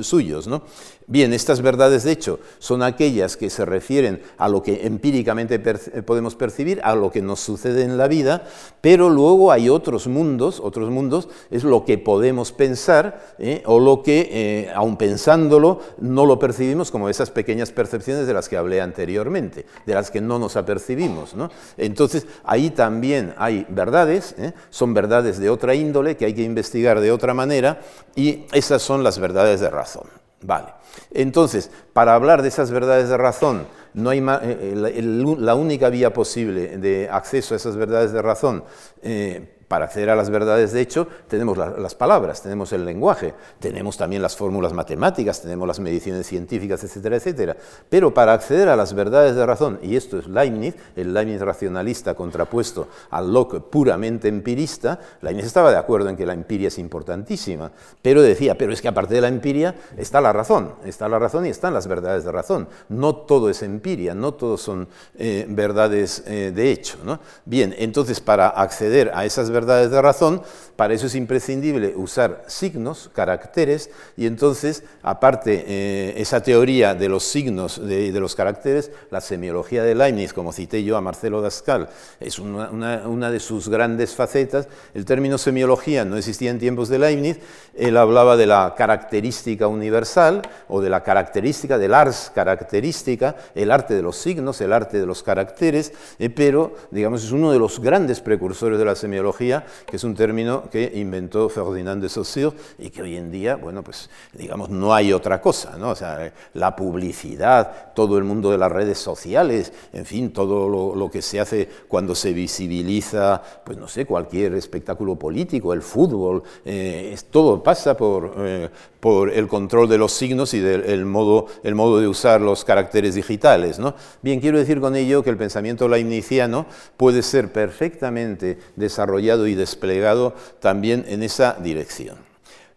suyos. 0.00 0.46
¿no? 0.46 0.62
Bien, 1.06 1.32
estas 1.32 1.62
verdades 1.62 2.04
de 2.04 2.12
hecho 2.12 2.40
son 2.58 2.82
aquellas 2.82 3.36
que 3.36 3.50
se 3.50 3.64
refieren 3.64 4.22
a 4.36 4.48
lo 4.48 4.62
que 4.62 4.86
empíricamente 4.86 5.58
podemos 5.58 6.34
percibir, 6.34 6.80
a 6.82 6.94
lo 6.94 7.10
que 7.10 7.22
nos 7.22 7.40
sucede 7.40 7.77
en 7.84 7.98
la 7.98 8.08
vida, 8.08 8.44
pero 8.80 9.10
luego 9.10 9.50
hay 9.52 9.68
otros 9.68 10.06
mundos, 10.06 10.60
otros 10.62 10.90
mundos 10.90 11.28
es 11.50 11.64
lo 11.64 11.84
que 11.84 11.98
podemos 11.98 12.52
pensar 12.52 13.34
¿eh? 13.38 13.62
o 13.66 13.80
lo 13.80 14.02
que, 14.02 14.28
eh, 14.30 14.72
aun 14.74 14.96
pensándolo, 14.96 15.80
no 15.98 16.26
lo 16.26 16.38
percibimos 16.38 16.90
como 16.90 17.08
esas 17.08 17.30
pequeñas 17.30 17.72
percepciones 17.72 18.26
de 18.26 18.34
las 18.34 18.48
que 18.48 18.56
hablé 18.56 18.80
anteriormente, 18.80 19.66
de 19.86 19.94
las 19.94 20.10
que 20.10 20.20
no 20.20 20.38
nos 20.38 20.56
apercibimos. 20.56 21.34
Entonces, 21.76 22.26
ahí 22.44 22.70
también 22.70 23.34
hay 23.36 23.66
verdades, 23.68 24.34
¿eh? 24.38 24.52
son 24.70 24.94
verdades 24.94 25.38
de 25.38 25.50
otra 25.50 25.74
índole 25.74 26.16
que 26.16 26.24
hay 26.24 26.34
que 26.34 26.42
investigar 26.42 27.00
de 27.00 27.12
otra 27.12 27.34
manera 27.34 27.80
y 28.14 28.46
esas 28.52 28.82
son 28.82 29.02
las 29.02 29.18
verdades 29.18 29.60
de 29.60 29.70
razón. 29.70 30.08
Vale. 30.42 30.68
Entonces, 31.10 31.70
para 31.92 32.14
hablar 32.14 32.42
de 32.42 32.48
esas 32.48 32.70
verdades 32.70 33.08
de 33.08 33.16
razón, 33.16 33.66
no 33.94 34.10
hay 34.10 34.20
eh, 34.20 34.22
eh, 34.42 35.02
la 35.02 35.54
única 35.54 35.88
vía 35.88 36.12
posible 36.12 36.78
de 36.78 37.08
acceso 37.10 37.54
a 37.54 37.56
esas 37.56 37.76
verdades 37.76 38.12
de 38.12 38.22
razón 38.22 38.64
eh, 39.02 39.57
para 39.68 39.84
acceder 39.84 40.10
a 40.10 40.16
las 40.16 40.30
verdades 40.30 40.72
de 40.72 40.80
hecho, 40.80 41.06
tenemos 41.28 41.56
las 41.56 41.94
palabras, 41.94 42.42
tenemos 42.42 42.72
el 42.72 42.84
lenguaje, 42.84 43.34
tenemos 43.60 43.96
también 43.96 44.22
las 44.22 44.36
fórmulas 44.36 44.72
matemáticas, 44.72 45.42
tenemos 45.42 45.68
las 45.68 45.78
mediciones 45.78 46.26
científicas, 46.26 46.82
etcétera, 46.82 47.16
etcétera. 47.16 47.56
Pero 47.88 48.12
para 48.12 48.32
acceder 48.32 48.68
a 48.68 48.76
las 48.76 48.94
verdades 48.94 49.36
de 49.36 49.44
razón, 49.44 49.78
y 49.82 49.96
esto 49.96 50.18
es 50.18 50.26
Leibniz, 50.26 50.74
el 50.96 51.12
Leibniz 51.12 51.40
racionalista 51.42 52.14
contrapuesto 52.14 52.88
al 53.10 53.32
Locke 53.32 53.60
puramente 53.60 54.28
empirista, 54.28 54.98
Leibniz 55.20 55.44
estaba 55.44 55.70
de 55.70 55.76
acuerdo 55.76 56.08
en 56.08 56.16
que 56.16 56.26
la 56.26 56.32
empiria 56.32 56.68
es 56.68 56.78
importantísima, 56.78 57.70
pero 58.00 58.22
decía, 58.22 58.56
pero 58.56 58.72
es 58.72 58.80
que 58.80 58.88
aparte 58.88 59.14
de 59.14 59.20
la 59.20 59.28
empiria 59.28 59.74
está 59.96 60.20
la 60.20 60.32
razón, 60.32 60.72
está 60.84 61.08
la 61.08 61.18
razón 61.18 61.44
y 61.46 61.50
están 61.50 61.74
las 61.74 61.86
verdades 61.86 62.24
de 62.24 62.32
razón. 62.32 62.68
No 62.88 63.14
todo 63.14 63.50
es 63.50 63.62
empiria, 63.62 64.14
no 64.14 64.32
todo 64.32 64.56
son 64.56 64.88
eh, 65.18 65.44
verdades 65.48 66.22
eh, 66.26 66.52
de 66.54 66.72
hecho. 66.72 66.96
Bien, 67.44 67.74
entonces 67.78 68.20
para 68.20 68.48
acceder 68.48 69.10
a 69.14 69.24
esas 69.24 69.50
verdades 69.50 69.57
verdades 69.58 69.90
de 69.90 70.00
razón, 70.00 70.42
para 70.78 70.94
eso 70.94 71.06
es 71.06 71.16
imprescindible 71.16 71.94
usar 71.96 72.44
signos, 72.46 73.10
caracteres, 73.12 73.90
y 74.16 74.26
entonces, 74.26 74.84
aparte, 75.02 75.64
eh, 75.66 76.14
esa 76.18 76.40
teoría 76.40 76.94
de 76.94 77.08
los 77.08 77.24
signos 77.24 77.78
y 77.78 78.12
de, 78.12 78.20
los 78.20 78.36
caracteres, 78.36 78.92
la 79.10 79.20
semiología 79.20 79.82
de 79.82 79.96
Leibniz, 79.96 80.32
como 80.32 80.52
cité 80.52 80.84
yo 80.84 80.96
a 80.96 81.00
Marcelo 81.00 81.42
Dascal, 81.42 81.88
es 82.20 82.38
una, 82.38 83.30
de 83.30 83.40
sus 83.40 83.68
grandes 83.68 84.14
facetas. 84.14 84.68
El 84.94 85.04
término 85.04 85.36
semiología 85.36 86.04
no 86.04 86.16
existía 86.16 86.52
en 86.52 86.60
tiempos 86.60 86.88
de 86.88 87.00
Leibniz, 87.00 87.38
él 87.74 87.96
hablaba 87.96 88.36
de 88.36 88.46
la 88.46 88.74
característica 88.76 89.66
universal 89.66 90.42
o 90.68 90.80
de 90.80 90.90
la 90.90 91.02
característica, 91.02 91.76
del 91.78 91.92
ars 91.92 92.30
característica, 92.32 93.34
el 93.56 93.72
arte 93.72 93.94
de 93.94 94.02
los 94.02 94.16
signos, 94.16 94.60
el 94.60 94.72
arte 94.72 95.00
de 95.00 95.06
los 95.06 95.24
caracteres, 95.24 95.92
eh, 96.20 96.30
pero, 96.30 96.76
digamos, 96.92 97.24
es 97.24 97.32
uno 97.32 97.50
de 97.50 97.58
los 97.58 97.80
grandes 97.80 98.20
precursores 98.20 98.78
de 98.78 98.84
la 98.84 98.94
semiología 98.94 99.47
que 99.86 99.96
es 99.96 100.04
un 100.04 100.14
término 100.14 100.68
que 100.70 100.92
inventó 100.94 101.48
Ferdinand 101.48 102.02
de 102.02 102.08
Saussure 102.08 102.56
y 102.78 102.90
que 102.90 103.02
hoy 103.02 103.16
en 103.16 103.30
día, 103.30 103.56
bueno, 103.56 103.82
pues 103.82 104.10
digamos, 104.32 104.68
no 104.70 104.94
hay 104.94 105.12
otra 105.12 105.40
cosa, 105.40 105.76
¿no? 105.78 105.90
O 105.90 105.94
sea, 105.94 106.32
la 106.54 106.76
publicidad, 106.76 107.92
todo 107.94 108.18
el 108.18 108.24
mundo 108.24 108.50
de 108.50 108.58
las 108.58 108.70
redes 108.70 108.98
sociales, 108.98 109.72
en 109.92 110.04
fin, 110.04 110.32
todo 110.32 110.94
lo, 110.94 111.10
que 111.10 111.22
se 111.22 111.40
hace 111.40 111.68
cuando 111.88 112.14
se 112.14 112.32
visibiliza, 112.32 113.42
pues 113.64 113.78
no 113.78 113.88
sé, 113.88 114.04
cualquier 114.04 114.54
espectáculo 114.54 115.16
político, 115.16 115.72
el 115.72 115.82
fútbol, 115.82 116.42
eh, 116.64 117.16
todo 117.30 117.62
pasa 117.62 117.96
por, 117.96 118.34
eh, 118.38 118.68
por 119.00 119.32
el 119.32 119.46
control 119.46 119.88
de 119.88 119.98
los 119.98 120.12
signos 120.12 120.54
y 120.54 120.60
del 120.60 121.04
modo, 121.04 121.46
el 121.62 121.74
modo 121.74 122.00
de 122.00 122.08
usar 122.08 122.40
los 122.40 122.64
caracteres 122.64 123.14
digitales. 123.14 123.78
¿no? 123.78 123.94
Bien, 124.22 124.40
quiero 124.40 124.58
decir 124.58 124.80
con 124.80 124.96
ello 124.96 125.22
que 125.22 125.30
el 125.30 125.36
pensamiento 125.36 125.88
leibniziano 125.88 126.66
puede 126.96 127.22
ser 127.22 127.52
perfectamente 127.52 128.58
desarrollado 128.76 129.46
y 129.46 129.54
desplegado 129.54 130.34
también 130.60 131.04
en 131.08 131.22
esa 131.22 131.56
dirección. 131.60 132.16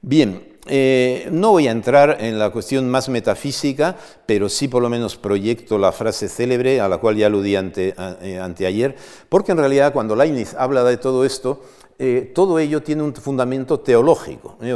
Bien, 0.02 0.52
eh, 0.68 1.28
no 1.32 1.52
voy 1.52 1.68
a 1.68 1.72
entrar 1.72 2.18
en 2.20 2.38
la 2.38 2.52
cuestión 2.52 2.88
más 2.88 3.10
metafísica, 3.10 3.96
pero 4.28 4.48
sí 4.48 4.68
por 4.68 4.82
lo 4.82 4.90
menos 4.90 5.16
proyecto 5.16 5.80
la 5.80 5.92
frase 5.92 6.30
célebre 6.30 6.80
a 6.80 6.88
la 6.88 7.00
cual 7.00 7.16
ya 7.16 7.28
aludí 7.28 7.56
eh, 7.56 8.40
anteayer, 8.40 8.96
porque 9.28 9.54
en 9.54 9.58
realidad 9.58 9.92
cuando 9.92 10.16
Leibniz 10.16 10.54
habla 10.54 10.84
de 10.84 10.98
todo 10.98 11.26
esto, 11.26 11.64
eh, 12.04 12.32
todo 12.34 12.58
ello 12.58 12.82
tiene 12.82 13.04
un 13.04 13.14
fundamento 13.14 13.80
teológico. 13.80 14.58
¿eh? 14.60 14.76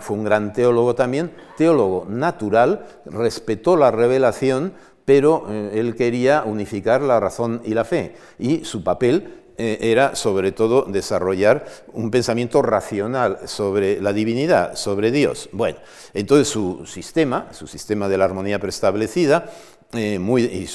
fue 0.00 0.16
un 0.16 0.24
gran 0.24 0.54
teólogo 0.54 0.94
también, 0.94 1.30
teólogo 1.58 2.06
natural, 2.08 2.86
respetó 3.04 3.76
la 3.76 3.90
revelación, 3.90 4.72
pero 5.04 5.44
eh, 5.50 5.72
él 5.74 5.94
quería 5.96 6.44
unificar 6.46 7.02
la 7.02 7.20
razón 7.20 7.60
y 7.62 7.74
la 7.74 7.84
fe. 7.84 8.14
Y 8.38 8.64
su 8.64 8.82
papel 8.82 9.34
era 9.60 10.14
sobre 10.14 10.52
todo 10.52 10.84
desarrollar 10.84 11.66
un 11.92 12.12
pensamiento 12.12 12.62
racional 12.62 13.40
sobre 13.46 14.00
la 14.00 14.12
divinidad, 14.12 14.76
sobre 14.76 15.10
Dios. 15.10 15.48
Bueno, 15.50 15.78
entonces 16.14 16.46
su 16.46 16.86
sistema, 16.86 17.48
su 17.50 17.66
sistema 17.66 18.08
de 18.08 18.18
la 18.18 18.24
armonía 18.24 18.60
preestablecida, 18.60 19.50
eh, 19.94 20.20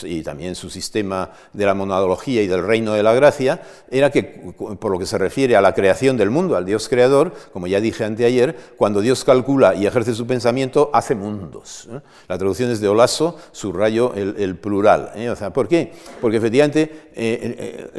y, 0.06 0.24
también 0.24 0.56
su 0.56 0.72
sistema 0.72 1.30
de 1.54 1.68
la 1.68 1.76
monadología 1.76 2.42
y 2.42 2.48
del 2.48 2.66
reino 2.66 2.94
de 2.94 3.04
la 3.04 3.14
gracia, 3.14 3.62
era 3.92 4.10
que, 4.10 4.24
por 4.24 4.92
lo 4.92 4.98
que 4.98 5.06
se 5.06 5.20
refiere 5.20 5.56
a 5.56 5.62
la 5.62 5.76
creación 5.76 6.18
del 6.18 6.32
mundo, 6.32 6.56
al 6.56 6.66
Dios 6.66 6.90
creador, 6.90 7.32
como 7.52 7.68
ya 7.68 7.80
dije 7.80 8.06
anteayer, 8.06 8.58
cuando 8.76 9.02
Dios 9.02 9.24
calcula 9.24 9.76
y 9.76 9.86
ejerce 9.86 10.16
su 10.16 10.26
pensamiento, 10.26 10.90
hace 10.94 11.14
mundos. 11.14 11.88
¿eh? 11.92 12.00
La 12.28 12.40
traducción 12.40 12.72
es 12.72 12.82
de 12.82 12.88
Olaso, 12.88 13.38
subrayo 13.52 14.16
el, 14.16 14.56
plural. 14.56 15.12
¿eh? 15.14 15.30
O 15.30 15.36
sea, 15.36 15.54
¿Por 15.54 15.68
qué? 15.68 15.92
Porque 16.20 16.38
efectivamente 16.38 17.12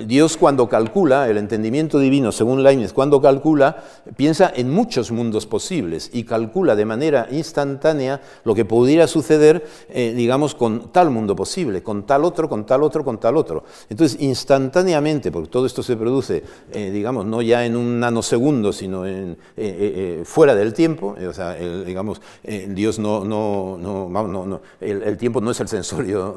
Dios 0.06 0.36
cuando 0.36 0.68
calcula, 0.68 1.30
el 1.30 1.38
entendimiento 1.38 2.00
divino, 2.00 2.32
según 2.32 2.64
Leibniz, 2.64 2.92
cuando 2.92 3.22
calcula, 3.22 3.84
piensa 4.16 4.52
en 4.52 4.68
muchos 4.72 5.12
mundos 5.12 5.46
posibles 5.46 6.10
y 6.12 6.24
calcula 6.24 6.74
de 6.74 6.84
manera 6.84 7.28
instantánea 7.30 8.20
lo 8.42 8.56
que 8.56 8.64
pudiera 8.64 9.06
suceder, 9.06 9.64
digamos, 9.88 10.56
con 10.56 10.90
tal 10.90 11.03
mundo 11.10 11.34
posible, 11.34 11.82
con 11.82 12.06
tal 12.06 12.24
otro, 12.24 12.48
con 12.48 12.64
tal 12.66 12.82
otro, 12.82 13.04
con 13.04 13.18
tal 13.18 13.36
otro. 13.36 13.64
Entonces, 13.88 14.20
instantáneamente, 14.20 15.30
porque 15.30 15.48
todo 15.48 15.66
esto 15.66 15.82
se 15.82 15.96
produce, 15.96 16.42
eh, 16.72 16.90
digamos, 16.90 17.26
no 17.26 17.42
ya 17.42 17.64
en 17.64 17.76
un 17.76 18.00
nanosegundo, 18.00 18.72
sino 18.72 19.06
en, 19.06 19.32
eh, 19.32 19.36
eh, 19.56 20.22
fuera 20.24 20.54
del 20.54 20.72
tiempo, 20.74 21.16
o 21.28 21.32
sea, 21.32 21.54
digamos, 21.54 22.20
Dios 22.68 22.98
no, 22.98 23.24
no, 23.24 23.76
no, 23.78 24.08
no, 24.46 24.60
el, 24.80 25.16
tiempo 25.16 25.40
no 25.40 25.50
es 25.50 25.60
el 25.60 25.68
sensorio, 25.68 26.36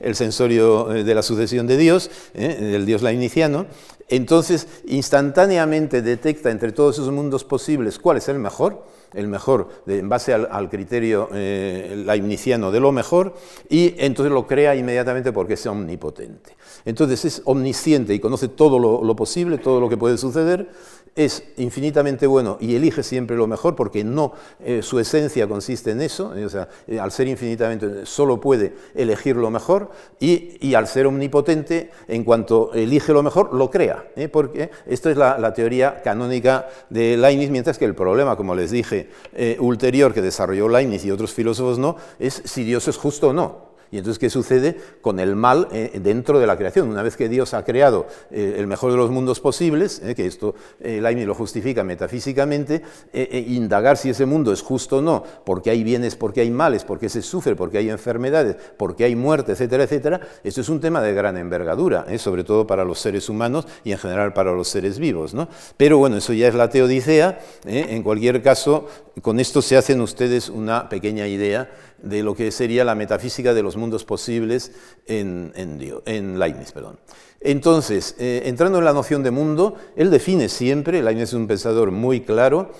el 0.00 0.14
sensorio 0.14 0.84
de 0.86 1.14
la 1.14 1.22
sucesión 1.22 1.66
de 1.66 1.76
Dios, 1.76 2.10
del 2.34 2.86
Dios 2.86 3.02
lainiciano, 3.02 3.66
entonces 4.08 4.68
instantáneamente 4.86 6.02
detecta 6.02 6.50
entre 6.50 6.72
todos 6.72 6.96
esos 6.96 7.12
mundos 7.12 7.44
posibles 7.44 7.98
cuál 7.98 8.18
es 8.18 8.28
el 8.28 8.38
mejor, 8.38 8.84
el 9.16 9.28
mejor 9.28 9.68
en 9.86 10.08
base 10.08 10.32
al, 10.32 10.68
criterio 10.70 11.28
eh, 11.32 12.02
laimniciano 12.04 12.70
de 12.70 12.80
lo 12.80 12.92
mejor, 12.92 13.34
y 13.68 13.94
entonces 13.98 14.32
lo 14.32 14.46
crea 14.46 14.76
inmediatamente 14.76 15.32
porque 15.32 15.54
es 15.54 15.66
omnipotente. 15.66 16.56
Entonces 16.84 17.24
es 17.24 17.42
omnisciente 17.44 18.14
y 18.14 18.20
conoce 18.20 18.48
todo 18.48 18.78
lo 18.78 19.16
posible, 19.16 19.58
todo 19.58 19.80
lo 19.80 19.88
que 19.88 19.96
puede 19.96 20.18
suceder, 20.18 20.68
es 21.16 21.42
infinitamente 21.56 22.26
bueno 22.26 22.58
y 22.60 22.76
elige 22.76 23.02
siempre 23.02 23.36
lo 23.36 23.46
mejor 23.46 23.74
porque 23.74 24.04
no 24.04 24.34
eh, 24.60 24.82
su 24.82 25.00
esencia 25.00 25.48
consiste 25.48 25.90
en 25.90 26.02
eso, 26.02 26.36
eh, 26.36 26.44
o 26.44 26.48
sea, 26.50 26.68
eh, 26.86 27.00
al 27.00 27.10
ser 27.10 27.26
infinitamente 27.26 28.04
solo 28.04 28.38
puede 28.38 28.74
elegir 28.94 29.36
lo 29.36 29.50
mejor 29.50 29.90
y, 30.20 30.74
al 30.74 30.86
ser 30.86 31.06
omnipotente, 31.06 31.90
en 32.06 32.22
cuanto 32.22 32.72
elige 32.74 33.14
lo 33.14 33.22
mejor, 33.22 33.54
lo 33.54 33.70
crea, 33.70 34.04
porque 34.30 34.70
esto 34.86 35.08
es 35.08 35.16
la, 35.16 35.54
teoría 35.54 36.02
canónica 36.02 36.68
de 36.90 37.16
Leibniz, 37.16 37.48
mientras 37.48 37.78
que 37.78 37.86
el 37.86 37.94
problema, 37.94 38.36
como 38.36 38.54
les 38.54 38.70
dije, 38.70 39.08
ulterior 39.58 40.12
que 40.12 40.20
desarrolló 40.20 40.68
Leibniz 40.68 41.04
y 41.06 41.10
otros 41.10 41.32
filósofos 41.32 41.78
no, 41.78 41.96
es 42.18 42.42
si 42.44 42.62
Dios 42.62 42.88
es 42.88 42.96
justo 42.98 43.28
o 43.28 43.32
no. 43.32 43.65
Y 43.90 43.98
entonces, 43.98 44.18
¿qué 44.18 44.30
sucede 44.30 44.76
con 45.00 45.20
el 45.20 45.36
mal 45.36 45.68
eh, 45.72 45.98
dentro 46.02 46.38
de 46.38 46.46
la 46.46 46.56
creación? 46.56 46.88
Una 46.88 47.02
vez 47.02 47.16
que 47.16 47.28
Dios 47.28 47.54
ha 47.54 47.64
creado 47.64 48.06
eh, 48.30 48.56
el 48.58 48.66
mejor 48.66 48.90
de 48.90 48.96
los 48.96 49.10
mundos 49.10 49.40
posibles, 49.40 50.00
eh, 50.04 50.14
que 50.14 50.26
esto 50.26 50.54
Leibniz 50.80 51.26
lo 51.26 51.34
justifica 51.34 51.84
metafísicamente, 51.84 52.82
indagar 53.12 53.96
si 53.96 54.10
ese 54.10 54.26
mundo 54.26 54.52
es 54.52 54.62
justo 54.62 54.98
o 54.98 55.02
no, 55.02 55.22
porque 55.44 55.70
hay 55.70 55.82
bienes, 55.84 56.16
porque 56.16 56.40
hay 56.40 56.50
males, 56.50 56.84
porque 56.84 57.08
se 57.08 57.22
sufre, 57.22 57.56
porque 57.56 57.78
hay 57.78 57.90
enfermedades, 57.90 58.56
porque 58.76 59.04
hay 59.04 59.16
muerte, 59.16 59.52
etcétera, 59.52 59.84
etcétera, 59.84 60.20
esto 60.44 60.60
es 60.60 60.68
un 60.68 60.80
tema 60.80 61.00
de 61.00 61.14
gran 61.14 61.36
envergadura, 61.36 62.06
sobre 62.18 62.44
todo 62.44 62.66
para 62.66 62.84
los 62.84 62.98
seres 62.98 63.28
humanos 63.28 63.66
y 63.84 63.92
en 63.92 63.98
general 63.98 64.32
para 64.32 64.52
los 64.52 64.68
seres 64.68 64.98
vivos. 64.98 65.34
Pero 65.76 65.98
bueno, 65.98 66.16
eso 66.16 66.32
ya 66.32 66.48
es 66.48 66.54
la 66.54 66.68
teodicea. 66.70 67.38
En 67.64 68.02
cualquier 68.02 68.42
caso, 68.42 68.86
con 69.22 69.40
esto 69.40 69.62
se 69.62 69.76
hacen 69.76 70.00
ustedes 70.00 70.48
una 70.48 70.88
pequeña 70.88 71.26
idea 71.26 71.68
de 72.02 72.22
lo 72.22 72.34
que 72.34 72.50
sería 72.50 72.84
la 72.84 72.94
metafísica 72.94 73.54
de 73.54 73.62
los 73.62 73.76
mundos 73.76 74.04
posibles 74.04 74.72
en, 75.06 75.52
en, 75.54 76.38
Leibniz. 76.38 76.72
Perdón. 76.72 76.98
Entonces, 77.40 78.16
eh, 78.18 78.42
entrando 78.46 78.78
en 78.78 78.84
la 78.84 78.92
noción 78.92 79.22
de 79.22 79.30
mundo, 79.30 79.74
él 79.94 80.10
define 80.10 80.48
siempre, 80.48 81.02
Leibniz 81.02 81.24
es 81.28 81.34
un 81.34 81.46
pensador 81.46 81.90
muy 81.90 82.22
claro 82.22 82.70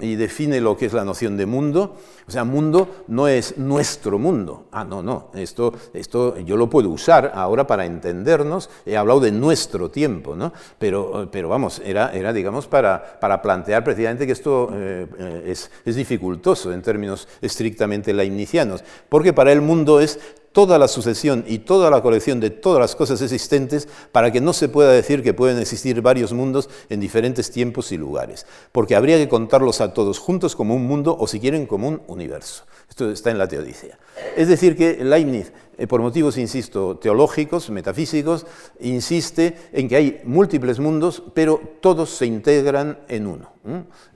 y 0.00 0.14
define 0.16 0.60
lo 0.60 0.76
que 0.76 0.86
es 0.86 0.92
la 0.92 1.04
noción 1.04 1.36
de 1.36 1.46
mundo. 1.46 1.96
O 2.26 2.30
sea, 2.30 2.44
mundo 2.44 3.04
no 3.08 3.28
es 3.28 3.58
nuestro 3.58 4.18
mundo. 4.18 4.66
Ah, 4.72 4.84
no, 4.84 5.02
no, 5.02 5.30
esto, 5.34 5.72
esto 5.92 6.38
yo 6.38 6.56
lo 6.56 6.70
puedo 6.70 6.90
usar 6.90 7.32
ahora 7.34 7.66
para 7.66 7.86
entendernos. 7.86 8.70
He 8.86 8.96
hablado 8.96 9.20
de 9.20 9.32
nuestro 9.32 9.90
tiempo, 9.90 10.36
¿no? 10.36 10.52
Pero, 10.78 11.28
pero 11.30 11.48
vamos, 11.48 11.82
era, 11.84 12.12
era 12.12 12.32
digamos, 12.32 12.66
para, 12.66 13.18
para 13.20 13.42
plantear 13.42 13.84
precisamente 13.84 14.26
que 14.26 14.32
esto 14.32 14.70
eh, 14.72 15.06
eh, 15.18 15.42
es, 15.46 15.70
es 15.84 15.96
dificultoso 15.96 16.72
en 16.72 16.82
términos 16.82 17.26
estrictamente 17.40 18.12
leibnizianos, 18.12 18.84
porque 19.08 19.32
para 19.32 19.52
el 19.52 19.60
mundo 19.60 20.00
es 20.00 20.18
toda 20.54 20.78
la 20.78 20.86
sucesión 20.86 21.44
y 21.48 21.58
toda 21.58 21.90
la 21.90 22.00
colección 22.00 22.38
de 22.38 22.50
todas 22.50 22.80
las 22.80 22.94
cosas 22.94 23.20
existentes 23.20 23.88
para 24.12 24.30
que 24.30 24.40
no 24.40 24.52
se 24.52 24.68
pueda 24.68 24.92
decir 24.92 25.24
que 25.24 25.34
pueden 25.34 25.58
existir 25.58 26.00
varios 26.00 26.32
mundos 26.32 26.70
en 26.88 27.00
diferentes 27.00 27.50
tiempos 27.50 27.90
y 27.90 27.98
lugares, 27.98 28.46
porque 28.70 28.94
habría 28.94 29.18
que 29.18 29.28
contarlos 29.28 29.80
a 29.80 29.92
todos 29.92 30.20
juntos 30.20 30.54
como 30.54 30.76
un 30.76 30.86
mundo 30.86 31.16
o 31.18 31.26
si 31.26 31.40
quieren 31.40 31.66
como 31.66 31.88
un 31.88 32.02
universo. 32.06 32.64
Esto 32.88 33.10
está 33.10 33.32
en 33.32 33.38
la 33.38 33.48
teodicea. 33.48 33.98
Es 34.36 34.46
decir, 34.46 34.76
que 34.76 35.04
Leibniz, 35.04 35.52
eh, 35.76 35.88
por 35.88 36.00
motivos, 36.00 36.38
insisto, 36.38 36.98
teológicos, 36.98 37.70
metafísicos, 37.70 38.46
insiste 38.78 39.56
en 39.72 39.88
que 39.88 39.96
hay 39.96 40.20
múltiples 40.22 40.78
mundos, 40.78 41.20
pero 41.34 41.60
todos 41.80 42.10
se 42.10 42.26
integran 42.26 43.00
en 43.08 43.26
uno. 43.26 43.52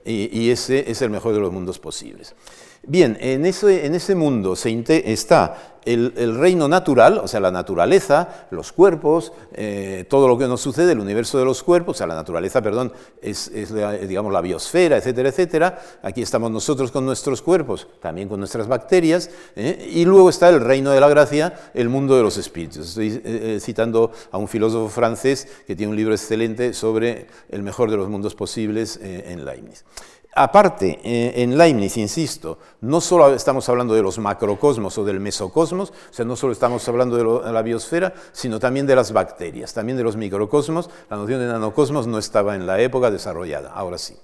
Y, 0.05 0.49
ese 0.49 0.89
es 0.89 1.01
el 1.01 1.09
mejor 1.09 1.33
de 1.33 1.41
los 1.41 1.51
mundos 1.51 1.79
posibles. 1.79 2.33
Bien, 2.83 3.17
en 3.19 3.45
ese, 3.45 4.15
mundo 4.15 4.53
está 4.53 5.79
el, 5.83 6.37
reino 6.37 6.67
natural, 6.69 7.17
o 7.17 7.27
sea, 7.27 7.41
la 7.41 7.51
naturaleza, 7.51 8.47
los 8.51 8.71
cuerpos, 8.71 9.33
eh, 9.53 10.05
todo 10.09 10.29
lo 10.29 10.37
que 10.37 10.47
nos 10.47 10.61
sucede, 10.61 10.93
el 10.93 10.99
universo 10.99 11.37
de 11.37 11.45
los 11.45 11.61
cuerpos, 11.61 11.97
o 11.97 11.99
sea, 11.99 12.07
la 12.07 12.15
naturaleza, 12.15 12.61
perdón, 12.61 12.93
es, 13.21 13.51
digamos, 14.07 14.31
la 14.31 14.39
biosfera, 14.39 14.97
etcétera, 14.97 15.29
etcétera. 15.29 15.79
Aquí 16.01 16.21
estamos 16.21 16.51
nosotros 16.51 16.89
con 16.89 17.05
nuestros 17.05 17.41
cuerpos, 17.41 17.87
también 18.01 18.29
con 18.29 18.39
nuestras 18.39 18.67
bacterias, 18.67 19.29
¿eh? 19.57 19.89
y 19.91 20.05
luego 20.05 20.29
está 20.29 20.47
el 20.47 20.61
reino 20.61 20.91
de 20.91 21.01
la 21.01 21.09
gracia, 21.09 21.71
el 21.73 21.89
mundo 21.89 22.15
de 22.15 22.23
los 22.23 22.37
espíritus. 22.37 22.87
Estoy 22.87 23.21
eh, 23.25 23.59
citando 23.61 24.11
a 24.31 24.37
un 24.37 24.47
filósofo 24.47 24.87
francés 24.87 25.47
que 25.67 25.75
tiene 25.75 25.91
un 25.91 25.97
libro 25.97 26.13
excelente 26.13 26.73
sobre 26.73 27.27
el 27.49 27.61
mejor 27.61 27.91
de 27.91 27.97
los 27.97 28.07
mundos 28.07 28.35
posibles 28.35 28.99
en 29.01 29.43
Leibniz. 29.43 29.83
Aparte, 30.41 31.01
eh, 31.03 31.43
en 31.43 31.57
Leibniz, 31.57 31.97
insisto, 31.97 32.59
no 32.79 33.01
solo 33.01 33.35
estamos 33.35 33.67
hablando 33.67 33.93
de 33.93 34.01
los 34.01 34.19
macrocosmos 34.19 34.97
o 34.97 35.03
del 35.03 35.19
mesocosmos, 35.19 35.89
o 35.89 36.13
sea, 36.13 36.23
no 36.23 36.37
solo 36.37 36.53
estamos 36.53 36.87
hablando 36.87 37.17
de, 37.17 37.51
la 37.51 37.61
biosfera, 37.61 38.13
sino 38.31 38.57
también 38.57 38.87
de 38.87 38.95
las 38.95 39.11
bacterias, 39.11 39.73
también 39.73 39.97
de 39.97 40.03
los 40.05 40.15
microcosmos. 40.15 40.89
La 41.09 41.17
noción 41.17 41.41
de 41.41 41.47
nanocosmos 41.47 42.07
no 42.07 42.17
estaba 42.17 42.55
en 42.55 42.65
la 42.65 42.79
época 42.79 43.11
desarrollada, 43.11 43.73
ahora 43.73 43.97
sí. 43.97 44.15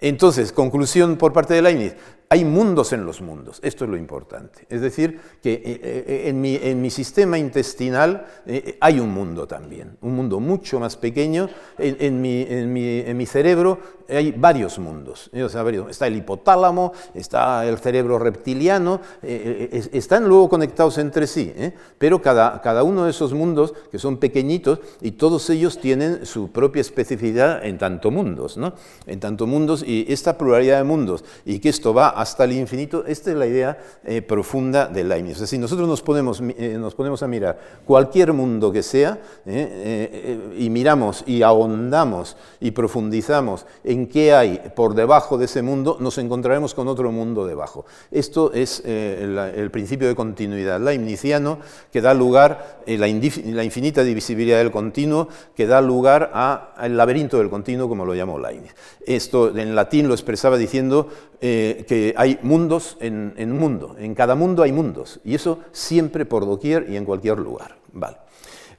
Entonces, 0.00 0.50
conclusión 0.50 1.18
por 1.18 1.34
parte 1.34 1.52
de 1.52 1.60
Leibniz, 1.60 1.94
hay 2.32 2.44
mundos 2.44 2.92
en 2.92 3.04
los 3.04 3.20
mundos, 3.20 3.58
esto 3.60 3.84
es 3.84 3.90
lo 3.90 3.96
importante. 3.96 4.64
Es 4.68 4.80
decir, 4.80 5.18
que 5.42 5.52
eh, 5.52 5.62
eh, 5.64 6.22
en 6.28 6.80
mi, 6.80 6.90
sistema 6.90 7.36
intestinal 7.36 8.24
eh, 8.46 8.78
hay 8.80 9.00
un 9.00 9.10
mundo 9.12 9.48
también, 9.48 9.96
un 10.00 10.14
mundo 10.14 10.38
mucho 10.38 10.78
más 10.78 10.96
pequeño. 10.96 11.48
En, 11.76 12.22
mi, 12.22 13.26
cerebro 13.26 13.80
hay 14.08 14.30
varios 14.30 14.78
mundos. 14.78 15.28
Está 15.32 16.06
el 16.06 16.16
hipotálamo, 16.18 16.92
está 17.14 17.66
el 17.66 17.78
cerebro 17.78 18.16
reptiliano, 18.20 19.00
están 19.22 20.28
luego 20.28 20.48
conectados 20.48 20.98
entre 20.98 21.26
sí, 21.26 21.52
pero 21.98 22.22
cada, 22.22 22.60
cada 22.62 22.84
uno 22.84 23.06
de 23.06 23.10
esos 23.10 23.34
mundos, 23.34 23.74
que 23.90 23.98
son 23.98 24.18
pequeñitos, 24.18 24.78
y 25.00 25.12
todos 25.12 25.50
ellos 25.50 25.80
tienen 25.80 26.24
su 26.26 26.52
propia 26.52 26.80
especificidad 26.80 27.64
en 27.64 27.78
tanto 27.78 28.12
mundos, 28.12 28.56
¿no? 28.56 28.74
en 29.06 29.18
tanto 29.18 29.48
mundos, 29.48 29.82
y 29.84 30.06
esta 30.08 30.38
pluralidad 30.38 30.78
de 30.78 30.84
mundos, 30.84 31.24
y 31.44 31.58
que 31.58 31.70
esto 31.70 31.92
va 31.92 32.19
hasta 32.20 32.44
el 32.44 32.52
infinito, 32.52 33.04
esta 33.06 33.30
es 33.30 33.36
la 33.36 33.46
idea 33.46 33.78
eh, 34.04 34.20
profunda 34.20 34.86
de 34.86 35.04
Leibniz. 35.04 35.36
Es 35.36 35.40
decir, 35.40 35.58
nosotros 35.58 35.88
nos 35.88 36.02
ponemos, 36.02 36.42
eh, 36.58 36.76
nos 36.78 36.94
ponemos 36.94 37.22
a 37.22 37.26
mirar 37.26 37.58
cualquier 37.86 38.34
mundo 38.34 38.70
que 38.70 38.82
sea 38.82 39.18
eh, 39.46 40.52
y 40.58 40.68
miramos 40.68 41.24
y 41.26 41.42
ahondamos 41.42 42.36
y 42.60 42.72
profundizamos 42.72 43.64
en 43.84 44.06
qué 44.06 44.34
hay 44.34 44.60
por 44.76 44.94
debajo 44.94 45.38
de 45.38 45.46
ese 45.46 45.62
mundo, 45.62 45.96
nos 45.98 46.18
encontraremos 46.18 46.74
con 46.74 46.88
otro 46.88 47.10
mundo 47.10 47.46
debajo. 47.46 47.86
Esto 48.10 48.52
es 48.52 48.82
el 48.84 49.70
principio 49.70 50.06
de 50.06 50.14
continuidad 50.14 50.78
leibniziano 50.78 51.58
que 51.90 52.02
da 52.02 52.12
lugar, 52.12 52.82
la, 52.86 52.98
la 53.06 53.64
infinita 53.64 54.02
divisibilidad 54.02 54.58
del 54.58 54.70
continuo, 54.70 55.28
que 55.56 55.66
da 55.66 55.80
lugar 55.80 56.30
al 56.34 56.96
laberinto 56.96 57.38
del 57.38 57.48
continuo, 57.48 57.88
como 57.88 58.04
lo 58.04 58.14
llamó 58.14 58.38
Leibniz. 58.38 58.74
Esto 59.06 59.56
en 59.56 59.74
latín 59.74 60.06
lo 60.06 60.14
expresaba 60.14 60.58
diciendo 60.58 61.08
que 61.40 62.09
hay 62.16 62.38
mundos 62.42 62.96
en, 63.00 63.34
en, 63.36 63.56
mundo, 63.56 63.96
en 63.98 64.14
cada 64.14 64.34
mundo 64.34 64.62
hay 64.62 64.72
mundos, 64.72 65.20
y 65.24 65.34
eso 65.34 65.60
siempre 65.72 66.24
por 66.24 66.46
doquier 66.46 66.86
y 66.88 66.96
en 66.96 67.04
cualquier 67.04 67.38
lugar. 67.38 67.76
Vale. 67.92 68.16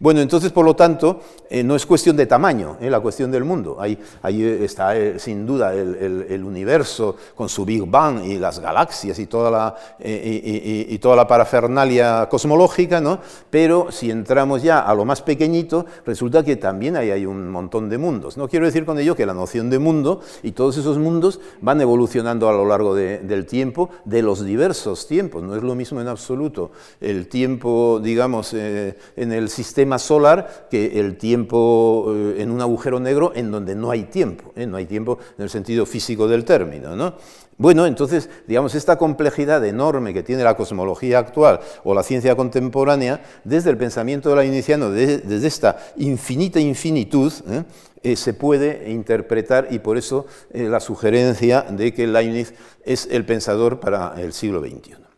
Bueno, 0.02 0.20
entonces, 0.20 0.52
por 0.52 0.66
lo 0.66 0.76
tanto, 0.76 1.20
eh, 1.48 1.64
no 1.64 1.76
es 1.76 1.86
cuestión 1.86 2.18
de 2.18 2.26
tamaño 2.26 2.78
eh, 2.82 2.90
la 2.90 3.00
cuestión 3.00 3.30
del 3.30 3.44
mundo. 3.44 3.78
Ahí, 3.80 3.96
ahí 4.24 4.44
está 4.44 4.98
eh, 4.98 5.20
sin 5.20 5.46
duda 5.46 5.76
el, 5.76 6.44
universo 6.44 7.16
con 7.36 7.48
su 7.48 7.66
Big 7.66 7.86
Bang 7.86 8.26
y 8.26 8.40
las 8.40 8.60
galaxias 8.60 9.20
y 9.20 9.28
toda 9.28 9.52
la, 9.52 9.76
y, 10.04 10.98
toda 10.98 11.16
la 11.16 11.28
parafernalia 11.28 12.28
cosmológica, 12.30 13.00
¿no? 13.00 13.20
pero 13.52 13.92
si 13.92 14.10
entramos 14.10 14.64
ya 14.64 14.80
a 14.80 14.96
lo 14.96 15.06
más 15.06 15.22
pequeñito, 15.22 15.86
resulta 16.04 16.44
que 16.44 16.56
también 16.56 16.96
ahí 16.96 17.12
hay 17.12 17.28
un 17.28 17.50
montón 17.50 17.88
de 17.88 18.00
mundos. 18.00 18.38
No 18.38 18.48
quiero 18.48 18.66
decir 18.66 18.86
con 18.86 18.98
ello 18.98 19.16
que 19.16 19.28
la 19.28 19.36
noción 19.36 19.70
de 19.70 19.78
mundo 19.78 20.22
y 20.42 20.54
todos 20.54 20.78
esos 20.78 20.98
mundos 20.98 21.40
van 21.62 21.80
evolucionando 21.80 22.50
a 22.50 22.54
lo 22.54 22.66
largo 22.66 22.96
del 22.96 23.46
tiempo, 23.46 23.92
de 24.06 24.24
los 24.24 24.44
diversos 24.44 25.06
tiempos. 25.08 25.44
No 25.44 25.56
es 25.56 25.62
lo 25.62 25.76
mismo 25.76 26.02
en 26.02 26.08
absoluto 26.08 26.72
el 27.00 27.28
tiempo, 27.28 28.00
digamos, 28.02 28.54
en 28.54 29.32
el 29.32 29.50
sistema 29.50 29.91
solar 30.00 30.68
que 30.70 31.00
el 31.00 31.18
tiempo 31.18 32.14
eh, 32.16 32.36
en 32.40 32.52
un 32.52 32.62
agujero 32.62 33.00
negro 33.00 33.32
en 33.36 33.52
donde 33.52 33.76
no 33.76 33.92
hay 33.92 34.04
tiempo, 34.04 34.52
¿eh? 34.56 34.66
no 34.66 34.78
hay 34.78 34.86
tiempo 34.86 35.18
en 35.38 35.44
el 35.44 35.50
sentido 35.50 35.86
físico 35.86 36.28
del 36.28 36.46
término. 36.46 36.96
¿no? 36.96 37.16
Bueno, 37.58 37.86
entonces, 37.86 38.30
digamos, 38.48 38.76
esta 38.76 38.98
complejidad 38.98 39.66
enorme 39.66 40.14
que 40.14 40.24
tiene 40.24 40.44
la 40.44 40.56
cosmología 40.56 41.20
actual 41.20 41.60
o 41.84 41.94
la 41.94 42.04
ciencia 42.04 42.36
contemporánea, 42.36 43.22
desde 43.44 43.70
el 43.70 43.78
pensamiento 43.78 44.30
de 44.30 44.36
la 44.36 44.46
iniciano, 44.46 44.90
desde 44.90 45.48
esta 45.48 45.78
infinita 45.98 46.60
infinitud, 46.60 47.32
¿eh? 48.04 48.16
se 48.16 48.34
puede 48.34 48.90
interpretar 48.92 49.68
y 49.70 49.80
por 49.80 49.98
eso 49.98 50.26
la 50.54 50.80
sugerencia 50.80 51.62
de 51.62 51.94
que 51.94 52.08
Leibniz 52.08 52.54
es 52.84 53.08
el 53.12 53.26
pensador 53.26 53.80
para 53.80 54.16
el 54.18 54.34
siglo 54.34 54.60
XXI 54.60 55.11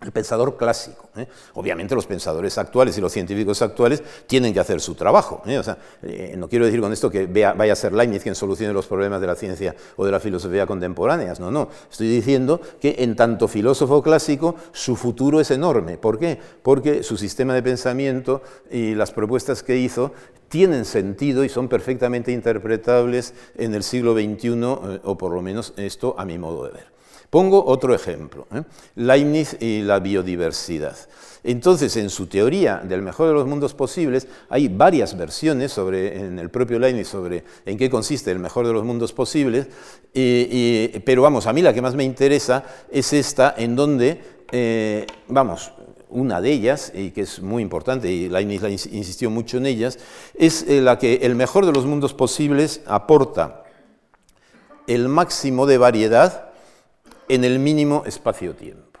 el 0.00 0.12
pensador 0.12 0.56
clásico. 0.56 1.08
¿eh? 1.16 1.26
Obviamente 1.54 1.94
los 1.94 2.06
pensadores 2.06 2.56
actuales 2.56 2.96
y 2.96 3.00
los 3.00 3.12
científicos 3.12 3.60
actuales 3.62 4.02
tienen 4.26 4.54
que 4.54 4.60
hacer 4.60 4.80
su 4.80 4.94
trabajo. 4.94 5.42
¿eh? 5.46 5.58
O 5.58 5.62
sea, 5.62 5.78
eh, 6.02 6.34
no 6.38 6.48
quiero 6.48 6.66
decir 6.66 6.80
con 6.80 6.92
esto 6.92 7.10
que 7.10 7.26
vaya 7.26 7.72
a 7.72 7.76
ser 7.76 7.92
Leibniz 7.92 8.22
quien 8.22 8.34
solucione 8.34 8.72
los 8.72 8.86
problemas 8.86 9.20
de 9.20 9.26
la 9.26 9.34
ciencia 9.34 9.74
o 9.96 10.06
de 10.06 10.12
la 10.12 10.20
filosofía 10.20 10.66
contemporáneas. 10.66 11.40
No, 11.40 11.50
no. 11.50 11.68
Estoy 11.90 12.08
diciendo 12.08 12.60
que 12.80 12.96
en 12.98 13.16
tanto 13.16 13.48
filósofo 13.48 14.02
clásico 14.02 14.54
su 14.72 14.94
futuro 14.94 15.40
es 15.40 15.50
enorme. 15.50 15.98
¿Por 15.98 16.18
qué? 16.18 16.38
Porque 16.62 17.02
su 17.02 17.16
sistema 17.16 17.54
de 17.54 17.62
pensamiento 17.62 18.42
y 18.70 18.94
las 18.94 19.10
propuestas 19.10 19.64
que 19.64 19.78
hizo 19.78 20.12
tienen 20.48 20.84
sentido 20.84 21.44
y 21.44 21.48
son 21.48 21.68
perfectamente 21.68 22.32
interpretables 22.32 23.34
en 23.56 23.74
el 23.74 23.82
siglo 23.82 24.14
XXI, 24.14 24.62
o 25.04 25.18
por 25.18 25.32
lo 25.32 25.42
menos 25.42 25.74
esto 25.76 26.14
a 26.18 26.24
mi 26.24 26.38
modo 26.38 26.64
de 26.64 26.72
ver. 26.72 26.97
Pongo 27.30 27.64
otro 27.64 27.94
ejemplo, 27.94 28.46
¿eh? 28.54 28.62
Leibniz 28.96 29.56
y 29.60 29.82
la 29.82 29.98
biodiversidad. 30.00 30.96
Entonces, 31.44 31.96
en 31.96 32.10
su 32.10 32.26
teoría 32.26 32.78
del 32.78 33.02
mejor 33.02 33.28
de 33.28 33.34
los 33.34 33.46
mundos 33.46 33.74
posibles, 33.74 34.26
hay 34.48 34.68
varias 34.68 35.16
versiones 35.16 35.72
sobre, 35.72 36.18
en 36.18 36.38
el 36.38 36.50
propio 36.50 36.78
Leibniz 36.78 37.08
sobre 37.08 37.44
en 37.64 37.76
qué 37.76 37.88
consiste 37.88 38.30
el 38.30 38.38
mejor 38.38 38.66
de 38.66 38.72
los 38.72 38.84
mundos 38.84 39.12
posibles, 39.12 39.68
pero 40.12 41.22
vamos, 41.22 41.46
a 41.46 41.52
mí 41.52 41.62
la 41.62 41.72
que 41.72 41.82
más 41.82 41.94
me 41.94 42.04
interesa 42.04 42.64
es 42.90 43.12
esta, 43.12 43.54
en 43.56 43.76
donde, 43.76 44.20
eh, 44.50 45.06
vamos, 45.28 45.72
una 46.10 46.40
de 46.40 46.50
ellas, 46.50 46.92
y 46.94 47.10
que 47.10 47.20
es 47.22 47.40
muy 47.40 47.62
importante, 47.62 48.10
y 48.10 48.28
Leibniz 48.28 48.86
insistió 48.86 49.30
mucho 49.30 49.58
en 49.58 49.66
ellas, 49.66 49.98
es 50.34 50.64
eh, 50.66 50.80
la 50.80 50.98
que 50.98 51.20
el 51.22 51.34
mejor 51.34 51.66
de 51.66 51.72
los 51.72 51.86
mundos 51.86 52.14
posibles 52.14 52.80
aporta 52.86 53.64
el 54.86 55.08
máximo 55.08 55.66
de 55.66 55.78
variedad 55.78 56.47
en 57.28 57.44
el 57.44 57.58
mínimo 57.58 58.02
espacio-tiempo. 58.06 59.00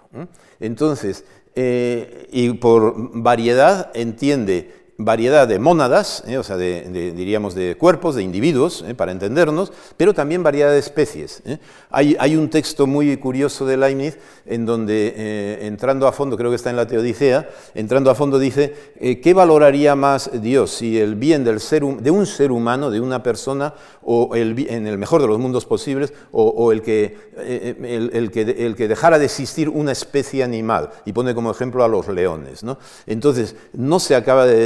Entonces, 0.60 1.24
eh, 1.54 2.28
y 2.30 2.52
por 2.54 2.94
variedad 3.20 3.90
entiende 3.94 4.87
variedad 5.00 5.46
de 5.46 5.60
mónadas, 5.60 6.24
eh, 6.26 6.38
o 6.38 6.42
sea, 6.42 6.56
diríamos 6.56 7.54
de 7.54 7.76
cuerpos, 7.76 8.16
de 8.16 8.24
individuos, 8.24 8.84
eh, 8.86 8.96
para 8.96 9.12
entendernos, 9.12 9.72
pero 9.96 10.12
también 10.12 10.42
variedad 10.42 10.72
de 10.72 10.78
especies. 10.78 11.40
Hay, 11.88 12.16
hay, 12.18 12.34
un 12.34 12.50
texto 12.50 12.88
muy 12.88 13.16
curioso 13.16 13.64
de 13.64 13.76
Leibniz 13.76 14.18
en 14.44 14.66
donde, 14.66 15.66
entrando 15.66 16.08
a 16.08 16.12
fondo, 16.12 16.36
creo 16.36 16.50
que 16.50 16.56
está 16.56 16.70
en 16.70 16.76
la 16.76 16.88
Teodicea, 16.88 17.48
entrando 17.74 18.10
a 18.10 18.16
fondo 18.16 18.40
dice, 18.40 18.92
¿qué 19.22 19.34
valoraría 19.34 19.94
más 19.94 20.30
Dios? 20.42 20.72
Si 20.72 20.98
el 20.98 21.14
bien 21.14 21.44
del 21.44 21.60
ser, 21.60 21.84
de 21.84 22.10
un 22.10 22.26
ser 22.26 22.50
humano, 22.50 22.90
de 22.90 23.00
una 23.00 23.22
persona, 23.22 23.74
o 24.02 24.34
el, 24.34 24.66
en 24.68 24.86
el 24.86 24.98
mejor 24.98 25.22
de 25.22 25.28
los 25.28 25.38
mundos 25.38 25.64
posibles, 25.64 26.12
o, 26.32 26.72
el, 26.72 26.82
que, 26.82 27.16
el, 27.36 28.30
que, 28.32 28.40
el, 28.40 28.74
dejara 28.74 29.18
de 29.18 29.26
existir 29.26 29.68
una 29.68 29.92
especie 29.92 30.42
animal, 30.42 30.90
y 31.04 31.12
pone 31.12 31.34
como 31.34 31.50
ejemplo 31.52 31.84
a 31.84 31.88
los 31.88 32.08
leones. 32.08 32.64
Entonces, 33.06 33.54
no 33.72 34.00
se 34.00 34.16
acaba 34.16 34.44
de 34.44 34.56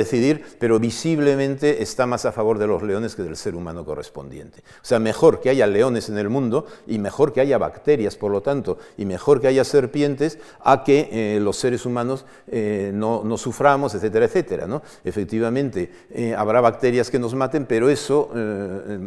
pero 0.59 0.79
visiblemente 0.79 1.83
está 1.83 2.07
más 2.07 2.25
a 2.25 2.33
favor 2.33 2.59
de 2.59 2.66
los 2.66 2.83
leones 2.83 3.14
que 3.14 3.23
del 3.23 3.37
ser 3.37 3.55
humano 3.55 3.85
correspondiente. 3.85 4.61
O 4.83 4.85
sea, 4.85 4.99
mejor 4.99 5.41
que 5.41 5.51
haya 5.51 5.66
leones 5.66 6.09
en 6.09 6.18
el 6.18 6.29
mundo 6.29 6.66
y 6.87 6.99
mejor 6.99 7.33
que 7.33 7.41
haya 7.41 7.59
bacterias, 7.59 8.16
por 8.16 8.31
lo 8.31 8.41
tanto, 8.41 8.79
y 8.97 9.05
mejor 9.05 9.41
que 9.41 9.49
haya 9.49 9.64
serpientes, 9.64 10.39
a 10.64 10.85
que 10.85 11.09
eh, 11.11 11.41
los 11.41 11.57
seres 11.57 11.87
humanos 11.87 12.25
eh, 12.47 12.93
no, 12.95 13.37
suframos, 13.37 13.95
etcétera, 13.95 14.27
etcétera. 14.27 14.66
¿no? 14.66 14.83
Efectivamente, 15.05 15.91
eh, 16.11 16.35
habrá 16.37 16.61
bacterias 16.61 17.11
que 17.11 17.18
nos 17.18 17.35
maten, 17.35 17.66
pero 17.66 17.89
eso, 17.89 18.31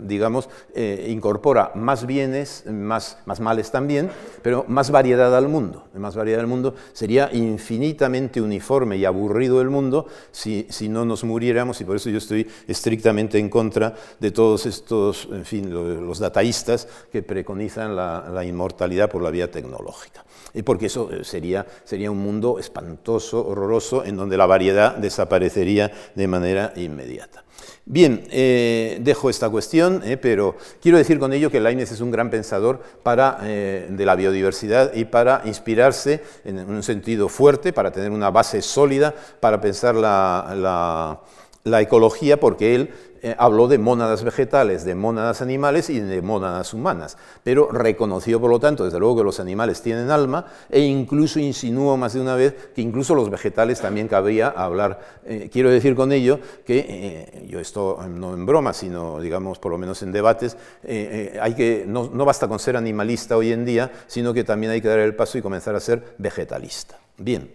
digamos, 0.03 0.49
incorpora 0.75 1.71
más 1.75 2.05
bienes, 2.05 2.63
más, 2.67 3.19
más 3.25 3.39
males 3.39 3.71
también, 3.71 4.09
pero 4.41 4.65
más 4.67 4.91
variedad 4.91 5.35
al 5.35 5.47
mundo. 5.47 5.85
Más 5.93 6.15
variedad 6.15 6.41
al 6.41 6.47
mundo 6.47 6.75
sería 6.93 7.29
infinitamente 7.31 8.41
uniforme 8.41 8.97
y 8.97 9.05
aburrido 9.05 9.61
el 9.61 9.69
mundo 9.69 10.07
si, 10.31 10.67
si 10.69 10.89
no 10.89 11.04
nos 11.07 11.23
muriéramos 11.23 11.79
y 11.81 11.85
por 11.85 11.95
eso 11.95 12.09
yo 12.09 12.17
estoy 12.17 12.47
estrictamente 12.67 13.39
en 13.39 13.49
contra 13.49 13.95
de 14.19 14.31
todos 14.31 14.65
estos, 14.65 15.27
en 15.31 15.45
fin, 15.45 15.71
los 15.71 16.19
dataístas 16.19 16.87
que 17.11 17.23
preconizan 17.23 17.95
la, 17.95 18.43
inmortalidad 18.45 19.09
por 19.09 19.21
la 19.21 19.31
vía 19.31 19.49
tecnológica. 19.49 20.24
Porque 20.63 20.87
eso 20.87 21.09
eh, 21.11 21.23
sería, 21.23 21.65
sería 21.83 22.11
un 22.11 22.19
mundo 22.19 22.59
espantoso, 22.59 23.45
horroroso, 23.45 24.03
en 24.05 24.15
donde 24.15 24.37
la 24.37 24.45
variedad 24.45 24.95
desaparecería 24.95 25.91
de 26.15 26.27
manera 26.27 26.73
inmediata. 26.75 27.43
Bien, 27.87 28.23
eh, 28.31 28.99
dejo 29.01 29.29
esta 29.29 29.49
cuestión, 29.49 30.01
eh, 30.03 30.17
pero 30.17 30.55
quiero 30.81 30.97
decir 30.97 31.19
con 31.19 31.33
ello 31.33 31.51
que 31.51 31.59
Leibniz 31.59 31.91
es 31.91 32.01
un 32.01 32.11
gran 32.11 32.29
pensador 32.29 32.81
para, 33.03 33.37
de 33.41 34.05
la 34.05 34.15
biodiversidad 34.15 34.93
y 34.93 35.05
para 35.05 35.41
inspirarse 35.45 36.21
en 36.45 36.59
un 36.67 36.81
sentido 36.81 37.29
fuerte, 37.29 37.73
para 37.73 37.91
tener 37.91 38.11
una 38.11 38.31
base 38.31 38.61
sólida, 38.61 39.13
para 39.39 39.61
pensar 39.61 39.95
la 39.95 41.21
la 41.65 41.81
ecología 41.81 42.39
porque 42.39 42.75
él 42.75 42.89
eh, 43.25 43.35
habló 43.39 43.67
de 43.67 43.79
mónadas 43.79 44.23
vegetales, 44.23 44.85
de 44.85 44.93
mónadas 44.93 45.41
animales 45.41 45.89
y 45.89 45.99
de 45.99 46.21
mónadas 46.21 46.75
humanas, 46.75 47.17
pero 47.43 47.71
reconoció, 47.71 48.39
por 48.39 48.51
lo 48.51 48.59
tanto, 48.59 48.85
desde 48.85 48.99
luego 48.99 49.17
que 49.17 49.23
los 49.23 49.39
animales 49.39 49.81
tienen 49.81 50.11
alma 50.11 50.45
e 50.69 50.81
incluso 50.81 51.39
insinuó 51.39 51.97
más 51.97 52.13
de 52.13 52.21
una 52.21 52.35
vez 52.35 52.53
que 52.75 52.83
incluso 52.83 53.15
los 53.15 53.31
vegetales 53.31 53.81
también 53.81 54.07
cabría 54.07 54.49
hablar. 54.49 54.99
Eh, 55.25 55.49
quiero 55.51 55.71
decir 55.71 55.95
con 55.95 56.11
ello 56.11 56.39
que, 56.63 56.85
eh, 56.87 57.47
yo 57.49 57.59
esto 57.59 57.97
no 58.07 58.35
en 58.35 58.45
broma, 58.45 58.73
sino 58.73 59.19
digamos 59.19 59.57
por 59.57 59.71
lo 59.71 59.79
menos 59.79 60.03
en 60.03 60.11
debates, 60.11 60.55
hay 60.87 61.55
que, 61.55 61.83
no, 61.87 62.11
no 62.13 62.25
basta 62.25 62.47
con 62.47 62.59
ser 62.59 62.77
animalista 62.77 63.37
hoy 63.37 63.53
en 63.53 63.65
día, 63.65 63.91
sino 64.05 64.35
que 64.35 64.43
también 64.43 64.71
hay 64.71 64.81
que 64.81 64.87
dar 64.87 64.99
el 64.99 65.15
paso 65.15 65.39
y 65.39 65.41
comenzar 65.41 65.73
a 65.73 65.79
ser 65.79 66.13
vegetalista. 66.19 66.99
Bien. 67.17 67.49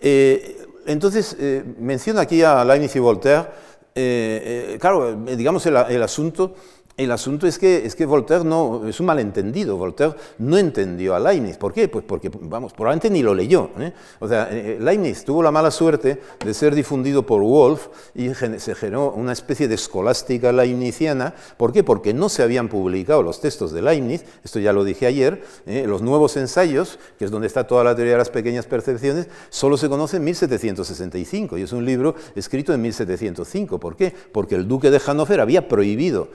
entonces, 0.00 1.36
menciono 1.78 2.18
aquí 2.18 2.42
a 2.42 2.64
Leibniz 2.64 2.96
y 2.96 2.98
Voltaire, 2.98 3.46
eh, 3.94 4.72
eh, 4.74 4.78
claro, 4.80 5.14
digamos 5.14 5.64
el, 5.66 5.76
el 5.76 6.02
asunto 6.02 6.54
el 6.96 7.10
asunto 7.10 7.48
es 7.48 7.58
que, 7.58 7.84
es 7.84 7.96
que 7.96 8.06
Voltaire 8.06 8.44
no, 8.44 8.86
es 8.86 9.00
un 9.00 9.06
malentendido, 9.06 9.76
Voltaire 9.76 10.14
no 10.38 10.56
entendió 10.56 11.16
a 11.16 11.18
Leibniz. 11.18 11.56
¿Por 11.56 11.72
qué? 11.72 11.88
Pues 11.88 12.04
porque, 12.06 12.30
vamos, 12.32 12.72
probablemente 12.72 13.10
ni 13.10 13.20
lo 13.20 13.34
leyó. 13.34 13.70
¿eh? 13.80 13.92
O 14.20 14.28
sea, 14.28 14.48
eh, 14.52 14.78
Leibniz 14.80 15.24
tuvo 15.24 15.42
la 15.42 15.50
mala 15.50 15.72
suerte 15.72 16.20
de 16.44 16.54
ser 16.54 16.72
difundido 16.72 17.26
por 17.26 17.42
Wolff 17.42 17.88
y 18.14 18.32
se 18.34 18.74
generó 18.76 19.10
una 19.10 19.32
especie 19.32 19.66
de 19.66 19.74
escolástica 19.74 20.52
leibniziana. 20.52 21.34
¿Por 21.56 21.72
qué? 21.72 21.82
Porque 21.82 22.14
no 22.14 22.28
se 22.28 22.44
habían 22.44 22.68
publicado 22.68 23.24
los 23.24 23.40
textos 23.40 23.72
de 23.72 23.82
Leibniz, 23.82 24.24
esto 24.44 24.60
ya 24.60 24.72
lo 24.72 24.84
dije 24.84 25.06
ayer, 25.06 25.42
¿eh? 25.66 25.86
los 25.88 26.00
nuevos 26.00 26.36
ensayos, 26.36 27.00
que 27.18 27.24
es 27.24 27.32
donde 27.32 27.48
está 27.48 27.66
toda 27.66 27.82
la 27.82 27.96
teoría 27.96 28.12
de 28.12 28.18
las 28.18 28.30
pequeñas 28.30 28.66
percepciones, 28.66 29.28
solo 29.50 29.76
se 29.76 29.88
conoce 29.88 30.18
en 30.18 30.24
1765 30.24 31.58
y 31.58 31.62
es 31.62 31.72
un 31.72 31.84
libro 31.84 32.14
escrito 32.36 32.72
en 32.72 32.82
1705. 32.82 33.80
¿Por 33.80 33.96
qué? 33.96 34.14
Porque 34.30 34.54
el 34.54 34.68
duque 34.68 34.92
de 34.92 35.00
Hannover 35.00 35.40
había 35.40 35.66
prohibido 35.66 36.28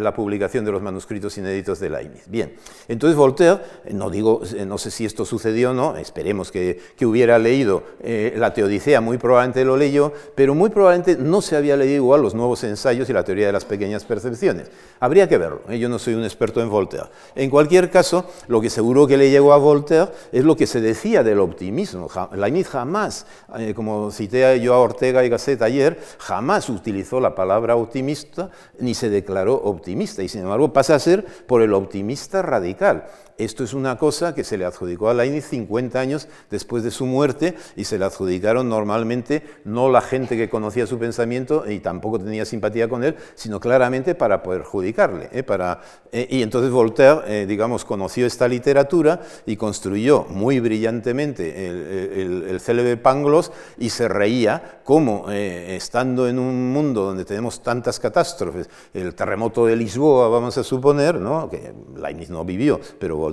la, 0.00 0.12
publicación 0.14 0.64
de 0.64 0.72
los 0.72 0.82
manuscritos 0.82 1.36
inéditos 1.38 1.80
de 1.80 1.90
Leibniz. 1.90 2.24
Bien, 2.26 2.54
entonces 2.88 3.16
Voltaire, 3.16 3.60
no 3.90 4.10
digo, 4.10 4.42
no 4.66 4.78
sé 4.78 4.90
si 4.90 5.04
esto 5.04 5.24
sucedió 5.24 5.70
o 5.70 5.74
no, 5.74 5.96
esperemos 5.96 6.50
que, 6.50 6.80
hubiera 7.02 7.38
leído 7.38 7.82
eh, 8.00 8.34
la 8.36 8.54
Teodicea, 8.54 9.00
muy 9.00 9.18
probablemente 9.18 9.64
lo 9.64 9.76
leyó, 9.76 10.12
pero 10.36 10.54
muy 10.54 10.70
probablemente 10.70 11.16
no 11.16 11.42
se 11.42 11.56
había 11.56 11.76
leído 11.76 11.96
igual 11.96 12.22
los 12.22 12.34
nuevos 12.34 12.62
ensayos 12.64 13.10
y 13.10 13.12
la 13.12 13.24
teoría 13.24 13.46
de 13.46 13.52
las 13.52 13.64
pequeñas 13.64 14.04
percepciones. 14.04 14.70
Habría 15.00 15.28
que 15.28 15.36
verlo, 15.36 15.62
¿eh? 15.68 15.78
yo 15.78 15.88
no 15.88 15.98
soy 15.98 16.14
un 16.14 16.22
experto 16.22 16.62
en 16.62 16.70
Voltaire. 16.70 17.08
En 17.34 17.50
cualquier 17.50 17.90
caso, 17.90 18.24
lo 18.46 18.60
que 18.60 18.70
seguro 18.70 19.06
que 19.06 19.16
le 19.16 19.30
llegó 19.30 19.52
a 19.52 19.58
Voltaire 19.58 20.10
es 20.30 20.44
lo 20.44 20.56
que 20.56 20.66
se 20.66 20.80
decía 20.80 21.22
del 21.24 21.40
optimismo. 21.40 22.08
Leibniz 22.34 22.68
jamás, 22.68 23.26
eh, 23.58 23.74
como 23.74 24.10
cité 24.10 24.60
yo 24.60 24.74
a 24.74 24.78
Ortega 24.78 25.24
y 25.24 25.28
Gasset 25.28 25.60
ayer, 25.62 25.98
jamás 26.18 26.68
utilizó 26.68 27.20
la 27.20 27.34
palabra 27.34 27.76
optimista 27.76 28.50
ni 28.78 28.94
se 28.94 29.10
declaró 29.10 29.51
optimista 29.54 30.22
y 30.22 30.28
sin 30.28 30.42
embargo 30.42 30.72
pasa 30.72 30.94
a 30.94 30.98
ser 30.98 31.24
por 31.46 31.62
el 31.62 31.74
optimista 31.74 32.42
radical. 32.42 33.06
Esto 33.38 33.64
es 33.64 33.74
una 33.74 33.96
cosa 33.96 34.34
que 34.34 34.44
se 34.44 34.58
le 34.58 34.64
adjudicó 34.64 35.08
a 35.08 35.14
Leibniz 35.14 35.46
50 35.46 35.98
años 35.98 36.28
después 36.50 36.82
de 36.84 36.90
su 36.90 37.06
muerte 37.06 37.54
y 37.76 37.84
se 37.84 37.98
le 37.98 38.04
adjudicaron 38.04 38.68
normalmente 38.68 39.42
no 39.64 39.88
la 39.90 40.00
gente 40.00 40.36
que 40.36 40.48
conocía 40.48 40.86
su 40.86 40.98
pensamiento 40.98 41.64
y 41.68 41.80
tampoco 41.80 42.18
tenía 42.18 42.44
simpatía 42.44 42.88
con 42.88 43.04
él, 43.04 43.16
sino 43.34 43.60
claramente 43.60 44.14
para 44.14 44.42
perjudicarle. 44.42 45.28
¿eh? 45.32 45.42
Para, 45.42 45.80
eh, 46.12 46.26
y 46.30 46.42
entonces 46.42 46.70
Voltaire, 46.70 47.20
eh, 47.26 47.46
digamos, 47.46 47.84
conoció 47.84 48.26
esta 48.26 48.48
literatura 48.48 49.20
y 49.46 49.56
construyó 49.56 50.24
muy 50.28 50.60
brillantemente 50.60 51.68
el, 51.68 52.44
el, 52.48 52.60
célebre 52.60 52.96
Pangloss 52.96 53.50
y 53.78 53.90
se 53.90 54.08
reía 54.08 54.80
como, 54.84 55.30
estando 55.30 56.28
en 56.28 56.38
un 56.38 56.72
mundo 56.72 57.02
donde 57.04 57.24
tenemos 57.24 57.62
tantas 57.62 57.98
catástrofes, 57.98 58.68
el 58.94 59.14
terremoto 59.14 59.66
de 59.66 59.76
Lisboa, 59.76 60.28
vamos 60.28 60.56
a 60.58 60.64
suponer, 60.64 61.16
¿no? 61.16 61.48
que 61.48 61.72
Leibniz 61.96 62.30
no 62.30 62.44
vivió, 62.44 62.80
pero 62.98 63.16
Voltaire 63.16 63.31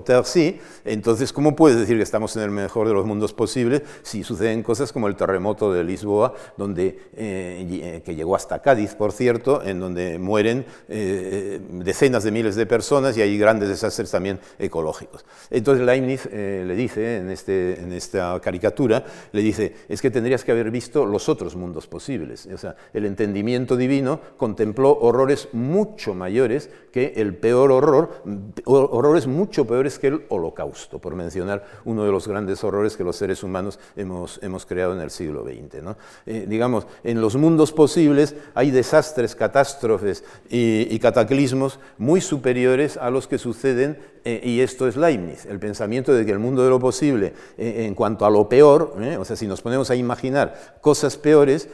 entonces, 0.85 1.33
¿cómo 1.33 1.55
puedes 1.55 1.79
decir 1.79 1.97
que 1.97 2.03
estamos 2.03 2.35
en 2.35 2.43
el 2.43 2.51
mejor 2.51 2.87
de 2.87 2.93
los 2.93 3.05
mundos 3.05 3.33
posibles 3.33 3.83
si 4.01 4.23
suceden 4.23 4.63
cosas 4.63 4.91
como 4.91 5.07
el 5.07 5.15
terremoto 5.15 5.73
de 5.73 5.83
Lisboa, 5.83 6.33
donde, 6.57 6.99
eh, 7.15 7.67
eh, 7.69 8.01
que 8.03 8.15
llegó 8.15 8.35
hasta 8.35 8.61
Cádiz, 8.61 8.95
por 8.95 9.11
cierto, 9.11 9.63
en 9.63 9.79
donde 9.79 10.19
mueren 10.19 10.65
eh, 10.87 11.59
decenas 11.71 12.23
de 12.23 12.31
miles 12.31 12.55
de 12.55 12.65
personas 12.65 13.17
y 13.17 13.21
hay 13.21 13.37
grandes 13.37 13.69
desastres 13.69 14.11
también 14.11 14.39
ecológicos? 14.57 15.25
Entonces 15.49 15.85
Leibniz 15.85 16.25
le 16.31 16.75
dice, 16.75 17.17
en, 17.17 17.29
este, 17.29 17.79
en 17.79 17.93
esta 17.93 18.39
caricatura, 18.41 19.05
le 19.31 19.41
dice, 19.41 19.75
es 19.87 20.01
que 20.01 20.11
tendrías 20.11 20.43
que 20.43 20.51
haber 20.51 20.71
visto 20.71 21.05
los 21.05 21.29
otros 21.29 21.55
mundos 21.55 21.87
posibles. 21.87 22.47
O 22.53 22.57
sea, 22.57 22.75
el 22.93 23.05
entendimiento 23.05 23.75
divino 23.75 24.19
contempló 24.37 24.97
horrores 24.99 25.49
mucho 25.53 26.13
mayores 26.13 26.69
que 26.91 27.13
el 27.17 27.35
peor 27.35 27.71
horror, 27.71 28.21
horrores 28.65 29.27
mucho 29.27 29.65
peores 29.65 29.78
que 29.99 30.07
el 30.07 30.25
holocausto, 30.29 30.99
por 30.99 31.15
mencionar 31.15 31.65
uno 31.85 32.03
de 32.03 32.11
los 32.11 32.27
grandes 32.27 32.63
horrores 32.63 32.97
que 32.97 33.03
los 33.03 33.15
seres 33.15 33.43
humanos 33.43 33.79
hemos, 33.95 34.39
hemos 34.43 34.65
creado 34.65 34.93
en 34.93 35.01
el 35.01 35.09
siglo 35.09 35.43
XX. 35.43 35.81
¿no? 35.81 35.97
Eh, 36.25 36.45
digamos, 36.47 36.85
en 37.03 37.21
los 37.21 37.35
mundos 37.35 37.71
posibles 37.71 38.35
hay 38.53 38.71
desastres, 38.71 39.35
catástrofes 39.35 40.23
y, 40.49 40.99
cataclismos 40.99 41.79
muy 41.97 42.19
superiores 42.19 42.97
a 42.97 43.09
los 43.09 43.27
que 43.27 43.37
suceden, 43.37 43.97
eh, 44.25 44.41
y 44.43 44.61
esto 44.61 44.87
es 44.87 44.95
Leibniz, 44.95 45.45
el 45.45 45.59
pensamiento 45.59 46.13
de 46.13 46.25
que 46.25 46.31
el 46.31 46.39
mundo 46.39 46.63
de 46.63 46.69
lo 46.69 46.79
posible, 46.79 47.33
eh, 47.57 47.85
en 47.85 47.95
cuanto 47.95 48.25
a 48.25 48.29
lo 48.29 48.47
peor, 48.47 48.95
o 49.19 49.25
sea, 49.25 49.35
si 49.35 49.47
nos 49.47 49.61
ponemos 49.61 49.89
a 49.89 49.95
imaginar 49.95 50.79
cosas 50.81 51.17
peores, 51.17 51.69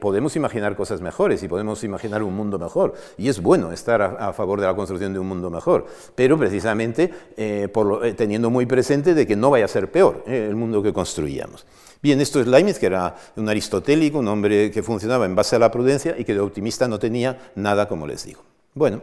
podemos 0.00 0.36
imaginar 0.36 0.76
cosas 0.76 1.00
mejores 1.00 1.42
y 1.42 1.48
podemos 1.48 1.82
imaginar 1.84 2.22
un 2.22 2.34
mundo 2.34 2.58
mejor. 2.58 2.94
Y 3.18 3.28
es 3.28 3.40
bueno 3.40 3.72
estar 3.72 4.02
a, 4.02 4.32
favor 4.32 4.60
de 4.60 4.66
la 4.66 4.74
construcción 4.74 5.12
de 5.12 5.18
un 5.18 5.28
mundo 5.28 5.50
mejor, 5.50 5.86
pero 6.14 6.38
precisamente 6.38 7.10
eh, 7.36 7.68
eh, 8.02 8.14
teniendo 8.14 8.50
muy 8.50 8.66
presente 8.66 9.14
de 9.14 9.26
que 9.26 9.36
no 9.36 9.50
vaya 9.50 9.66
a 9.66 9.68
ser 9.68 9.90
peor 9.90 10.24
eh, 10.26 10.46
el 10.48 10.56
mundo 10.56 10.82
que 10.82 10.92
construíamos. 10.92 11.66
Bien, 12.02 12.20
esto 12.20 12.40
es 12.40 12.46
Leibniz, 12.46 12.78
que 12.78 12.86
era 12.86 13.14
un 13.36 13.48
aristotélico, 13.48 14.18
un 14.18 14.28
hombre 14.28 14.70
que 14.70 14.82
funcionaba 14.82 15.24
en 15.24 15.36
base 15.36 15.56
a 15.56 15.58
la 15.58 15.70
prudencia 15.70 16.16
y 16.18 16.24
que 16.24 16.34
de 16.34 16.40
optimista 16.40 16.88
no 16.88 16.98
tenía 16.98 17.52
nada, 17.54 17.86
como 17.86 18.06
les 18.06 18.24
digo. 18.24 18.42
Bueno, 18.74 19.02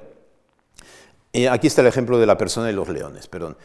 aquí 1.49 1.67
está 1.67 1.82
el 1.82 1.88
ejemplo 1.88 2.17
de 2.17 2.25
la 2.25 2.38
persona 2.38 2.69
y 2.69 2.73
los 2.73 2.89
leones, 2.89 3.27
perdón. 3.27 3.57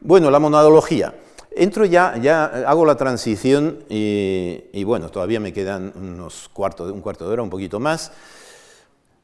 Bueno, 0.00 0.30
la 0.30 0.38
monadología. 0.38 1.14
Entro 1.56 1.84
ya, 1.84 2.16
ya 2.20 2.46
hago 2.66 2.84
la 2.84 2.96
transición 2.96 3.84
y, 3.88 4.82
bueno, 4.84 5.08
todavía 5.08 5.38
me 5.38 5.52
quedan 5.52 5.92
unos 5.94 6.50
cuarto, 6.52 6.92
un 6.92 7.00
cuarto 7.00 7.26
de 7.26 7.32
hora, 7.32 7.42
un 7.42 7.50
poquito 7.50 7.78
más. 7.78 8.10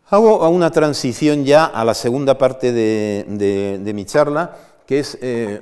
Hago 0.08 0.48
una 0.48 0.70
transición 0.70 1.44
ya 1.44 1.64
a 1.64 1.84
la 1.84 1.94
segunda 1.94 2.38
parte 2.38 2.72
de, 2.72 3.92
mi 3.94 4.04
charla, 4.04 4.56
que 4.86 5.00
es 5.00 5.18
eh, 5.20 5.60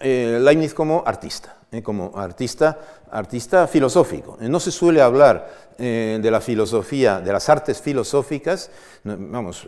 eh, 0.00 0.38
Leibniz 0.40 0.74
como 0.74 1.02
artista, 1.06 1.56
eh, 1.74 1.82
como 1.82 2.12
artista, 2.16 2.78
artista 3.10 3.66
filosófico. 3.66 4.36
No 4.40 4.60
se 4.60 4.70
suele 4.70 5.00
hablar 5.00 5.64
de 5.76 6.30
la 6.30 6.40
filosofía, 6.40 7.20
de 7.20 7.32
las 7.32 7.48
artes 7.48 7.82
filosóficas, 7.82 8.70
vamos, 9.02 9.66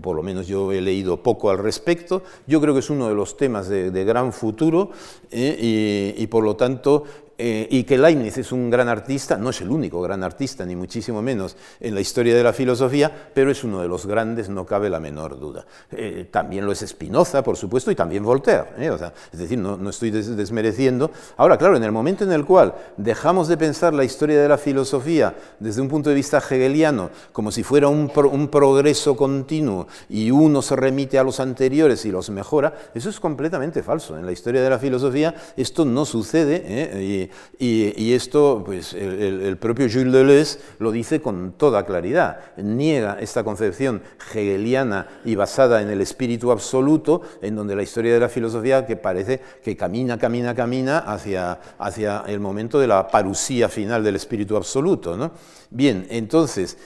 por 0.00 0.14
lo 0.14 0.22
menos 0.22 0.46
yo 0.46 0.70
he 0.70 0.80
leído 0.80 1.24
poco 1.24 1.50
al 1.50 1.58
respecto, 1.58 2.22
yo 2.46 2.60
creo 2.60 2.72
que 2.72 2.78
es 2.78 2.88
uno 2.88 3.08
de 3.08 3.16
los 3.16 3.36
temas 3.36 3.68
de, 3.68 4.04
gran 4.04 4.32
futuro 4.32 4.90
y, 5.32 6.24
por 6.28 6.44
lo 6.44 6.54
tanto 6.54 7.02
eh, 7.36 7.66
y 7.70 7.84
que 7.84 7.98
Leibniz 7.98 8.38
es 8.38 8.52
un 8.52 8.70
gran 8.70 8.88
artista, 8.88 9.36
no 9.36 9.50
es 9.50 9.60
el 9.60 9.70
único 9.70 10.00
gran 10.00 10.22
artista, 10.22 10.64
ni 10.64 10.76
muchísimo 10.76 11.20
menos 11.20 11.56
en 11.80 11.94
la 11.94 12.00
historia 12.00 12.34
de 12.34 12.42
la 12.42 12.52
filosofía, 12.52 13.10
pero 13.34 13.50
es 13.50 13.64
uno 13.64 13.80
de 13.80 13.88
los 13.88 14.06
grandes, 14.06 14.48
no 14.48 14.64
cabe 14.64 14.88
la 14.88 15.00
menor 15.00 15.38
duda. 15.38 15.64
Eh, 15.90 16.28
también 16.30 16.64
lo 16.64 16.72
es 16.72 16.80
Spinoza, 16.86 17.42
por 17.42 17.56
supuesto, 17.56 17.90
y 17.90 17.94
también 17.94 18.22
Voltaire. 18.22 18.66
¿eh? 18.78 18.96
es 19.32 19.38
decir, 19.38 19.58
no, 19.58 19.90
estoy 19.90 20.10
desmereciendo. 20.10 21.10
Ahora, 21.36 21.56
claro, 21.56 21.76
en 21.76 21.82
el 21.82 21.92
momento 21.92 22.24
en 22.24 22.32
el 22.32 22.44
cual 22.44 22.74
dejamos 22.96 23.48
de 23.48 23.56
pensar 23.56 23.94
la 23.94 24.04
historia 24.04 24.40
de 24.40 24.48
la 24.48 24.58
filosofía 24.58 25.34
desde 25.58 25.80
un 25.80 25.88
punto 25.88 26.10
de 26.10 26.14
vista 26.14 26.38
hegeliano, 26.38 27.10
como 27.32 27.50
si 27.50 27.62
fuera 27.62 27.88
un, 27.88 28.10
un 28.14 28.48
progreso 28.48 29.16
continuo 29.16 29.88
y 30.08 30.30
uno 30.30 30.62
se 30.62 30.76
remite 30.76 31.18
a 31.18 31.24
los 31.24 31.40
anteriores 31.40 32.04
y 32.04 32.10
los 32.10 32.30
mejora, 32.30 32.74
eso 32.94 33.10
es 33.10 33.18
completamente 33.18 33.82
falso. 33.82 34.16
En 34.16 34.26
la 34.26 34.32
historia 34.32 34.62
de 34.62 34.70
la 34.70 34.78
filosofía 34.78 35.34
esto 35.56 35.84
no 35.84 36.04
sucede. 36.04 37.02
Y, 37.02 37.23
esto, 37.58 38.62
pues 38.64 38.94
el, 38.94 39.56
propio 39.58 39.86
Jules 39.90 40.12
Deleuze 40.12 40.58
lo 40.78 40.92
dice 40.92 41.20
con 41.20 41.52
toda 41.52 41.84
claridad. 41.84 42.40
Niega 42.56 43.18
esta 43.20 43.44
concepción 43.44 44.02
hegeliana 44.34 45.06
y 45.24 45.34
basada 45.34 45.82
en 45.82 45.90
el 45.90 46.00
espíritu 46.00 46.50
absoluto, 46.50 47.22
en 47.42 47.56
donde 47.56 47.76
la 47.76 47.82
historia 47.82 48.14
de 48.14 48.20
la 48.20 48.28
filosofía 48.28 48.86
que 48.86 48.96
parece 48.96 49.40
que 49.62 49.76
camina, 49.76 50.18
camina, 50.18 50.54
camina 50.54 50.98
hacia, 50.98 51.60
hacia 51.78 52.24
el 52.26 52.40
momento 52.40 52.78
de 52.78 52.86
la 52.86 53.08
parusía 53.08 53.68
final 53.68 54.02
del 54.02 54.16
espíritu 54.16 54.56
absoluto. 54.56 55.16
¿no? 55.16 55.32
Bien, 55.70 56.06
entonces, 56.10 56.78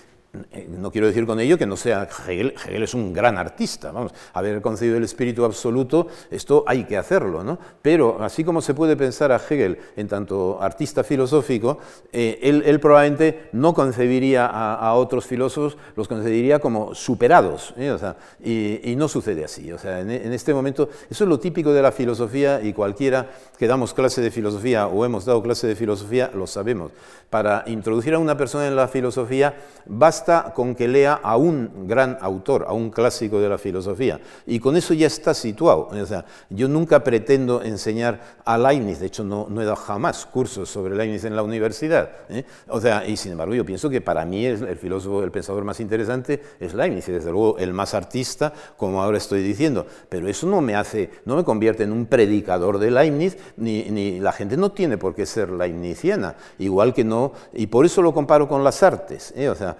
no 0.68 0.90
quiero 0.90 1.06
decir 1.06 1.24
con 1.24 1.40
ello 1.40 1.56
que 1.56 1.64
no 1.64 1.76
sea 1.76 2.06
Hegel, 2.26 2.54
Hegel 2.62 2.82
es 2.82 2.92
un 2.92 3.14
gran 3.14 3.38
artista, 3.38 3.92
vamos, 3.92 4.12
haber 4.34 4.60
concebido 4.60 4.98
el 4.98 5.04
espíritu 5.04 5.44
absoluto, 5.44 6.08
esto 6.30 6.64
hay 6.66 6.84
que 6.84 6.98
hacerlo, 6.98 7.42
¿no? 7.42 7.58
Pero 7.80 8.22
así 8.22 8.44
como 8.44 8.60
se 8.60 8.74
puede 8.74 8.94
pensar 8.94 9.32
a 9.32 9.36
Hegel 9.36 9.78
en 9.96 10.06
tanto 10.06 10.58
artista 10.60 11.02
filosófico, 11.02 11.78
eh, 12.12 12.38
él, 12.42 12.78
probablemente 12.80 13.48
no 13.52 13.72
concebiría 13.72 14.46
a, 14.46 14.92
otros 14.94 15.26
filósofos, 15.26 15.78
los 15.96 16.08
concebiría 16.08 16.58
como 16.58 16.94
superados, 16.94 17.72
¿eh? 17.78 17.96
y, 18.44 18.96
no 18.96 19.08
sucede 19.08 19.44
así. 19.44 19.72
O 19.72 19.78
sea, 19.78 20.00
en, 20.00 20.10
en, 20.10 20.32
este 20.32 20.52
momento, 20.52 20.88
eso 21.08 21.24
es 21.24 21.28
lo 21.28 21.38
típico 21.38 21.72
de 21.72 21.82
la 21.82 21.92
filosofía 21.92 22.60
y 22.60 22.72
cualquiera 22.72 23.30
que 23.58 23.66
damos 23.66 23.94
clase 23.94 24.20
de 24.20 24.30
filosofía 24.30 24.88
o 24.88 25.04
hemos 25.04 25.24
dado 25.24 25.42
clase 25.42 25.66
de 25.66 25.76
filosofía 25.76 26.30
lo 26.34 26.46
sabemos. 26.46 26.92
Para 27.30 27.64
introducir 27.66 28.14
a 28.14 28.18
una 28.18 28.36
persona 28.36 28.66
en 28.66 28.74
la 28.74 28.88
filosofía, 28.88 29.54
basta 29.86 30.17
con 30.54 30.74
que 30.74 30.88
lea 30.88 31.20
a 31.22 31.36
un 31.36 31.86
gran 31.86 32.18
autor, 32.20 32.64
a 32.68 32.72
un 32.72 32.90
clásico 32.90 33.40
de 33.40 33.48
la 33.48 33.58
filosofía, 33.58 34.20
y 34.46 34.58
con 34.58 34.76
eso 34.76 34.94
ya 34.94 35.06
está 35.06 35.34
situado. 35.34 35.88
O 35.90 36.06
sea, 36.06 36.24
yo 36.50 36.68
nunca 36.68 37.02
pretendo 37.02 37.62
enseñar 37.62 38.38
a 38.44 38.58
Leibniz, 38.58 39.00
de 39.00 39.06
hecho 39.06 39.24
no, 39.24 39.46
no 39.48 39.60
he 39.60 39.64
dado 39.64 39.76
jamás 39.76 40.26
cursos 40.26 40.68
sobre 40.68 40.96
Leibniz 40.96 41.24
en 41.24 41.36
la 41.36 41.42
universidad. 41.42 42.10
¿eh? 42.28 42.44
O 42.68 42.80
sea, 42.80 43.06
y 43.06 43.16
sin 43.16 43.32
embargo 43.32 43.54
yo 43.54 43.64
pienso 43.64 43.90
que 43.90 44.00
para 44.00 44.24
mí 44.24 44.46
es 44.46 44.60
el 44.60 44.76
filósofo, 44.76 45.22
el 45.22 45.30
pensador 45.30 45.64
más 45.64 45.80
interesante 45.80 46.42
es 46.60 46.74
Leibniz, 46.74 47.08
y 47.08 47.12
desde 47.12 47.30
luego 47.30 47.58
el 47.58 47.72
más 47.72 47.94
artista, 47.94 48.52
como 48.76 49.02
ahora 49.02 49.18
estoy 49.18 49.42
diciendo. 49.42 49.86
Pero 50.08 50.28
eso 50.28 50.46
no 50.46 50.60
me 50.60 50.74
hace, 50.74 51.10
no 51.24 51.36
me 51.36 51.44
convierte 51.44 51.84
en 51.84 51.92
un 51.92 52.06
predicador 52.06 52.78
de 52.78 52.90
Leibniz, 52.90 53.36
ni, 53.56 53.84
ni 53.90 54.20
la 54.20 54.32
gente 54.32 54.56
no 54.56 54.72
tiene 54.72 54.98
por 54.98 55.14
qué 55.14 55.26
ser 55.26 55.50
leibniziana, 55.50 56.36
igual 56.58 56.94
que 56.94 57.04
no, 57.04 57.32
y 57.52 57.66
por 57.66 57.84
eso 57.84 58.02
lo 58.02 58.12
comparo 58.12 58.48
con 58.48 58.64
las 58.64 58.82
artes. 58.82 59.32
¿eh? 59.36 59.48
O 59.48 59.54
sea, 59.54 59.76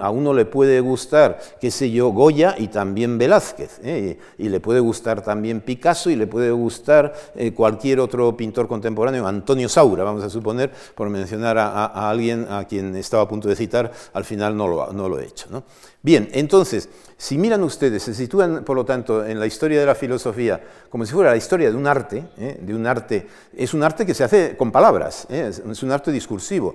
a 0.00 0.10
uno 0.10 0.34
le 0.34 0.44
puede 0.44 0.80
gustar, 0.80 1.40
qué 1.60 1.70
sé 1.70 1.90
yo, 1.90 2.08
Goya 2.10 2.54
y 2.58 2.68
también 2.68 3.18
Velázquez, 3.18 3.80
¿eh? 3.82 4.18
y, 4.38 4.48
le 4.48 4.60
puede 4.60 4.80
gustar 4.80 5.22
también 5.22 5.60
Picasso 5.60 6.10
y 6.10 6.16
le 6.16 6.26
puede 6.26 6.50
gustar 6.50 7.14
eh, 7.34 7.52
cualquier 7.52 8.00
otro 8.00 8.36
pintor 8.36 8.68
contemporáneo, 8.68 9.26
Antonio 9.26 9.68
Saura, 9.68 10.04
vamos 10.04 10.24
a 10.24 10.30
suponer, 10.30 10.70
por 10.94 11.08
mencionar 11.08 11.58
a, 11.58 12.10
alguien 12.10 12.46
a 12.50 12.64
quien 12.64 12.94
estaba 12.96 13.22
a 13.22 13.28
punto 13.28 13.48
de 13.48 13.56
citar, 13.56 13.92
al 14.12 14.24
final 14.24 14.56
no 14.56 14.68
lo, 14.68 14.92
no 14.92 15.08
lo 15.08 15.18
he 15.18 15.26
hecho. 15.26 15.46
¿no? 15.50 15.62
Bien, 16.04 16.28
entonces, 16.32 16.88
si 17.16 17.38
miran 17.38 17.62
ustedes, 17.62 18.02
se 18.02 18.12
sitúan, 18.12 18.64
por 18.64 18.74
lo 18.74 18.84
tanto, 18.84 19.24
en 19.24 19.38
la 19.38 19.46
historia 19.46 19.78
de 19.78 19.86
la 19.86 19.94
filosofía 19.94 20.60
como 20.90 21.06
si 21.06 21.12
fuera 21.12 21.30
la 21.30 21.36
historia 21.36 21.70
de 21.70 21.76
un 21.76 21.86
arte, 21.86 22.24
¿eh? 22.36 22.58
de 22.60 22.74
un 22.74 22.86
arte, 22.86 23.26
es 23.56 23.72
un 23.72 23.84
arte 23.84 24.04
que 24.04 24.12
se 24.12 24.24
hace 24.24 24.56
con 24.56 24.72
palabras, 24.72 25.28
¿eh? 25.30 25.48
es 25.70 25.82
un 25.82 25.92
arte 25.92 26.10
discursivo. 26.10 26.74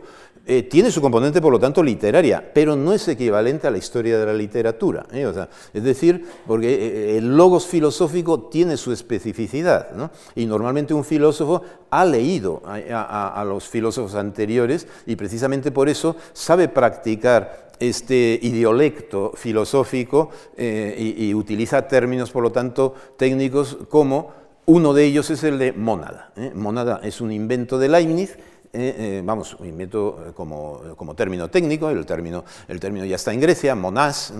Eh, 0.49 0.63
tiene 0.63 0.89
su 0.91 1.01
componente, 1.01 1.41
por 1.41 1.51
lo 1.51 1.59
tanto, 1.59 1.83
literaria, 1.83 2.53
pero 2.53 2.77
no 2.77 2.93
es 2.93 3.05
equivalente 3.09 3.67
a 3.67 3.71
la 3.71 3.77
historia 3.77 4.17
de 4.17 4.25
la 4.25 4.33
literatura. 4.33 5.05
es 5.11 5.83
decir, 5.83 6.25
porque 6.47 7.17
el 7.17 7.35
logos 7.35 7.67
filosófico 7.67 8.43
tiene 8.43 8.77
su 8.77 8.93
especificidad, 8.93 9.89
y 10.35 10.45
normalmente 10.45 10.93
un 10.93 11.03
filósofo 11.03 11.63
ha 11.89 12.05
leído 12.05 12.61
a 12.65 13.43
los 13.45 13.67
filósofos 13.67 14.15
anteriores 14.15 14.87
y 15.05 15.17
precisamente 15.17 15.71
por 15.71 15.89
eso 15.89 16.15
sabe 16.31 16.69
practicar 16.69 17.66
este 17.79 18.39
idiolecto 18.41 19.31
filosófico 19.35 20.29
eh, 20.55 21.15
y, 21.17 21.33
utiliza 21.33 21.87
términos, 21.87 22.31
por 22.31 22.43
lo 22.43 22.51
tanto, 22.51 22.93
técnicos 23.17 23.77
como 23.89 24.31
uno 24.65 24.93
de 24.93 25.05
ellos 25.05 25.29
es 25.29 25.43
el 25.43 25.57
de 25.59 25.73
mónada. 25.73 26.31
¿eh? 26.35 26.51
Mónada 26.53 26.99
es 27.03 27.21
un 27.21 27.31
invento 27.31 27.79
de 27.79 27.89
Leibniz, 27.89 28.37
eh, 28.73 29.21
vamos, 29.23 29.55
un 29.59 29.67
invento 29.67 30.33
como, 30.35 30.81
como, 30.95 31.15
término 31.15 31.49
técnico, 31.49 31.89
el 31.89 32.05
término, 32.05 32.43
el 32.67 32.79
término 32.79 33.05
ya 33.05 33.15
está 33.15 33.33
en 33.33 33.39
Grecia, 33.39 33.75
monás. 33.75 34.33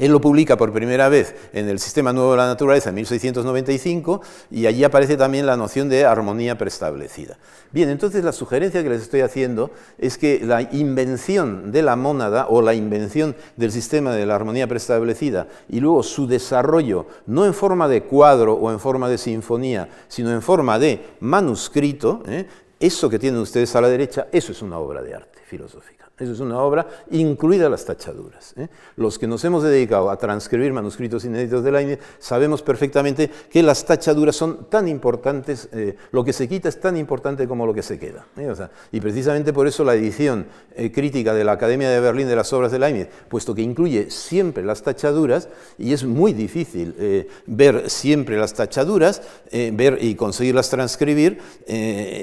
Él 0.00 0.12
lo 0.12 0.20
publica 0.20 0.56
por 0.56 0.72
primera 0.72 1.10
vez 1.10 1.34
en 1.52 1.68
el 1.68 1.78
Sistema 1.78 2.10
Nuevo 2.14 2.30
de 2.30 2.38
la 2.38 2.46
Naturaleza 2.46 2.88
en 2.88 2.94
1695 2.94 4.22
y 4.50 4.64
allí 4.64 4.82
aparece 4.82 5.18
también 5.18 5.44
la 5.44 5.58
noción 5.58 5.90
de 5.90 6.06
armonía 6.06 6.56
preestablecida. 6.56 7.36
Bien, 7.70 7.90
entonces 7.90 8.24
la 8.24 8.32
sugerencia 8.32 8.82
que 8.82 8.88
les 8.88 9.02
estoy 9.02 9.20
haciendo 9.20 9.70
es 9.98 10.16
que 10.16 10.40
la 10.42 10.62
invención 10.62 11.70
de 11.70 11.82
la 11.82 11.96
mónada 11.96 12.46
o 12.48 12.62
la 12.62 12.72
invención 12.72 13.36
del 13.56 13.72
sistema 13.72 14.14
de 14.14 14.24
la 14.24 14.36
armonía 14.36 14.66
preestablecida 14.66 15.48
y 15.68 15.80
luego 15.80 16.02
su 16.02 16.26
desarrollo, 16.26 17.06
no 17.26 17.44
en 17.44 17.52
forma 17.52 17.86
de 17.86 18.02
cuadro 18.04 18.54
o 18.54 18.72
en 18.72 18.80
forma 18.80 19.06
de 19.10 19.18
sinfonía, 19.18 19.86
sino 20.08 20.32
en 20.32 20.40
forma 20.40 20.78
de 20.78 21.10
manuscrito, 21.20 22.22
¿eh? 22.26 22.46
eso 22.80 23.10
que 23.10 23.18
tienen 23.18 23.42
ustedes 23.42 23.76
a 23.76 23.82
la 23.82 23.90
derecha, 23.90 24.28
eso 24.32 24.52
es 24.52 24.62
una 24.62 24.78
obra 24.78 25.02
de 25.02 25.14
arte 25.14 25.40
filosófica. 25.44 25.99
Eso 26.20 26.32
es 26.32 26.40
una 26.40 26.58
obra, 26.58 26.86
incluida 27.10 27.70
las 27.70 27.86
tachaduras. 27.86 28.52
¿eh? 28.58 28.68
Los 28.96 29.18
que 29.18 29.26
nos 29.26 29.42
hemos 29.46 29.62
dedicado 29.62 30.10
a 30.10 30.18
transcribir 30.18 30.70
manuscritos 30.70 31.24
inéditos 31.24 31.64
de 31.64 31.72
Leibniz 31.72 31.98
sabemos 32.18 32.60
perfectamente 32.60 33.30
que 33.50 33.62
las 33.62 33.86
tachaduras 33.86 34.36
son 34.36 34.66
tan 34.68 34.86
importantes, 34.86 35.70
eh, 35.72 35.96
lo 36.12 36.22
que 36.22 36.34
se 36.34 36.46
quita 36.46 36.68
es 36.68 36.78
tan 36.78 36.98
importante 36.98 37.48
como 37.48 37.64
lo 37.64 37.72
que 37.72 37.82
se 37.82 37.98
queda. 37.98 38.26
¿eh? 38.36 38.52
y 38.92 39.00
precisamente 39.00 39.54
por 39.54 39.66
eso 39.66 39.82
la 39.82 39.94
edición 39.94 40.46
crítica 40.92 41.32
de 41.32 41.44
la 41.44 41.52
Academia 41.52 41.88
de 41.88 42.00
Berlín 42.00 42.28
de 42.28 42.36
las 42.36 42.52
obras 42.52 42.70
de 42.70 42.78
Leibniz, 42.78 43.08
puesto 43.28 43.54
que 43.54 43.62
incluye 43.62 44.10
siempre 44.10 44.62
las 44.62 44.82
tachaduras, 44.82 45.48
y 45.78 45.92
es 45.92 46.04
muy 46.04 46.32
difícil 46.32 47.26
ver 47.46 47.88
siempre 47.88 48.36
las 48.38 48.54
tachaduras, 48.54 49.22
ver 49.50 49.98
y 50.00 50.14
conseguirlas 50.14 50.68
transcribir, 50.68 51.38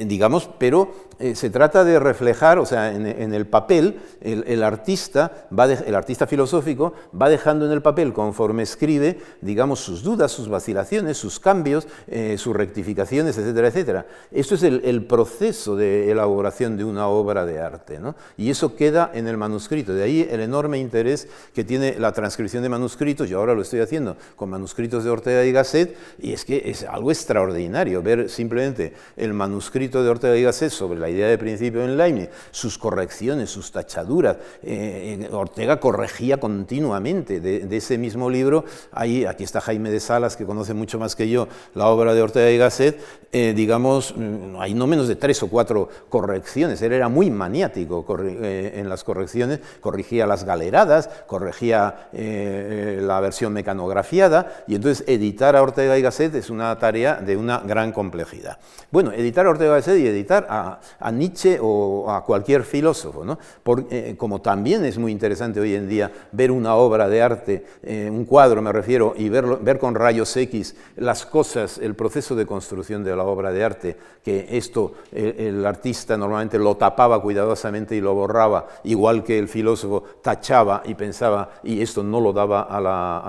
digamos, 0.05 0.49
pero 0.57 0.91
eh, 1.19 1.33
se 1.33 1.49
trata 1.49 1.83
de 1.83 1.99
reflejar, 1.99 2.59
o 2.59 2.65
sea, 2.65 2.93
en, 2.93 3.33
el 3.33 3.47
papel, 3.47 3.86
el, 4.21 4.63
artista 4.63 5.47
va 5.57 5.65
el 5.65 5.95
artista 5.95 6.27
filosófico 6.27 6.93
va 7.19 7.29
dejando 7.29 7.65
en 7.65 7.71
el 7.71 7.81
papel, 7.81 8.13
conforme 8.13 8.63
escribe, 8.63 9.19
digamos, 9.41 9.79
sus 9.79 10.03
dudas, 10.03 10.31
sus 10.31 10.49
vacilaciones, 10.49 11.17
sus 11.17 11.39
cambios, 11.39 11.87
eh, 12.07 12.37
sus 12.37 12.55
rectificaciones, 12.55 13.37
etcétera, 13.37 13.67
etcétera. 13.67 14.05
Esto 14.31 14.55
es 14.55 14.63
el, 14.63 15.05
proceso 15.07 15.75
de 15.75 16.11
elaboración 16.11 16.75
de 16.75 16.83
una 16.83 17.07
obra 17.07 17.45
de 17.45 17.59
arte, 17.59 17.99
¿no? 17.99 18.15
Y 18.35 18.49
eso 18.49 18.75
queda 18.75 19.11
en 19.13 19.27
el 19.27 19.37
manuscrito. 19.37 19.93
De 19.93 20.03
ahí 20.03 20.27
el 20.29 20.41
enorme 20.41 20.79
interés 20.79 21.27
que 21.53 21.63
tiene 21.63 21.95
la 21.97 22.11
transcripción 22.11 22.63
de 22.63 22.69
manuscritos. 22.69 23.29
Yo 23.29 23.39
ahora 23.39 23.53
lo 23.53 23.61
estoy 23.61 23.79
haciendo 23.79 24.17
con 24.35 24.49
manuscritos 24.49 25.03
de 25.03 25.09
Ortega 25.09 25.45
y 25.45 25.51
Gasset, 25.51 25.95
y 26.19 26.33
es 26.33 26.45
que 26.45 26.63
es 26.65 26.83
algo 26.83 27.11
extraordinario 27.11 28.01
ver 28.01 28.29
simplemente 28.29 28.93
el 29.15 29.33
manuscrito 29.33 30.03
de 30.03 30.09
Ortega 30.09 30.35
y 30.35 30.43
Gasset 30.43 30.71
sobre 30.71 30.99
la 30.99 31.09
idea 31.09 31.27
de 31.27 31.37
principio 31.37 31.83
en 31.83 31.97
Leibniz, 31.97 32.29
sus 32.51 32.77
correcciones, 32.77 33.49
sus 33.49 33.71
tachaduras. 33.77 34.37
Eh, 34.63 35.19
eh, 35.21 35.29
Ortega 35.31 35.79
corregía 35.79 36.37
continuamente 36.37 37.39
de, 37.39 37.77
ese 37.77 37.99
mismo 37.99 38.27
libro. 38.27 38.65
Ahí, 38.91 39.25
aquí 39.25 39.43
está 39.43 39.61
Jaime 39.61 39.91
de 39.91 39.99
Salas, 39.99 40.35
que 40.35 40.45
conoce 40.45 40.73
mucho 40.73 40.97
más 40.97 41.15
que 41.15 41.29
yo 41.29 41.47
la 41.75 41.87
obra 41.89 42.15
de 42.15 42.23
Ortega 42.23 42.49
y 42.49 42.57
Gasset. 42.57 42.99
Eh, 43.31 43.53
digamos, 43.55 44.15
mm, 44.17 44.55
hay 44.59 44.73
no 44.73 44.87
menos 44.87 45.07
de 45.07 45.15
tres 45.15 45.43
o 45.43 45.47
cuatro 45.47 45.89
correcciones. 46.09 46.81
Él 46.81 46.93
era 46.93 47.07
muy 47.07 47.29
maniático 47.29 48.03
en 48.19 48.89
las 48.89 49.03
correcciones, 49.03 49.59
corrigía 49.79 50.25
las 50.25 50.43
galeradas, 50.43 51.09
corregía 51.27 52.09
la 52.13 53.19
versión 53.19 53.53
mecanografiada, 53.53 54.63
y 54.67 54.75
entonces 54.75 55.07
editar 55.07 55.55
a 55.55 55.61
Ortega 55.61 55.97
y 55.97 56.01
Gasset 56.01 56.33
es 56.35 56.49
una 56.49 56.77
tarea 56.79 57.15
de 57.15 57.37
una 57.37 57.59
gran 57.59 57.91
complejidad. 57.91 58.57
Bueno, 58.91 59.11
editar 59.11 59.45
a 59.45 59.49
Ortega 59.49 59.71
y 59.71 59.75
Gasset 59.75 59.99
y 59.99 60.07
editar 60.07 60.47
a, 60.49 60.79
a 60.99 61.11
Nietzsche 61.11 61.59
o 61.61 62.09
a 62.09 62.23
cualquier 62.23 62.63
filósofo, 62.63 63.25
¿no? 63.25 63.37
Eh, 63.89 64.15
como 64.17 64.41
también 64.41 64.85
es 64.85 64.97
muy 64.97 65.11
interesante 65.11 65.59
hoy 65.59 65.75
en 65.75 65.89
día 65.89 66.11
ver 66.31 66.51
una 66.51 66.75
obra 66.75 67.09
de 67.09 67.21
arte, 67.21 67.65
eh, 67.83 68.09
un 68.09 68.25
cuadro 68.25 68.61
me 68.61 68.71
refiero, 68.71 69.13
y 69.17 69.29
verlo, 69.29 69.59
ver 69.61 69.77
con 69.77 69.95
rayos 69.95 70.35
X 70.37 70.75
las 70.95 71.25
cosas, 71.25 71.77
el 71.77 71.95
proceso 71.95 72.35
de 72.35 72.45
construcción 72.45 73.03
de 73.03 73.15
la 73.15 73.23
obra 73.23 73.51
de 73.51 73.63
arte, 73.63 73.97
que 74.23 74.47
esto 74.51 74.93
el 75.11 75.65
artista 75.65 76.17
normalmente 76.17 76.59
lo 76.59 76.75
tapaba 76.75 77.21
cuidadosamente 77.21 77.95
y 77.95 78.01
lo 78.01 78.13
borraba, 78.13 78.67
igual 78.83 79.23
que 79.23 79.39
el 79.39 79.47
filósofo 79.47 80.03
tachaba 80.21 80.83
y 80.85 80.95
pensaba, 80.95 81.51
y 81.63 81.81
esto 81.81 82.03
no 82.03 82.19
lo 82.19 82.33
daba 82.33 82.61
a 82.61 82.81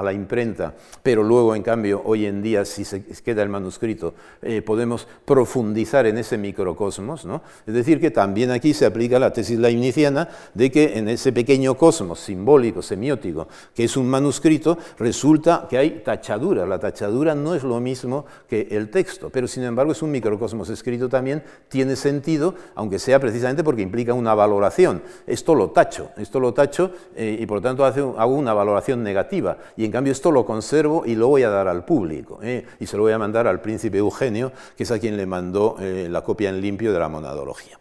la, 0.03 0.13
imprenta, 0.13 0.75
pero 1.03 1.23
luego 1.23 1.55
en 1.55 1.63
cambio 1.63 2.03
hoy 2.05 2.27
en 2.27 2.43
día 2.43 2.65
si 2.65 2.85
se 2.85 3.03
queda 3.03 3.43
el 3.43 3.49
manuscrito 3.49 4.15
eh, 4.43 4.63
podemos 4.63 5.07
profundizar 5.25 6.07
en 6.07 6.19
ese 6.19 6.39
microcosmos, 6.39 7.25
¿no? 7.25 7.43
Es 7.67 7.75
decir, 7.75 8.01
que 8.01 8.11
también 8.11 8.51
aquí 8.51 8.75
se 8.75 8.87
aplica 8.87 9.19
la 9.19 9.33
tesis 9.33 9.59
leibniziana 9.59 10.28
de 10.55 10.71
que 10.71 10.99
en 10.99 11.09
ese 11.09 11.33
pequeño 11.33 11.77
cosmos 11.77 12.21
simbólico, 12.21 12.83
semiótico, 12.83 13.49
que 13.75 13.85
es 13.85 13.97
un 13.97 14.09
manuscrito, 14.09 14.79
resulta 14.99 15.67
que 15.69 15.79
hay 15.79 16.03
tachadura. 16.05 16.67
La 16.67 16.79
tachadura 16.79 17.35
no 17.35 17.55
es 17.55 17.63
lo 17.63 17.81
mismo 17.81 18.27
que 18.49 18.69
el 18.71 18.91
texto, 18.91 19.31
pero 19.31 19.47
sin 19.49 19.65
embargo 19.65 19.93
es 19.93 20.03
un 20.03 20.11
microcosmos 20.11 20.69
escrito 20.71 21.09
también, 21.09 21.43
tiene 21.69 21.97
sentido, 21.97 22.55
aunque 22.75 22.99
sea 22.99 23.19
precisamente 23.19 23.65
porque 23.65 23.83
implica 23.83 24.15
una 24.15 24.35
valoración. 24.35 25.03
Esto 25.27 25.55
lo 25.55 25.71
tacho, 25.71 26.11
esto 26.17 26.41
lo 26.41 26.53
tacho 26.55 26.91
eh, 27.17 27.37
y 27.41 27.47
por 27.47 27.59
lo 27.59 27.63
tanto 27.63 27.85
hago 27.85 28.35
una 28.35 28.55
valoración 28.55 29.03
negativa. 29.03 29.59
Y 29.77 29.85
en 29.85 29.93
cambio 29.93 30.13
esto 30.13 30.31
lo 30.31 30.45
conservo 30.45 31.05
y 31.07 31.15
lo 31.15 31.29
voy 31.29 31.43
a 31.43 31.51
dar 31.51 31.69
al 31.69 31.85
público. 31.85 32.41
Eh, 32.43 32.65
y 32.81 32.87
se 32.87 32.97
lo 32.97 33.03
voy 33.03 33.13
a 33.13 33.19
mandar 33.19 33.47
al 33.47 33.61
príncipe 33.61 33.99
Eugenio, 33.99 34.53
que 34.77 34.83
es 34.83 34.91
a 34.91 34.99
quien 34.99 35.17
le 35.17 35.27
mandó 35.27 35.77
eh, 35.81 36.09
la 36.11 36.23
copia 36.23 36.51
en 36.51 36.61
limpio 36.61 36.93
de 36.93 36.99
la 36.99 37.09
monadología. 37.09 37.79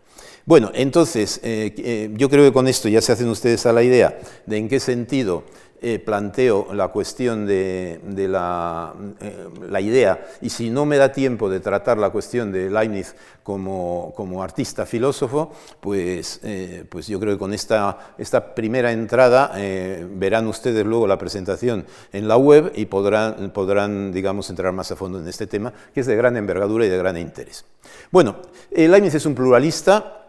Bueno, 0.48 0.72
entonces, 0.74 1.42
eh, 1.44 1.76
eh, 1.78 2.10
yo 2.14 2.30
creo 2.30 2.46
que 2.46 2.54
con 2.54 2.70
esto 2.70 2.88
ya 2.88 3.02
se 3.02 3.12
hacen 3.12 3.28
ustedes 3.28 3.66
a 3.66 3.74
la 3.74 3.84
idea 3.84 4.18
de 4.46 4.56
en 4.56 4.70
qué 4.70 4.80
sentido 4.80 5.44
eh, 5.82 6.00
planteo 6.00 6.74
la 6.74 6.88
cuestión 6.88 7.46
de, 7.46 8.00
la, 8.30 8.94
idea, 9.82 10.26
y 10.42 10.50
si 10.50 10.70
no 10.70 10.86
me 10.86 10.96
da 10.96 11.12
tiempo 11.12 11.50
de 11.50 11.60
tratar 11.60 11.98
la 11.98 12.12
cuestión 12.12 12.54
de 12.54 12.70
Leibniz 12.70 13.14
como, 13.44 14.42
artista 14.42 14.86
filósofo, 14.86 15.52
pues, 15.82 16.40
pues 16.88 17.08
yo 17.08 17.20
creo 17.20 17.34
que 17.34 17.40
con 17.40 17.54
esta, 17.54 18.14
esta 18.18 18.56
primera 18.56 18.94
entrada 18.94 19.52
verán 20.12 20.48
ustedes 20.48 20.86
luego 20.86 21.08
la 21.08 21.18
presentación 21.18 21.86
en 22.14 22.30
la 22.30 22.38
web 22.38 22.72
y 22.74 22.86
podrán, 22.86 23.52
podrán, 23.52 24.14
digamos, 24.14 24.50
entrar 24.50 24.72
más 24.72 24.92
a 24.94 24.96
fondo 24.96 25.20
en 25.20 25.28
este 25.28 25.46
tema, 25.46 25.74
que 25.94 26.00
es 26.00 26.08
de 26.08 26.16
gran 26.16 26.38
envergadura 26.38 26.86
y 26.86 26.90
de 26.90 26.98
gran 26.98 27.18
interés. 27.18 27.66
Bueno, 28.12 28.38
Leibniz 28.72 29.14
es 29.14 29.26
un 29.26 29.36
pluralista, 29.36 30.24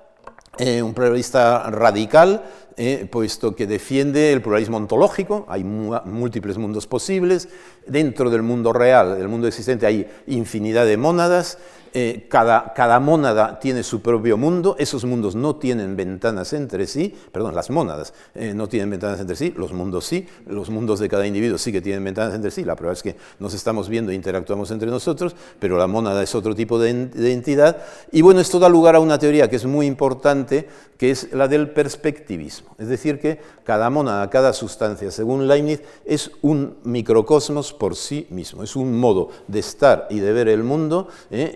eh, 0.59 0.83
un 0.83 0.95
pluralista 0.95 1.71
radical, 1.71 2.43
eh, 2.79 3.09
puesto 3.11 3.57
que 3.57 3.67
defiende 3.67 4.33
el 4.33 4.41
pluralismo 4.41 4.77
ontológico, 4.77 5.45
hay 5.49 5.65
múltiples 5.65 6.59
mundos 6.59 6.87
posibles, 6.87 7.49
dentro 7.87 8.31
del 8.31 8.43
mundo 8.43 8.73
real, 8.73 9.19
del 9.19 9.29
mundo 9.29 9.49
existente, 9.49 9.85
hay 9.85 10.07
infinidad 10.29 10.87
de 10.87 10.97
mónadas, 10.97 11.59
eh, 11.95 12.27
cada, 12.29 13.01
mónada 13.01 13.59
tiene 13.59 13.83
su 13.83 14.03
propio 14.03 14.37
mundo, 14.37 14.77
esos 14.79 15.05
mundos 15.05 15.35
no 15.35 15.57
tienen 15.57 15.97
ventanas 15.97 16.53
entre 16.53 16.87
sí, 16.87 17.15
perdón, 17.33 17.55
las 17.55 17.71
mónadas 17.71 18.13
eh, 18.35 18.53
no 18.55 18.69
tienen 18.69 18.91
ventanas 18.91 19.21
entre 19.21 19.37
sí, 19.37 19.55
los 19.57 19.73
mundos 19.73 20.05
sí, 20.05 20.27
los 20.47 20.71
mundos 20.71 21.01
de 21.01 21.09
cada 21.09 21.27
individuo 21.27 21.57
sí 21.57 21.73
que 21.73 21.81
tienen 21.81 22.05
ventanas 22.05 22.35
entre 22.35 22.51
sí, 22.51 22.65
la 22.65 22.77
prueba 22.77 22.93
es 22.93 23.03
que 23.03 23.17
nos 23.39 23.55
estamos 23.55 23.89
viendo 23.89 24.13
e 24.13 24.15
interactuamos 24.15 24.71
entre 24.71 24.91
nosotros, 24.91 25.35
pero 25.59 25.79
la 25.79 25.87
mónada 25.87 26.23
es 26.23 26.35
otro 26.35 26.55
tipo 26.55 26.79
de, 26.79 27.07
de 27.07 27.33
entidad, 27.33 27.79
y 28.13 28.21
bueno, 28.21 28.41
esto 28.41 28.59
da 28.59 28.69
lugar 28.69 28.95
a 28.95 29.01
una 29.01 29.19
teoría 29.19 29.49
que 29.49 29.57
es 29.57 29.65
muy 29.65 29.87
importante, 29.87 30.69
que 30.99 31.11
es 31.11 31.33
la 31.33 31.49
del 31.49 31.71
perspectivismo, 31.71 32.68
es 32.79 32.89
decir, 32.89 33.19
que 33.19 33.39
cada 33.65 33.91
mónada, 33.91 34.29
cada 34.31 34.53
sustancia, 34.53 35.11
según 35.11 35.49
Leibniz, 35.49 35.83
es 36.05 36.31
un 36.43 36.77
microcosmos 36.85 37.73
por 37.73 37.97
sí 37.97 38.27
mismo, 38.31 38.63
es 38.63 38.77
un 38.77 38.99
modo 38.99 39.31
de 39.47 39.59
estar 39.59 40.07
y 40.11 40.21
de 40.21 40.33
ver 40.33 40.49
el 40.49 40.63
mundo, 40.63 41.09
¿eh? 41.31 41.53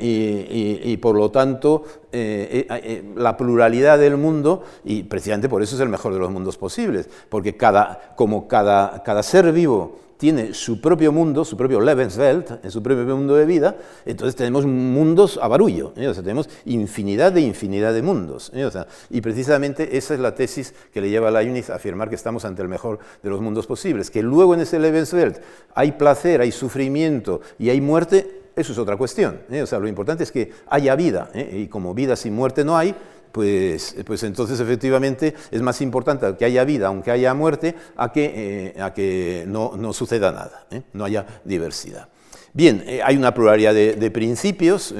y, 0.84 0.96
por 0.96 1.16
lo 1.16 1.30
tanto 1.30 1.84
eh, 2.12 2.66
eh, 2.68 3.12
la 3.16 3.36
pluralidad 3.36 3.98
del 3.98 4.16
mundo, 4.16 4.62
y 4.84 5.04
precisamente 5.04 5.48
por 5.48 5.62
eso 5.62 5.74
es 5.74 5.80
el 5.80 5.88
mejor 5.88 6.12
de 6.12 6.20
los 6.20 6.30
mundos 6.30 6.56
posibles, 6.56 7.08
porque 7.28 7.56
cada, 7.56 8.14
como 8.16 8.48
cada, 8.48 9.02
cada 9.02 9.22
ser 9.22 9.52
vivo 9.52 9.98
tiene 10.22 10.54
su 10.54 10.80
propio 10.80 11.10
mundo, 11.10 11.44
su 11.44 11.56
propio 11.56 11.80
Lebenswelt, 11.80 12.64
en 12.64 12.70
su 12.70 12.80
propio 12.80 13.16
mundo 13.16 13.34
de 13.34 13.44
vida, 13.44 13.74
entonces 14.06 14.36
tenemos 14.36 14.64
mundos 14.64 15.36
a 15.42 15.48
barullo, 15.48 15.92
¿eh? 15.96 16.06
o 16.06 16.14
sea, 16.14 16.22
tenemos 16.22 16.48
infinidad 16.64 17.32
de 17.32 17.40
infinidad 17.40 17.92
de 17.92 18.02
mundos. 18.02 18.52
¿eh? 18.54 18.70
Y 19.10 19.20
precisamente 19.20 19.96
esa 19.96 20.14
es 20.14 20.20
la 20.20 20.36
tesis 20.36 20.74
que 20.92 21.00
le 21.00 21.10
lleva 21.10 21.26
a 21.26 21.30
Leibniz 21.32 21.70
a 21.70 21.74
afirmar 21.74 22.08
que 22.08 22.14
estamos 22.14 22.44
ante 22.44 22.62
el 22.62 22.68
mejor 22.68 23.00
de 23.20 23.30
los 23.30 23.40
mundos 23.40 23.66
posibles, 23.66 24.12
que 24.12 24.22
luego 24.22 24.54
en 24.54 24.60
ese 24.60 24.78
Lebenswelt 24.78 25.40
hay 25.74 25.90
placer, 25.90 26.40
hay 26.40 26.52
sufrimiento 26.52 27.40
y 27.58 27.70
hay 27.70 27.80
muerte, 27.80 28.42
eso 28.54 28.70
es 28.70 28.78
otra 28.78 28.96
cuestión. 28.96 29.40
¿eh? 29.50 29.62
O 29.62 29.66
sea, 29.66 29.80
lo 29.80 29.88
importante 29.88 30.22
es 30.22 30.30
que 30.30 30.52
haya 30.68 30.94
vida, 30.94 31.32
y 31.34 31.66
como 31.66 31.94
vida 31.94 32.14
sin 32.14 32.32
muerte 32.32 32.64
no 32.64 32.76
hay, 32.76 32.94
pues, 33.32 33.96
pues 34.06 34.22
entonces 34.22 34.60
efectivamente 34.60 35.34
es 35.50 35.62
más 35.62 35.80
importante 35.80 36.36
que 36.36 36.44
haya 36.44 36.64
vida, 36.64 36.88
aunque 36.88 37.10
haya 37.10 37.34
muerte, 37.34 37.74
a 37.96 38.12
que, 38.12 38.72
eh, 38.76 38.80
a 38.80 38.92
que 38.92 39.44
no, 39.48 39.72
no, 39.76 39.92
suceda 39.92 40.30
nada, 40.30 40.66
¿eh? 40.70 40.82
no 40.92 41.04
haya 41.04 41.26
diversidad. 41.44 42.08
Bien, 42.52 42.84
eh, 42.86 43.00
hay 43.02 43.16
una 43.16 43.32
pluralidad 43.32 43.74
de, 43.74 44.10
principios. 44.10 44.94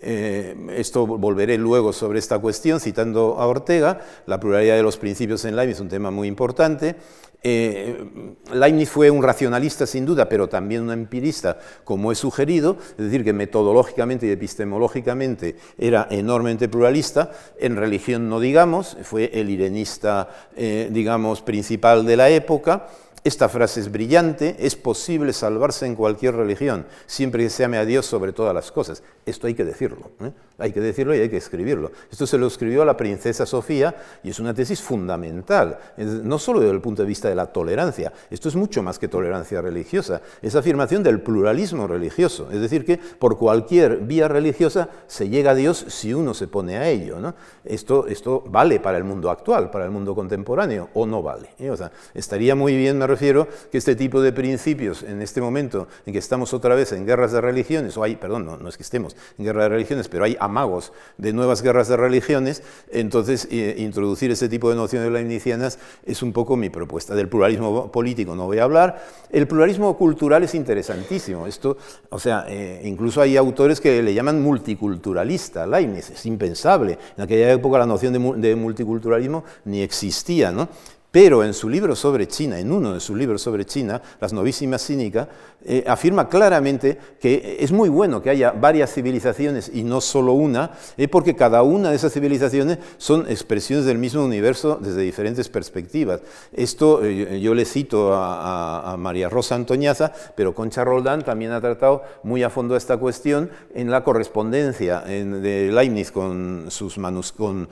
esto 0.00 1.06
volveré 1.06 1.56
luego 1.56 1.92
sobre 1.92 2.18
esta 2.18 2.38
cuestión 2.38 2.78
citando 2.80 3.40
a 3.40 3.46
Ortega. 3.46 4.00
La 4.26 4.38
pluralidad 4.38 4.76
de 4.76 4.82
los 4.82 4.98
principios 4.98 5.44
en 5.46 5.56
Leibniz 5.56 5.76
es 5.76 5.80
un 5.80 5.88
tema 5.88 6.10
muy 6.10 6.28
importante. 6.28 6.96
Eh, 7.42 8.34
Leibniz 8.52 8.90
fue 8.90 9.10
un 9.10 9.22
racionalista 9.22 9.86
sin 9.86 10.04
duda, 10.04 10.28
pero 10.28 10.48
también 10.48 10.82
un 10.82 10.90
empirista, 10.90 11.58
como 11.84 12.10
he 12.10 12.14
sugerido, 12.14 12.76
es 12.92 13.04
decir, 13.04 13.24
que 13.24 13.32
metodológicamente 13.32 14.26
y 14.26 14.30
epistemológicamente 14.30 15.56
era 15.78 16.08
enormemente 16.10 16.68
pluralista. 16.68 17.30
En 17.58 17.76
religión 17.76 18.28
no 18.28 18.40
digamos, 18.40 18.96
fue 19.02 19.30
el 19.34 19.50
irenista, 19.50 20.28
eh, 20.56 20.88
digamos, 20.90 21.42
principal 21.42 22.04
de 22.04 22.16
la 22.16 22.28
época. 22.30 22.88
Esta 23.24 23.48
frase 23.48 23.80
es 23.80 23.90
brillante, 23.90 24.56
es 24.58 24.76
posible 24.76 25.32
salvarse 25.32 25.86
en 25.86 25.94
cualquier 25.94 26.34
religión, 26.34 26.86
siempre 27.06 27.44
que 27.44 27.50
se 27.50 27.64
ame 27.64 27.76
a 27.76 27.84
Dios 27.84 28.06
sobre 28.06 28.32
todas 28.32 28.54
las 28.54 28.72
cosas. 28.72 29.02
Esto 29.26 29.46
hay 29.46 29.54
que 29.54 29.64
decirlo, 29.64 30.10
¿eh? 30.20 30.32
Hay 30.58 30.72
que 30.72 30.80
decirlo 30.80 31.14
y 31.14 31.20
hay 31.20 31.28
que 31.28 31.36
escribirlo. 31.36 31.92
Esto 32.10 32.26
se 32.26 32.38
lo 32.38 32.46
escribió 32.46 32.84
la 32.84 32.96
princesa 32.96 33.46
Sofía 33.46 33.94
y 34.22 34.30
es 34.30 34.40
una 34.40 34.54
tesis 34.54 34.82
fundamental, 34.82 35.78
no 35.96 36.38
solo 36.38 36.60
desde 36.60 36.74
el 36.74 36.80
punto 36.80 37.02
de 37.02 37.08
vista 37.08 37.28
de 37.28 37.34
la 37.34 37.46
tolerancia, 37.46 38.12
esto 38.30 38.48
es 38.48 38.56
mucho 38.56 38.82
más 38.82 38.98
que 38.98 39.08
tolerancia 39.08 39.60
religiosa, 39.62 40.20
es 40.42 40.54
afirmación 40.54 41.02
del 41.02 41.20
pluralismo 41.20 41.86
religioso, 41.86 42.50
es 42.50 42.60
decir, 42.60 42.84
que 42.84 42.98
por 42.98 43.38
cualquier 43.38 43.98
vía 43.98 44.28
religiosa 44.28 44.88
se 45.06 45.28
llega 45.28 45.52
a 45.52 45.54
Dios 45.54 45.84
si 45.88 46.12
uno 46.14 46.34
se 46.34 46.48
pone 46.48 46.76
a 46.76 46.88
ello. 46.88 47.18
Esto, 47.64 48.06
esto 48.06 48.44
vale 48.46 48.80
para 48.80 48.98
el 48.98 49.04
mundo 49.04 49.30
actual, 49.30 49.70
para 49.70 49.84
el 49.84 49.90
mundo 49.90 50.14
contemporáneo, 50.14 50.90
o 50.94 51.06
no 51.06 51.22
vale. 51.22 51.50
¿eh? 51.58 51.72
Estaría 52.14 52.54
muy 52.54 52.76
bien, 52.76 52.98
me 52.98 53.06
refiero, 53.06 53.48
que 53.70 53.78
este 53.78 53.96
tipo 53.96 54.20
de 54.20 54.32
principios, 54.32 55.02
en 55.02 55.22
este 55.22 55.40
momento 55.40 55.88
en 56.06 56.12
que 56.12 56.18
estamos 56.18 56.52
otra 56.54 56.74
vez 56.74 56.92
en 56.92 57.06
guerras 57.06 57.32
de 57.32 57.40
religiones, 57.40 57.96
o 57.96 58.02
hay, 58.02 58.16
perdón, 58.16 58.46
no, 58.46 58.56
no 58.56 58.68
es 58.68 58.76
que 58.76 58.82
estemos 58.82 59.16
en 59.38 59.44
guerra 59.44 59.64
de 59.64 59.68
religiones, 59.70 60.08
pero 60.08 60.24
hay 60.24 60.36
amagos 60.48 60.92
de 61.16 61.32
nuevas 61.32 61.62
guerras 61.62 61.88
de 61.88 61.96
religiones, 61.96 62.62
entonces 62.90 63.46
eh, 63.50 63.76
introducir 63.78 64.30
ese 64.30 64.48
tipo 64.48 64.70
de 64.70 64.76
nociones 64.76 65.12
leibnizianas 65.12 65.78
es 66.04 66.22
un 66.22 66.32
poco 66.32 66.56
mi 66.56 66.70
propuesta. 66.70 67.14
Del 67.14 67.28
pluralismo 67.28 67.92
político 67.92 68.34
no 68.34 68.46
voy 68.46 68.58
a 68.58 68.64
hablar. 68.64 69.04
El 69.30 69.46
pluralismo 69.46 69.96
cultural 69.96 70.42
es 70.42 70.54
interesantísimo. 70.54 71.46
Esto, 71.46 71.76
o 72.10 72.18
sea, 72.18 72.46
eh, 72.48 72.82
incluso 72.84 73.20
hay 73.20 73.36
autores 73.36 73.80
que 73.80 74.02
le 74.02 74.14
llaman 74.14 74.42
multiculturalista, 74.42 75.66
Leibniz, 75.66 76.10
es 76.10 76.26
impensable. 76.26 76.98
En 77.16 77.24
aquella 77.24 77.52
época 77.52 77.78
la 77.78 77.86
noción 77.86 78.12
de, 78.12 78.48
de 78.48 78.56
multiculturalismo 78.56 79.44
ni 79.64 79.82
existía, 79.82 80.50
¿no? 80.50 80.68
Pero 81.10 81.42
en 81.42 81.54
su 81.54 81.70
libro 81.70 81.96
sobre 81.96 82.28
China, 82.28 82.58
en 82.58 82.70
uno 82.70 82.92
de 82.92 83.00
sus 83.00 83.16
libros 83.16 83.40
sobre 83.40 83.64
China, 83.64 84.02
Las 84.20 84.34
novísimas 84.34 84.84
cínicas, 84.84 85.28
eh, 85.64 85.82
afirma 85.88 86.28
claramente 86.28 86.98
que 87.20 87.56
es 87.58 87.72
muy 87.72 87.88
bueno 87.88 88.22
que 88.22 88.30
haya 88.30 88.52
varias 88.52 88.94
civilizaciones 88.94 89.70
y 89.74 89.82
no 89.82 90.00
solo 90.00 90.34
una, 90.34 90.70
eh, 90.96 91.08
porque 91.08 91.34
cada 91.34 91.62
una 91.62 91.90
de 91.90 91.96
esas 91.96 92.12
civilizaciones 92.12 92.78
son 92.96 93.26
expresiones 93.28 93.84
del 93.84 93.98
mismo 93.98 94.24
universo 94.24 94.78
desde 94.80 95.02
diferentes 95.02 95.48
perspectivas. 95.48 96.20
Esto 96.52 97.04
eh, 97.04 97.40
yo 97.40 97.54
le 97.54 97.64
cito 97.64 98.12
a, 98.14 98.96
María 98.98 99.28
Rosa 99.28 99.54
Antoñaza, 99.54 100.12
pero 100.36 100.54
Concha 100.54 100.84
Roldán 100.84 101.24
también 101.24 101.52
ha 101.52 101.60
tratado 101.60 102.02
muy 102.22 102.42
a 102.42 102.50
fondo 102.50 102.76
esta 102.76 102.96
cuestión 102.96 103.50
en 103.74 103.90
la 103.90 104.04
correspondencia 104.04 105.00
de 105.00 105.70
Leibniz 105.72 106.10
con, 106.10 106.66
sus 106.68 106.98
con, 107.36 107.68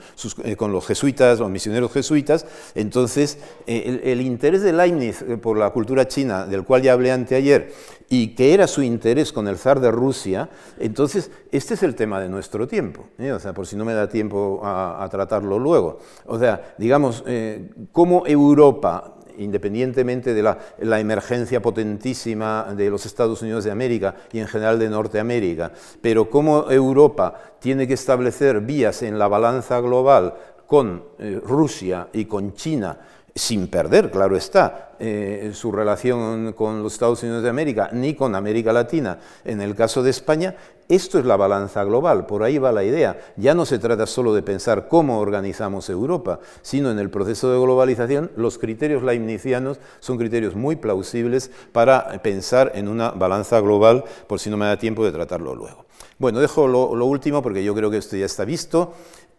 con 0.57 0.71
los 0.71 0.85
jesuitas, 0.85 1.39
los 1.39 1.49
misioneros 1.49 1.91
jesuitas. 1.91 2.45
Entonces, 2.75 3.36
el, 3.65 4.01
el 4.03 4.21
interés 4.21 4.61
de 4.61 4.73
Leibniz 4.73 5.23
por 5.41 5.57
la 5.57 5.69
cultura 5.69 6.07
china, 6.07 6.45
del 6.45 6.63
cual 6.63 6.81
ya 6.81 6.93
hablé 6.93 7.11
anteayer, 7.11 7.71
y 8.09 8.35
que 8.35 8.53
era 8.53 8.67
su 8.67 8.81
interés 8.81 9.33
con 9.33 9.47
el 9.47 9.57
zar 9.57 9.79
de 9.79 9.91
Rusia, 9.91 10.49
entonces 10.79 11.29
este 11.51 11.73
es 11.73 11.83
el 11.83 11.95
tema 11.95 12.19
de 12.21 12.29
nuestro 12.29 12.67
tiempo, 12.67 13.05
¿eh? 13.17 13.31
o 13.31 13.39
sea, 13.39 13.53
por 13.53 13.67
si 13.67 13.75
no 13.75 13.85
me 13.85 13.93
da 13.93 14.07
tiempo 14.07 14.61
a, 14.63 15.07
tratarlo 15.11 15.59
luego. 15.59 15.99
O 16.25 16.37
sea, 16.37 16.73
digamos, 16.77 17.23
eh, 17.27 17.69
cómo 17.91 18.25
Europa 18.25 19.13
independientemente 19.37 20.33
de 20.33 20.41
la, 20.41 20.99
emergencia 20.99 21.61
potentísima 21.61 22.73
de 22.75 22.89
los 22.89 23.05
Estados 23.05 23.41
Unidos 23.41 23.63
de 23.63 23.71
América 23.71 24.15
y 24.31 24.39
en 24.39 24.47
general 24.47 24.79
de 24.79 24.89
Norteamérica, 24.89 25.71
pero 26.01 26.29
cómo 26.29 26.71
Europa 26.71 27.35
tiene 27.59 27.87
que 27.87 27.93
establecer 27.93 28.61
vías 28.61 29.03
en 29.03 29.19
la 29.19 29.27
balanza 29.27 29.79
global 29.79 30.33
con 30.65 31.03
eh, 31.19 31.39
Rusia 31.43 32.07
y 32.13 32.25
con 32.25 32.53
China 32.53 32.97
sin 33.37 33.67
perder, 33.67 34.11
claro 34.11 34.35
está, 34.35 34.91
eh, 34.99 35.51
su 35.53 35.71
relación 35.71 36.53
con 36.53 36.81
los 36.81 36.93
Estados 36.93 37.21
Unidos 37.23 37.43
de 37.43 37.49
América, 37.49 37.89
ni 37.93 38.15
con 38.15 38.35
América 38.35 38.73
Latina. 38.73 39.19
En 39.45 39.61
el 39.61 39.75
caso 39.75 40.01
de 40.01 40.09
España, 40.09 40.55
esto 40.89 41.19
es 41.19 41.25
la 41.25 41.35
balanza 41.35 41.83
global, 41.83 42.25
por 42.25 42.43
ahí 42.43 42.57
va 42.57 42.71
la 42.71 42.83
idea. 42.83 43.19
Ya 43.35 43.53
no 43.53 43.65
se 43.65 43.77
trata 43.77 44.07
solo 44.07 44.33
de 44.33 44.41
pensar 44.41 44.87
cómo 44.87 45.19
organizamos 45.19 45.89
Europa, 45.89 46.39
sino 46.61 46.89
en 46.89 46.99
el 46.99 47.09
proceso 47.09 47.51
de 47.51 47.59
globalización, 47.59 48.31
los 48.35 48.57
criterios 48.57 49.03
leibnizianos 49.03 49.79
son 49.99 50.17
criterios 50.17 50.55
muy 50.55 50.77
plausibles 50.77 51.51
para 51.71 52.21
pensar 52.23 52.71
en 52.75 52.87
una 52.87 53.11
balanza 53.11 53.59
global, 53.59 54.03
por 54.27 54.39
si 54.39 54.49
no 54.49 54.57
me 54.57 54.65
da 54.65 54.77
tiempo 54.79 55.05
de 55.05 55.11
tratarlo 55.11 55.55
luego. 55.55 55.85
Bueno, 56.17 56.39
dejo 56.39 56.67
lo, 56.67 57.05
último 57.05 57.43
porque 57.43 57.63
yo 57.63 57.75
creo 57.75 57.91
que 57.91 57.97
esto 57.97 58.15
ya 58.15 58.25
está 58.25 58.45
visto, 58.45 58.93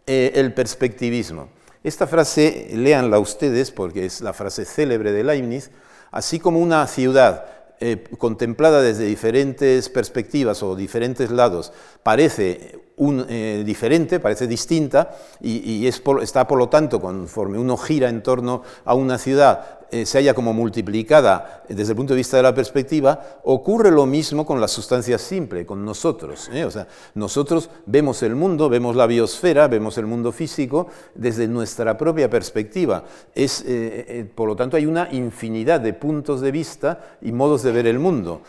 eh, 0.07 0.31
el 0.35 0.53
perspectivismo. 0.53 1.49
Esta 1.81 2.07
frase, 2.07 2.71
léanla 2.73 3.19
ustedes 3.19 3.71
porque 3.71 4.05
es 4.05 4.19
la 4.19 4.33
frase 4.33 4.65
célebre 4.65 5.13
de 5.13 5.23
Leibniz, 5.23 5.71
así 6.11 6.37
como 6.37 6.59
una 6.59 6.85
ciudad 6.87 7.45
eh, 7.79 8.03
contemplada 8.17 8.81
desde 8.81 9.05
diferentes 9.05 9.87
perspectivas 9.87 10.61
o 10.61 10.75
diferentes 10.75 11.31
lados 11.31 11.71
parece 12.03 12.81
eh, 12.97 13.63
diferente, 13.65 14.19
parece 14.19 14.45
distinta, 14.45 15.15
y, 15.39 15.87
está 15.87 16.45
por 16.45 16.57
lo 16.57 16.67
tanto, 16.67 16.99
conforme 16.99 17.57
uno 17.57 17.77
gira 17.77 18.09
en 18.09 18.23
torno 18.23 18.63
a 18.83 18.93
una 18.93 19.17
ciudad, 19.17 19.78
eh, 19.91 20.05
se 20.05 20.19
haya 20.19 20.35
como 20.35 20.53
multiplicada 20.53 21.63
desde 21.67 21.93
el 21.93 21.95
punto 21.95 22.13
de 22.13 22.17
vista 22.17 22.37
de 22.37 22.43
la 22.43 22.53
perspectiva, 22.53 23.39
ocurre 23.43 23.89
lo 23.89 24.05
mismo 24.05 24.45
con 24.45 24.61
la 24.61 24.67
sustancia 24.67 25.17
simple, 25.17 25.65
con 25.65 25.83
nosotros. 25.83 26.49
¿eh? 26.53 26.63
O 26.63 26.71
sea, 26.71 26.87
nosotros 27.15 27.69
vemos 27.87 28.21
el 28.21 28.35
mundo, 28.35 28.69
vemos 28.69 28.95
la 28.95 29.07
biosfera, 29.07 29.67
vemos 29.67 29.97
el 29.97 30.05
mundo 30.05 30.31
físico 30.31 30.87
desde 31.15 31.47
nuestra 31.47 31.97
propia 31.97 32.29
perspectiva. 32.29 33.03
Es, 33.33 33.63
eh, 33.65 34.29
por 34.35 34.47
lo 34.47 34.55
tanto, 34.55 34.77
hay 34.77 34.85
una 34.85 35.09
infinidad 35.11 35.79
de 35.79 35.93
puntos 35.93 36.41
de 36.41 36.51
vista 36.51 37.17
y 37.21 37.31
modos 37.31 37.63
de 37.63 37.71
ver 37.71 37.87
el 37.87 37.97
mundo. 37.97 38.41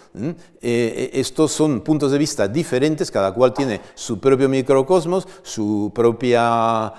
estos 0.60 1.52
son 1.52 1.80
puntos 1.80 2.12
de 2.12 2.18
vista 2.18 2.48
diferentes, 2.48 3.10
cada 3.10 3.32
cual 3.32 3.54
tiene 3.54 3.80
su 3.94 4.20
propio 4.20 4.48
microcosmos, 4.48 5.26
su, 5.42 5.90
propia, 5.94 6.92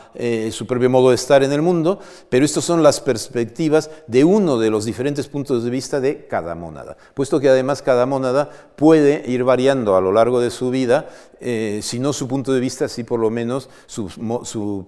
su 0.52 0.66
propio 0.66 0.90
modo 0.90 1.10
de 1.10 1.16
estar 1.16 1.44
en 1.44 1.52
el 1.52 1.62
mundo, 1.62 2.00
pero 2.30 2.44
estos 2.44 2.66
son 2.66 2.82
las 2.82 3.00
perspectivas 3.00 3.90
de 4.08 4.31
uno 4.32 4.58
de 4.58 4.70
los 4.70 4.86
diferentes 4.86 5.28
puntos 5.28 5.66
de 5.66 5.70
vista 5.70 6.00
de 6.00 6.26
cada 6.26 6.56
mónada, 6.56 6.96
puesto 7.14 7.42
que 7.42 7.50
además 7.50 7.82
cada 7.82 8.06
mónada 8.06 8.50
puede 8.78 9.30
ir 9.30 9.44
variando 9.44 9.98
a 9.98 10.02
lo 10.02 10.14
largo 10.14 10.40
de 10.40 10.52
su 10.52 10.70
vida, 10.70 11.10
eh, 11.42 11.82
si 11.84 12.00
no 12.00 12.14
su 12.14 12.30
punto 12.30 12.54
de 12.54 12.62
vista, 12.62 12.88
sí 12.88 13.04
por 13.04 13.20
lo 13.20 13.30
menos 13.30 13.70
su 13.88 14.86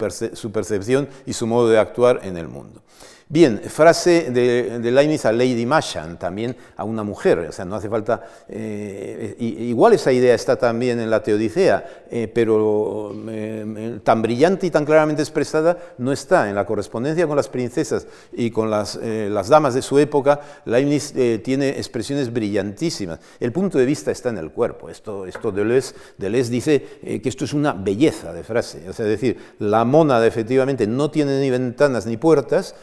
percepción 0.54 1.10
y 1.26 1.34
su 1.34 1.46
modo 1.46 1.68
de 1.68 1.78
actuar 1.78 2.22
en 2.24 2.38
el 2.38 2.48
mundo. 2.48 2.82
Bien, 3.30 3.62
frase 3.68 4.30
de, 4.32 4.80
de, 4.80 4.92
Leibniz 4.92 5.26
a 5.26 5.32
Lady 5.32 5.66
Mashan, 5.66 6.20
también 6.20 6.56
a 6.76 6.84
una 6.84 7.04
mujer, 7.04 7.40
o 7.40 7.52
sea, 7.52 7.66
no 7.66 7.76
hace 7.76 7.90
falta... 7.90 8.22
Eh, 8.50 9.36
igual 9.40 9.94
esa 9.94 10.12
idea 10.12 10.36
está 10.36 10.58
también 10.58 11.00
en 11.00 11.10
la 11.10 11.24
Teodicea, 11.24 12.04
eh, 12.12 12.28
pero 12.32 13.16
eh, 13.30 14.00
tan 14.04 14.22
brillante 14.22 14.68
y 14.68 14.72
tan 14.72 14.86
claramente 14.86 15.22
expresada 15.22 15.78
no 15.98 16.12
está. 16.12 16.50
En 16.50 16.56
la 16.56 16.66
correspondencia 16.66 17.26
con 17.26 17.38
las 17.38 17.48
princesas 17.48 18.08
y 18.34 18.52
con 18.52 18.70
las, 18.70 18.96
las 19.02 19.48
damas 19.48 19.74
de 19.74 19.82
su 19.82 19.98
época, 20.00 20.40
Leibniz 20.66 21.14
tiene 21.44 21.70
expresiones 21.70 22.32
brillantísimas. 22.32 23.20
El 23.40 23.52
punto 23.52 23.78
de 23.78 23.86
vista 23.86 24.12
está 24.12 24.30
en 24.30 24.38
el 24.38 24.52
cuerpo. 24.52 24.90
Esto, 24.90 25.26
esto 25.26 25.52
Deleuze, 25.52 25.96
Deleuze 26.18 26.52
dice 26.52 26.86
que 27.02 27.30
esto 27.30 27.46
es 27.46 27.54
una 27.54 27.74
belleza 27.74 28.34
de 28.34 28.44
frase, 28.44 28.84
es 28.88 28.98
decir, 28.98 29.38
la 29.60 29.86
mónada 29.86 30.28
efectivamente 30.28 30.88
no 30.88 31.10
tiene 31.10 31.40
ni 31.40 31.50
ventanas 31.50 32.06
ni 32.06 32.18
puertas, 32.18 32.76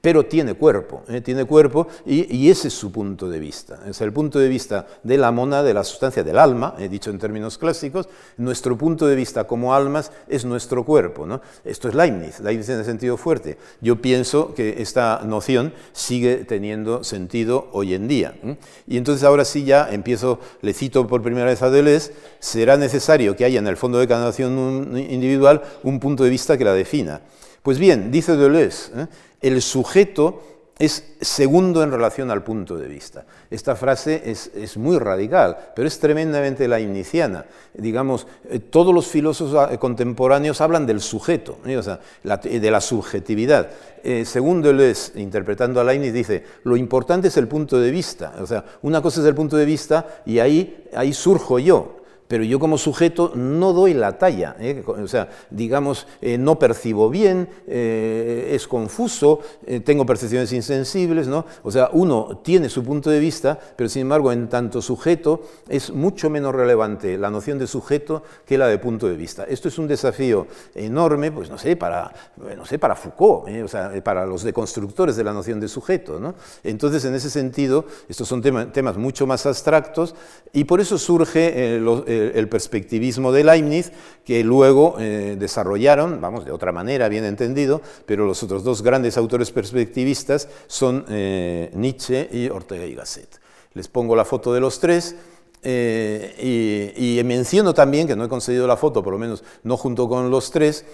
pero 0.00 0.26
tiene 0.26 0.54
cuerpo, 0.54 1.02
¿eh? 1.08 1.20
tiene 1.20 1.44
cuerpo 1.44 1.88
y, 2.06 2.48
ese 2.48 2.68
es 2.68 2.74
su 2.74 2.92
punto 2.92 3.28
de 3.28 3.38
vista. 3.38 3.80
Es 3.86 4.00
el 4.00 4.12
punto 4.12 4.38
de 4.38 4.48
vista 4.48 4.86
de 5.02 5.18
la 5.18 5.30
mona, 5.32 5.62
de 5.62 5.74
la 5.74 5.84
sustancia 5.84 6.22
del 6.22 6.38
alma, 6.38 6.74
he 6.78 6.88
dicho 6.88 7.10
en 7.10 7.18
términos 7.18 7.58
clásicos, 7.58 8.08
nuestro 8.36 8.78
punto 8.78 9.06
de 9.06 9.16
vista 9.16 9.44
como 9.44 9.74
almas 9.74 10.12
es 10.28 10.44
nuestro 10.44 10.84
cuerpo. 10.84 11.26
¿no? 11.26 11.40
Esto 11.64 11.88
es 11.88 11.94
Leibniz, 11.94 12.40
Leibniz 12.40 12.68
en 12.68 12.84
sentido 12.84 13.16
fuerte. 13.16 13.58
Yo 13.80 14.00
pienso 14.00 14.54
que 14.54 14.80
esta 14.80 15.22
noción 15.24 15.72
sigue 15.92 16.44
teniendo 16.44 17.02
sentido 17.02 17.68
hoy 17.72 17.94
en 17.94 18.08
día. 18.08 18.34
Y 18.86 18.96
entonces 18.96 19.24
ahora 19.24 19.44
sí 19.44 19.64
ya 19.64 19.88
empiezo, 19.90 20.38
le 20.62 20.72
cito 20.72 21.06
por 21.06 21.22
primera 21.22 21.46
vez 21.46 21.62
a 21.62 21.70
Deleuze, 21.70 22.12
será 22.38 22.76
necesario 22.76 23.36
que 23.36 23.44
haya 23.44 23.58
en 23.58 23.66
el 23.66 23.76
fondo 23.76 23.98
de 23.98 24.06
cada 24.06 24.26
nación 24.26 24.96
individual 24.96 25.62
un 25.82 25.98
punto 25.98 26.24
de 26.24 26.30
vista 26.30 26.56
que 26.56 26.64
la 26.64 26.74
defina. 26.74 27.20
Pues 27.62 27.78
bien, 27.78 28.10
dice 28.10 28.36
Deleuze, 28.36 28.92
¿eh? 28.96 29.06
El 29.40 29.62
sujeto 29.62 30.42
es 30.78 31.16
segundo 31.20 31.82
en 31.82 31.90
relación 31.90 32.30
al 32.30 32.44
punto 32.44 32.76
de 32.76 32.86
vista. 32.86 33.24
Esta 33.50 33.74
frase 33.74 34.22
es, 34.24 34.76
muy 34.76 34.98
radical, 34.98 35.56
pero 35.74 35.88
es 35.88 35.98
tremendamente 35.98 36.68
leibniziana. 36.68 37.46
Digamos, 37.74 38.28
eh, 38.48 38.60
todos 38.60 38.94
los 38.94 39.08
filósofos 39.08 39.56
ah, 39.56 39.76
contemporáneos 39.78 40.60
hablan 40.60 40.86
del 40.86 41.00
sujeto, 41.00 41.58
¿eh? 41.66 41.80
de 42.60 42.70
la 42.70 42.80
subjetividad. 42.80 43.70
según 44.24 44.62
Deleuze, 44.62 45.20
interpretando 45.20 45.80
a 45.80 45.84
Leibniz, 45.84 46.12
dice, 46.12 46.44
lo 46.62 46.76
importante 46.76 47.26
es 47.26 47.36
el 47.36 47.48
punto 47.48 47.80
de 47.80 47.90
vista. 47.90 48.34
O 48.40 48.46
sea, 48.46 48.64
una 48.82 49.02
cosa 49.02 49.20
es 49.20 49.26
el 49.26 49.34
punto 49.34 49.56
de 49.56 49.64
vista 49.64 50.22
y 50.26 50.38
ahí, 50.38 50.88
ahí 50.94 51.12
surjo 51.12 51.58
yo 51.58 51.97
pero 52.28 52.44
yo 52.44 52.58
como 52.60 52.78
sujeto 52.78 53.32
no 53.34 53.72
doy 53.72 53.94
la 53.94 54.18
talla, 54.18 54.54
¿eh? 54.60 54.84
o 54.86 55.08
sea, 55.08 55.28
digamos, 55.50 56.06
eh, 56.20 56.36
no 56.36 56.58
percibo 56.58 57.08
bien, 57.08 57.48
eh, 57.66 58.50
es 58.52 58.68
confuso, 58.68 59.40
tengo 59.84 60.04
percepciones 60.04 60.52
insensibles, 60.52 61.26
¿no? 61.26 61.46
O 61.62 61.70
sea, 61.70 61.88
uno 61.92 62.40
tiene 62.44 62.68
su 62.68 62.84
punto 62.84 63.10
de 63.10 63.18
vista, 63.18 63.58
pero 63.76 63.88
sin 63.88 64.02
embargo, 64.02 64.30
en 64.30 64.48
tanto 64.48 64.82
sujeto, 64.82 65.42
es 65.68 65.90
mucho 65.90 66.28
menos 66.28 66.54
relevante 66.54 67.16
la 67.16 67.30
noción 67.30 67.58
de 67.58 67.66
sujeto 67.66 68.22
que 68.44 68.58
la 68.58 68.66
de 68.66 68.78
punto 68.78 69.08
de 69.08 69.16
vista. 69.16 69.44
Esto 69.44 69.68
es 69.68 69.78
un 69.78 69.88
desafío 69.88 70.46
enorme, 70.74 71.32
pues 71.32 71.48
no 71.48 71.56
sé, 71.56 71.76
para, 71.76 72.12
no 72.56 72.66
sé, 72.66 72.78
para 72.78 72.94
Foucault, 72.94 73.48
o 73.64 73.68
sea, 73.68 73.92
para 74.04 74.26
los 74.26 74.42
deconstructores 74.42 75.16
de 75.16 75.24
la 75.24 75.32
noción 75.32 75.60
de 75.60 75.68
sujeto, 75.68 76.20
¿no? 76.20 76.34
Entonces, 76.62 77.04
en 77.06 77.14
ese 77.14 77.30
sentido, 77.30 77.86
estos 78.08 78.28
son 78.28 78.42
temas 78.42 78.96
mucho 78.98 79.26
más 79.26 79.46
abstractos 79.46 80.14
y 80.52 80.64
por 80.64 80.80
eso 80.80 80.98
surge 80.98 81.78
los 81.80 82.04
el 82.18 82.48
perspectivismo 82.48 83.32
de 83.32 83.44
Leibniz, 83.44 83.92
que 84.24 84.44
luego 84.44 84.96
eh, 84.98 85.36
desarrollaron, 85.38 86.20
vamos, 86.20 86.44
de 86.44 86.52
otra 86.52 86.72
manera, 86.72 87.08
bien 87.08 87.24
entendido, 87.24 87.80
pero 88.06 88.26
los 88.26 88.42
otros 88.42 88.64
dos 88.64 88.82
grandes 88.82 89.16
autores 89.16 89.50
perspectivistas 89.50 90.48
son 90.66 91.04
eh, 91.08 91.70
Nietzsche 91.74 92.28
y 92.30 92.48
Ortega 92.48 92.84
y 92.84 92.94
Gasset. 92.94 93.40
Les 93.74 93.88
pongo 93.88 94.16
la 94.16 94.24
foto 94.24 94.52
de 94.52 94.60
los 94.60 94.80
tres. 94.80 95.16
Eh, 95.60 96.92
y, 96.96 97.18
y, 97.18 97.24
menciono 97.24 97.74
también, 97.74 98.06
que 98.06 98.14
no 98.14 98.24
he 98.24 98.28
conseguido 98.28 98.68
la 98.68 98.76
foto, 98.76 99.02
por 99.02 99.12
lo 99.12 99.18
menos 99.18 99.42
no 99.64 99.76
junto 99.76 100.08
con 100.08 100.30
los 100.30 100.52
tres, 100.52 100.84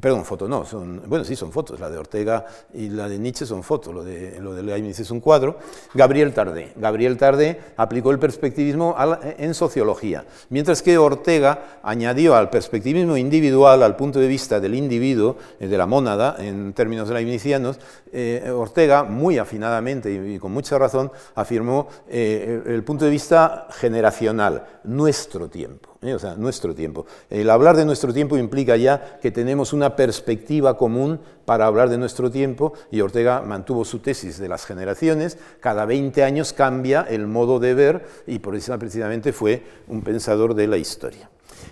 Perdón, 0.00 0.24
fotos 0.24 0.48
no, 0.48 0.64
son, 0.64 1.02
bueno, 1.06 1.24
sí, 1.24 1.34
son 1.34 1.50
fotos. 1.50 1.80
La 1.80 1.90
de 1.90 1.98
Ortega 1.98 2.46
y 2.74 2.88
la 2.88 3.08
de 3.08 3.18
Nietzsche 3.18 3.46
son 3.46 3.62
fotos, 3.62 3.94
lo 3.94 4.04
de, 4.04 4.38
lo 4.40 4.54
de 4.54 4.62
Leibniz 4.62 5.00
es 5.00 5.10
un 5.10 5.20
cuadro. 5.20 5.58
Gabriel 5.94 6.32
Tardé. 6.32 6.72
Gabriel 6.76 7.16
Tardé 7.16 7.60
aplicó 7.76 8.10
el 8.10 8.18
perspectivismo 8.18 8.94
en 9.38 9.54
sociología, 9.54 10.24
mientras 10.50 10.82
que 10.82 10.98
Ortega 10.98 11.80
añadió 11.82 12.36
al 12.36 12.50
perspectivismo 12.50 13.16
individual, 13.16 13.82
al 13.82 13.96
punto 13.96 14.20
de 14.20 14.28
vista 14.28 14.60
del 14.60 14.74
individuo, 14.74 15.36
eh, 15.58 15.66
de 15.66 15.78
la 15.78 15.86
mónada, 15.86 16.36
en 16.38 16.72
términos 16.72 17.08
leibnizianos, 17.08 17.78
eh, 18.12 18.50
Ortega, 18.54 19.04
muy 19.04 19.38
afinadamente 19.38 20.12
y, 20.12 20.38
con 20.38 20.52
mucha 20.52 20.78
razón, 20.78 21.10
afirmó 21.34 21.88
eh, 22.08 22.62
el 22.66 22.84
punto 22.84 23.04
de 23.04 23.10
vista 23.10 23.66
generacional, 23.70 24.64
nuestro 24.84 25.48
tiempo. 25.48 25.87
¿Eh? 26.02 26.14
o 26.14 26.18
sea, 26.18 26.34
nuestro 26.34 26.74
tiempo. 26.74 27.06
El 27.30 27.50
hablar 27.50 27.76
de 27.76 27.84
nuestro 27.84 28.12
tiempo 28.12 28.36
implica 28.36 28.76
ya 28.76 29.18
que 29.20 29.30
tenemos 29.30 29.72
una 29.72 29.96
perspectiva 29.96 30.76
común 30.76 31.20
para 31.44 31.66
hablar 31.66 31.88
de 31.88 31.98
nuestro 31.98 32.30
tiempo 32.30 32.72
y 32.90 33.00
Ortega 33.00 33.42
mantuvo 33.42 33.84
su 33.84 34.00
tesis 34.00 34.38
de 34.38 34.48
las 34.48 34.66
generaciones. 34.66 35.38
Cada 35.60 35.84
20 35.84 36.22
años 36.22 36.52
cambia 36.52 37.06
el 37.08 37.26
modo 37.26 37.58
de 37.58 37.74
ver 37.74 38.06
y 38.26 38.38
por 38.38 38.54
eso 38.54 38.78
precisamente 38.78 39.32
fue 39.32 39.62
un 39.88 40.02
pensador 40.02 40.54
de 40.54 40.66
la 40.66 40.76
historia. 40.76 41.30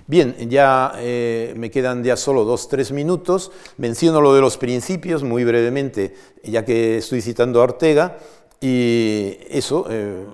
Bien, 0.08 0.36
ya 0.48 0.92
eh, 0.98 1.52
me 1.56 1.70
quedan 1.70 2.04
ya 2.04 2.16
solo 2.16 2.44
dos, 2.44 2.68
tres 2.68 2.92
minutos. 2.92 3.50
Menciono 3.76 4.20
lo 4.20 4.34
de 4.34 4.40
los 4.40 4.56
principios 4.56 5.22
muy 5.22 5.44
brevemente, 5.44 6.14
ya 6.44 6.64
que 6.64 6.98
estoy 6.98 7.20
citando 7.20 7.60
a 7.60 7.64
Ortega. 7.64 8.18
Y 8.60 9.36
eso, 9.50 9.86
eh, 9.90 10.24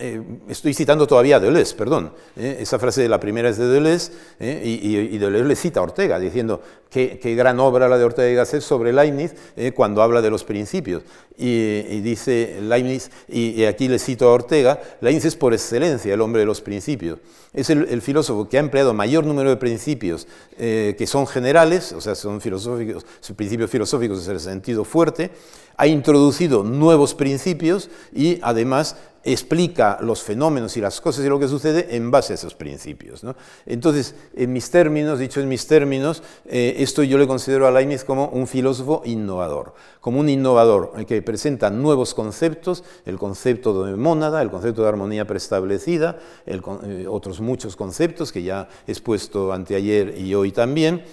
eh, 0.00 0.22
estoy 0.48 0.74
citando 0.74 1.06
todavía 1.06 1.36
a 1.36 1.40
Deleuze, 1.40 1.74
perdón, 1.74 2.12
eh, 2.36 2.58
esa 2.60 2.78
frase 2.78 3.02
de 3.02 3.08
la 3.08 3.18
primera 3.18 3.48
es 3.48 3.56
de 3.56 3.66
Deleuze, 3.66 4.12
eh, 4.38 4.62
y, 4.64 5.18
Deleuze 5.18 5.48
le 5.48 5.56
cita 5.56 5.80
a 5.80 5.82
Ortega, 5.82 6.20
diciendo 6.20 6.62
qué, 6.88 7.18
gran 7.36 7.58
obra 7.58 7.88
la 7.88 7.98
de 7.98 8.04
Ortega 8.04 8.30
y 8.30 8.34
Gasset 8.34 8.60
sobre 8.60 8.92
Leibniz 8.92 9.34
cuando 9.74 10.02
habla 10.02 10.22
de 10.22 10.30
los 10.30 10.44
principios. 10.44 11.02
Y, 11.36 12.00
dice 12.00 12.58
Leibniz, 12.62 13.10
y, 13.28 13.64
aquí 13.64 13.88
le 13.88 13.98
cito 13.98 14.28
a 14.28 14.32
Ortega, 14.32 14.80
Leibniz 15.00 15.24
es 15.24 15.36
por 15.36 15.52
excelencia 15.52 16.14
el 16.14 16.20
hombre 16.20 16.40
de 16.40 16.46
los 16.46 16.60
principios. 16.60 17.18
Es 17.52 17.70
el, 17.70 18.00
filósofo 18.02 18.48
que 18.48 18.58
ha 18.58 18.60
empleado 18.60 18.94
mayor 18.94 19.24
número 19.24 19.50
de 19.50 19.56
principios 19.56 20.28
que 20.56 21.06
son 21.06 21.26
generales, 21.26 21.92
o 21.92 22.00
sea, 22.00 22.14
son 22.14 22.38
principios 22.38 23.70
filosóficos 23.70 24.26
en 24.26 24.32
el 24.32 24.40
sentido 24.40 24.84
fuerte, 24.84 25.30
ha 25.78 25.86
introducido 25.86 26.64
nuevos 26.64 27.14
principios 27.14 27.88
y 28.12 28.40
además 28.42 28.96
explica 29.32 29.98
los 30.00 30.22
fenómenos 30.22 30.76
y 30.76 30.80
las 30.80 31.00
cosas 31.00 31.24
y 31.24 31.28
lo 31.28 31.38
que 31.38 31.48
sucede 31.48 31.96
en 31.96 32.10
base 32.10 32.32
a 32.32 32.34
esos 32.34 32.54
principios. 32.54 33.22
Entonces, 33.66 34.14
en 34.34 34.52
mis 34.52 34.70
términos, 34.70 35.18
dicho 35.18 35.40
en 35.40 35.48
mis 35.48 35.66
términos, 35.66 36.22
eh, 36.46 36.76
esto 36.78 37.02
yo 37.02 37.18
le 37.18 37.26
considero 37.26 37.66
a 37.66 37.70
Leibniz 37.70 38.04
como 38.04 38.28
un 38.28 38.46
filósofo 38.46 39.02
innovador, 39.04 39.74
como 40.00 40.20
un 40.20 40.28
innovador 40.28 41.04
que 41.06 41.22
presenta 41.22 41.70
nuevos 41.70 42.14
conceptos, 42.14 42.84
el 43.04 43.18
concepto 43.18 43.84
de 43.84 43.96
mónada, 43.96 44.42
el 44.42 44.50
concepto 44.50 44.82
de 44.82 44.88
armonía 44.88 45.26
preestablecida, 45.26 46.18
eh, 46.46 47.06
otros 47.08 47.40
muchos 47.40 47.76
conceptos 47.76 48.32
que 48.32 48.42
ya 48.42 48.68
he 48.86 48.92
expuesto 48.92 49.52
anteayer 49.52 50.18
y 50.18 50.34
hoy 50.34 50.52
también, 50.52 51.04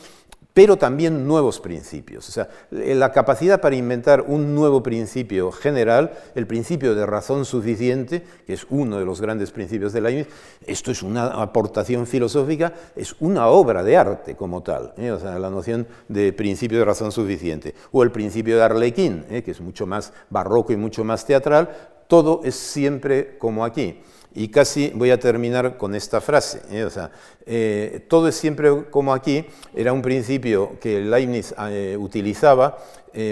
pero 0.56 0.78
también 0.78 1.28
nuevos 1.28 1.60
principios. 1.60 2.30
O 2.30 2.32
sea, 2.32 2.47
la 2.72 3.12
capacidad 3.12 3.60
para 3.60 3.76
inventar 3.76 4.22
un 4.22 4.56
nuevo 4.56 4.82
principio 4.82 5.51
general, 5.51 6.14
el 6.34 6.47
principio 6.47 6.95
de 6.95 7.06
razón 7.06 7.43
suficiente, 7.43 8.24
que 8.47 8.53
es 8.53 8.66
uno 8.70 8.97
de 8.97 9.03
los 9.03 9.20
grandes 9.20 9.51
principios 9.51 9.91
de 9.91 9.99
Leibniz, 9.99 10.28
esto 10.66 10.91
es 10.91 11.03
una 11.03 11.26
aportación 11.26 12.08
filosófica, 12.08 12.72
es 12.95 13.18
una 13.20 13.47
obra 13.47 13.84
de 13.84 13.97
arte 13.97 14.36
como 14.36 14.64
tal, 14.64 14.93
¿eh? 14.95 15.12
o 15.12 15.20
sea, 15.20 15.38
la 15.39 15.49
noción 15.49 15.86
de 16.08 16.32
principio 16.32 16.80
de 16.80 16.86
razón 16.86 17.12
suficiente, 17.12 17.76
o 17.91 18.01
el 18.01 18.12
principio 18.12 18.56
de 18.56 18.64
Arlequín, 18.64 19.26
¿eh? 19.30 19.43
que 19.43 19.51
es 19.51 19.60
mucho 19.60 19.86
más 19.86 20.14
barroco 20.30 20.72
y 20.72 20.78
mucho 20.78 21.03
más 21.03 21.26
teatral, 21.26 21.70
todo 22.08 22.39
es 22.45 22.56
siempre 22.56 23.38
como 23.39 23.66
aquí. 23.66 23.99
Y 24.38 24.49
casi 24.49 24.91
voy 24.93 25.11
a 25.11 25.19
terminar 25.19 25.77
con 25.77 25.95
esta 25.95 26.19
frase. 26.19 26.61
¿eh? 26.69 26.83
O 26.83 26.89
sea, 26.89 27.09
eh, 27.45 28.05
todo 28.09 28.27
es 28.27 28.36
siempre 28.36 28.89
como 28.89 29.13
aquí. 29.13 29.45
Era 29.73 29.93
un 29.93 30.01
principio 30.01 30.77
que 30.81 30.99
Leibniz 30.99 31.55
eh, 31.69 31.97
utilizaba 31.99 32.77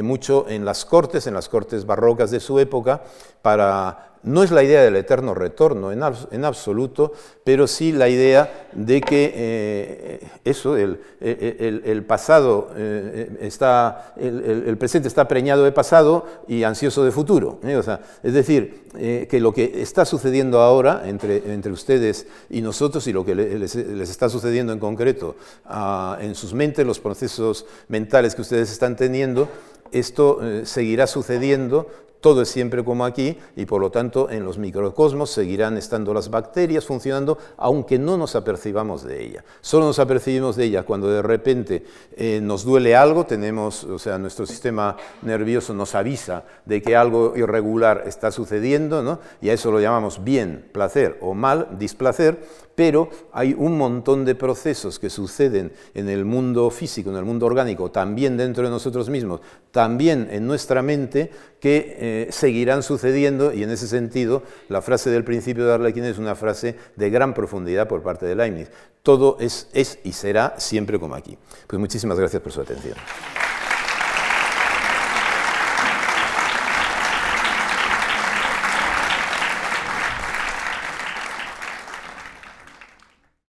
mucho 0.01 0.45
en 0.47 0.64
las 0.64 0.86
cortes, 0.86 1.28
en 1.28 1.34
las 1.34 1.49
cortes 1.49 1.86
barrocas 1.86 2.32
de 2.32 2.39
su 2.39 2.58
época, 2.58 3.04
para 3.41 4.12
no 4.24 4.42
es 4.42 4.52
la 4.52 4.64
idea 4.64 4.82
del 4.82 4.96
eterno 4.96 5.34
retorno 5.34 5.92
en, 5.92 6.46
absoluto, 6.46 7.12
pero 7.44 7.68
sí 7.68 7.92
la 7.92 8.08
idea 8.08 8.68
de 8.72 9.02
que 9.02 9.34
eh, 9.36 10.28
eso, 10.46 10.78
el, 10.78 12.04
pasado 12.08 12.72
eh, 12.76 13.38
está, 13.42 14.14
el, 14.18 14.78
presente 14.78 15.10
está 15.10 15.28
preñado 15.28 15.66
de 15.66 15.74
pasado 15.74 16.26
y 16.48 16.64
ansioso 16.64 17.04
de 17.04 17.12
futuro. 17.12 17.60
¿eh? 17.64 17.82
es 18.24 18.34
decir, 18.34 18.84
que 18.94 19.40
lo 19.40 19.54
que 19.54 19.82
está 19.82 20.06
sucediendo 20.06 20.62
ahora 20.62 21.04
entre, 21.06 21.54
entre 21.54 21.72
ustedes 21.72 22.28
y 22.50 22.62
nosotros 22.62 23.06
y 23.08 23.14
lo 23.14 23.26
que 23.26 23.36
les, 23.36 23.76
está 23.76 24.30
sucediendo 24.30 24.72
en 24.72 24.80
concreto 24.80 25.36
ah, 25.66 26.18
en 26.22 26.36
sus 26.36 26.54
mentes, 26.54 26.86
los 26.86 27.00
procesos 27.00 27.66
mentales 27.90 28.36
que 28.36 28.42
ustedes 28.42 28.72
están 28.72 28.96
teniendo, 28.96 29.50
esto 29.92 30.40
seguirá 30.64 31.06
sucediendo 31.06 31.88
todo 32.24 32.42
es 32.42 32.48
siempre 32.48 32.86
como 32.86 33.04
aquí 33.04 33.38
y 33.58 33.66
por 33.66 33.82
lo 33.82 33.92
tanto 33.92 34.30
en 34.30 34.46
los 34.46 34.58
microcosmos 34.58 35.30
seguirán 35.30 35.76
estando 35.76 36.14
las 36.14 36.30
bacterias 36.30 36.86
funcionando 36.86 37.38
aunque 37.58 38.00
no 38.00 38.16
nos 38.18 38.38
apercibamos 38.38 39.04
de 39.04 39.22
ella. 39.22 39.44
Solo 39.60 39.88
nos 39.88 40.00
apercibimos 40.00 40.56
de 40.56 40.64
ella 40.64 40.84
cuando 40.84 41.10
de 41.10 41.22
repente 41.22 41.84
eh, 42.16 42.40
nos 42.42 42.64
duele 42.64 42.96
algo, 42.96 43.26
tenemos, 43.26 43.84
o 43.84 44.00
sea, 44.00 44.18
nuestro 44.18 44.46
sistema 44.46 44.96
nervioso 45.22 45.74
nos 45.74 45.96
avisa 45.96 46.46
de 46.66 46.82
que 46.82 46.96
algo 46.96 47.34
irregular 47.36 48.04
está 48.08 48.32
sucediendo, 48.32 49.04
¿no? 49.04 49.20
y 49.42 49.50
a 49.50 49.54
eso 49.54 49.70
lo 49.70 49.82
llamamos 49.82 50.24
bien, 50.24 50.70
placer 50.72 51.18
o 51.20 51.34
mal, 51.34 51.78
displacer, 51.78 52.40
pero 52.76 53.10
hay 53.32 53.54
un 53.58 53.78
montón 53.78 54.26
de 54.26 54.36
procesos 54.36 55.00
que 55.00 55.10
suceden 55.10 55.72
en 55.94 56.10
el 56.10 56.26
mundo 56.26 56.70
físico, 56.70 57.10
en 57.10 57.18
el 57.18 57.26
mundo 57.26 57.46
orgánico, 57.46 57.92
también 57.92 58.38
dentro 58.38 58.64
de 58.64 58.70
nosotros 58.70 59.10
mismos, 59.10 59.42
también 59.72 60.28
en 60.32 60.48
nuestra 60.48 60.82
mente, 60.82 61.32
que 61.60 61.96
eh, 62.00 62.28
seguirán 62.32 62.84
sucediendo 62.84 63.54
y 63.54 63.64
en 63.64 63.70
ese 63.70 63.88
sentido 63.88 64.44
la 64.70 64.82
frase 64.82 65.10
del 65.10 65.24
principio 65.24 65.66
de 65.66 65.74
Arlequín 65.74 66.04
es 66.04 66.18
una 66.18 66.36
frase 66.36 66.76
de 66.96 67.10
gran 67.10 67.34
profundidad 67.34 67.88
por 67.88 68.02
parte 68.02 68.26
de 68.26 68.36
Leibniz. 68.36 68.70
Todo 69.02 69.38
es, 69.40 69.70
es 69.74 70.00
y 70.04 70.14
será 70.14 70.56
siempre 70.58 71.00
como 71.00 71.16
aquí. 71.16 71.38
Pues 71.68 71.80
muchísimas 71.80 72.18
gracias 72.18 72.42
por 72.42 72.52
su 72.52 72.62
atención. 72.62 72.96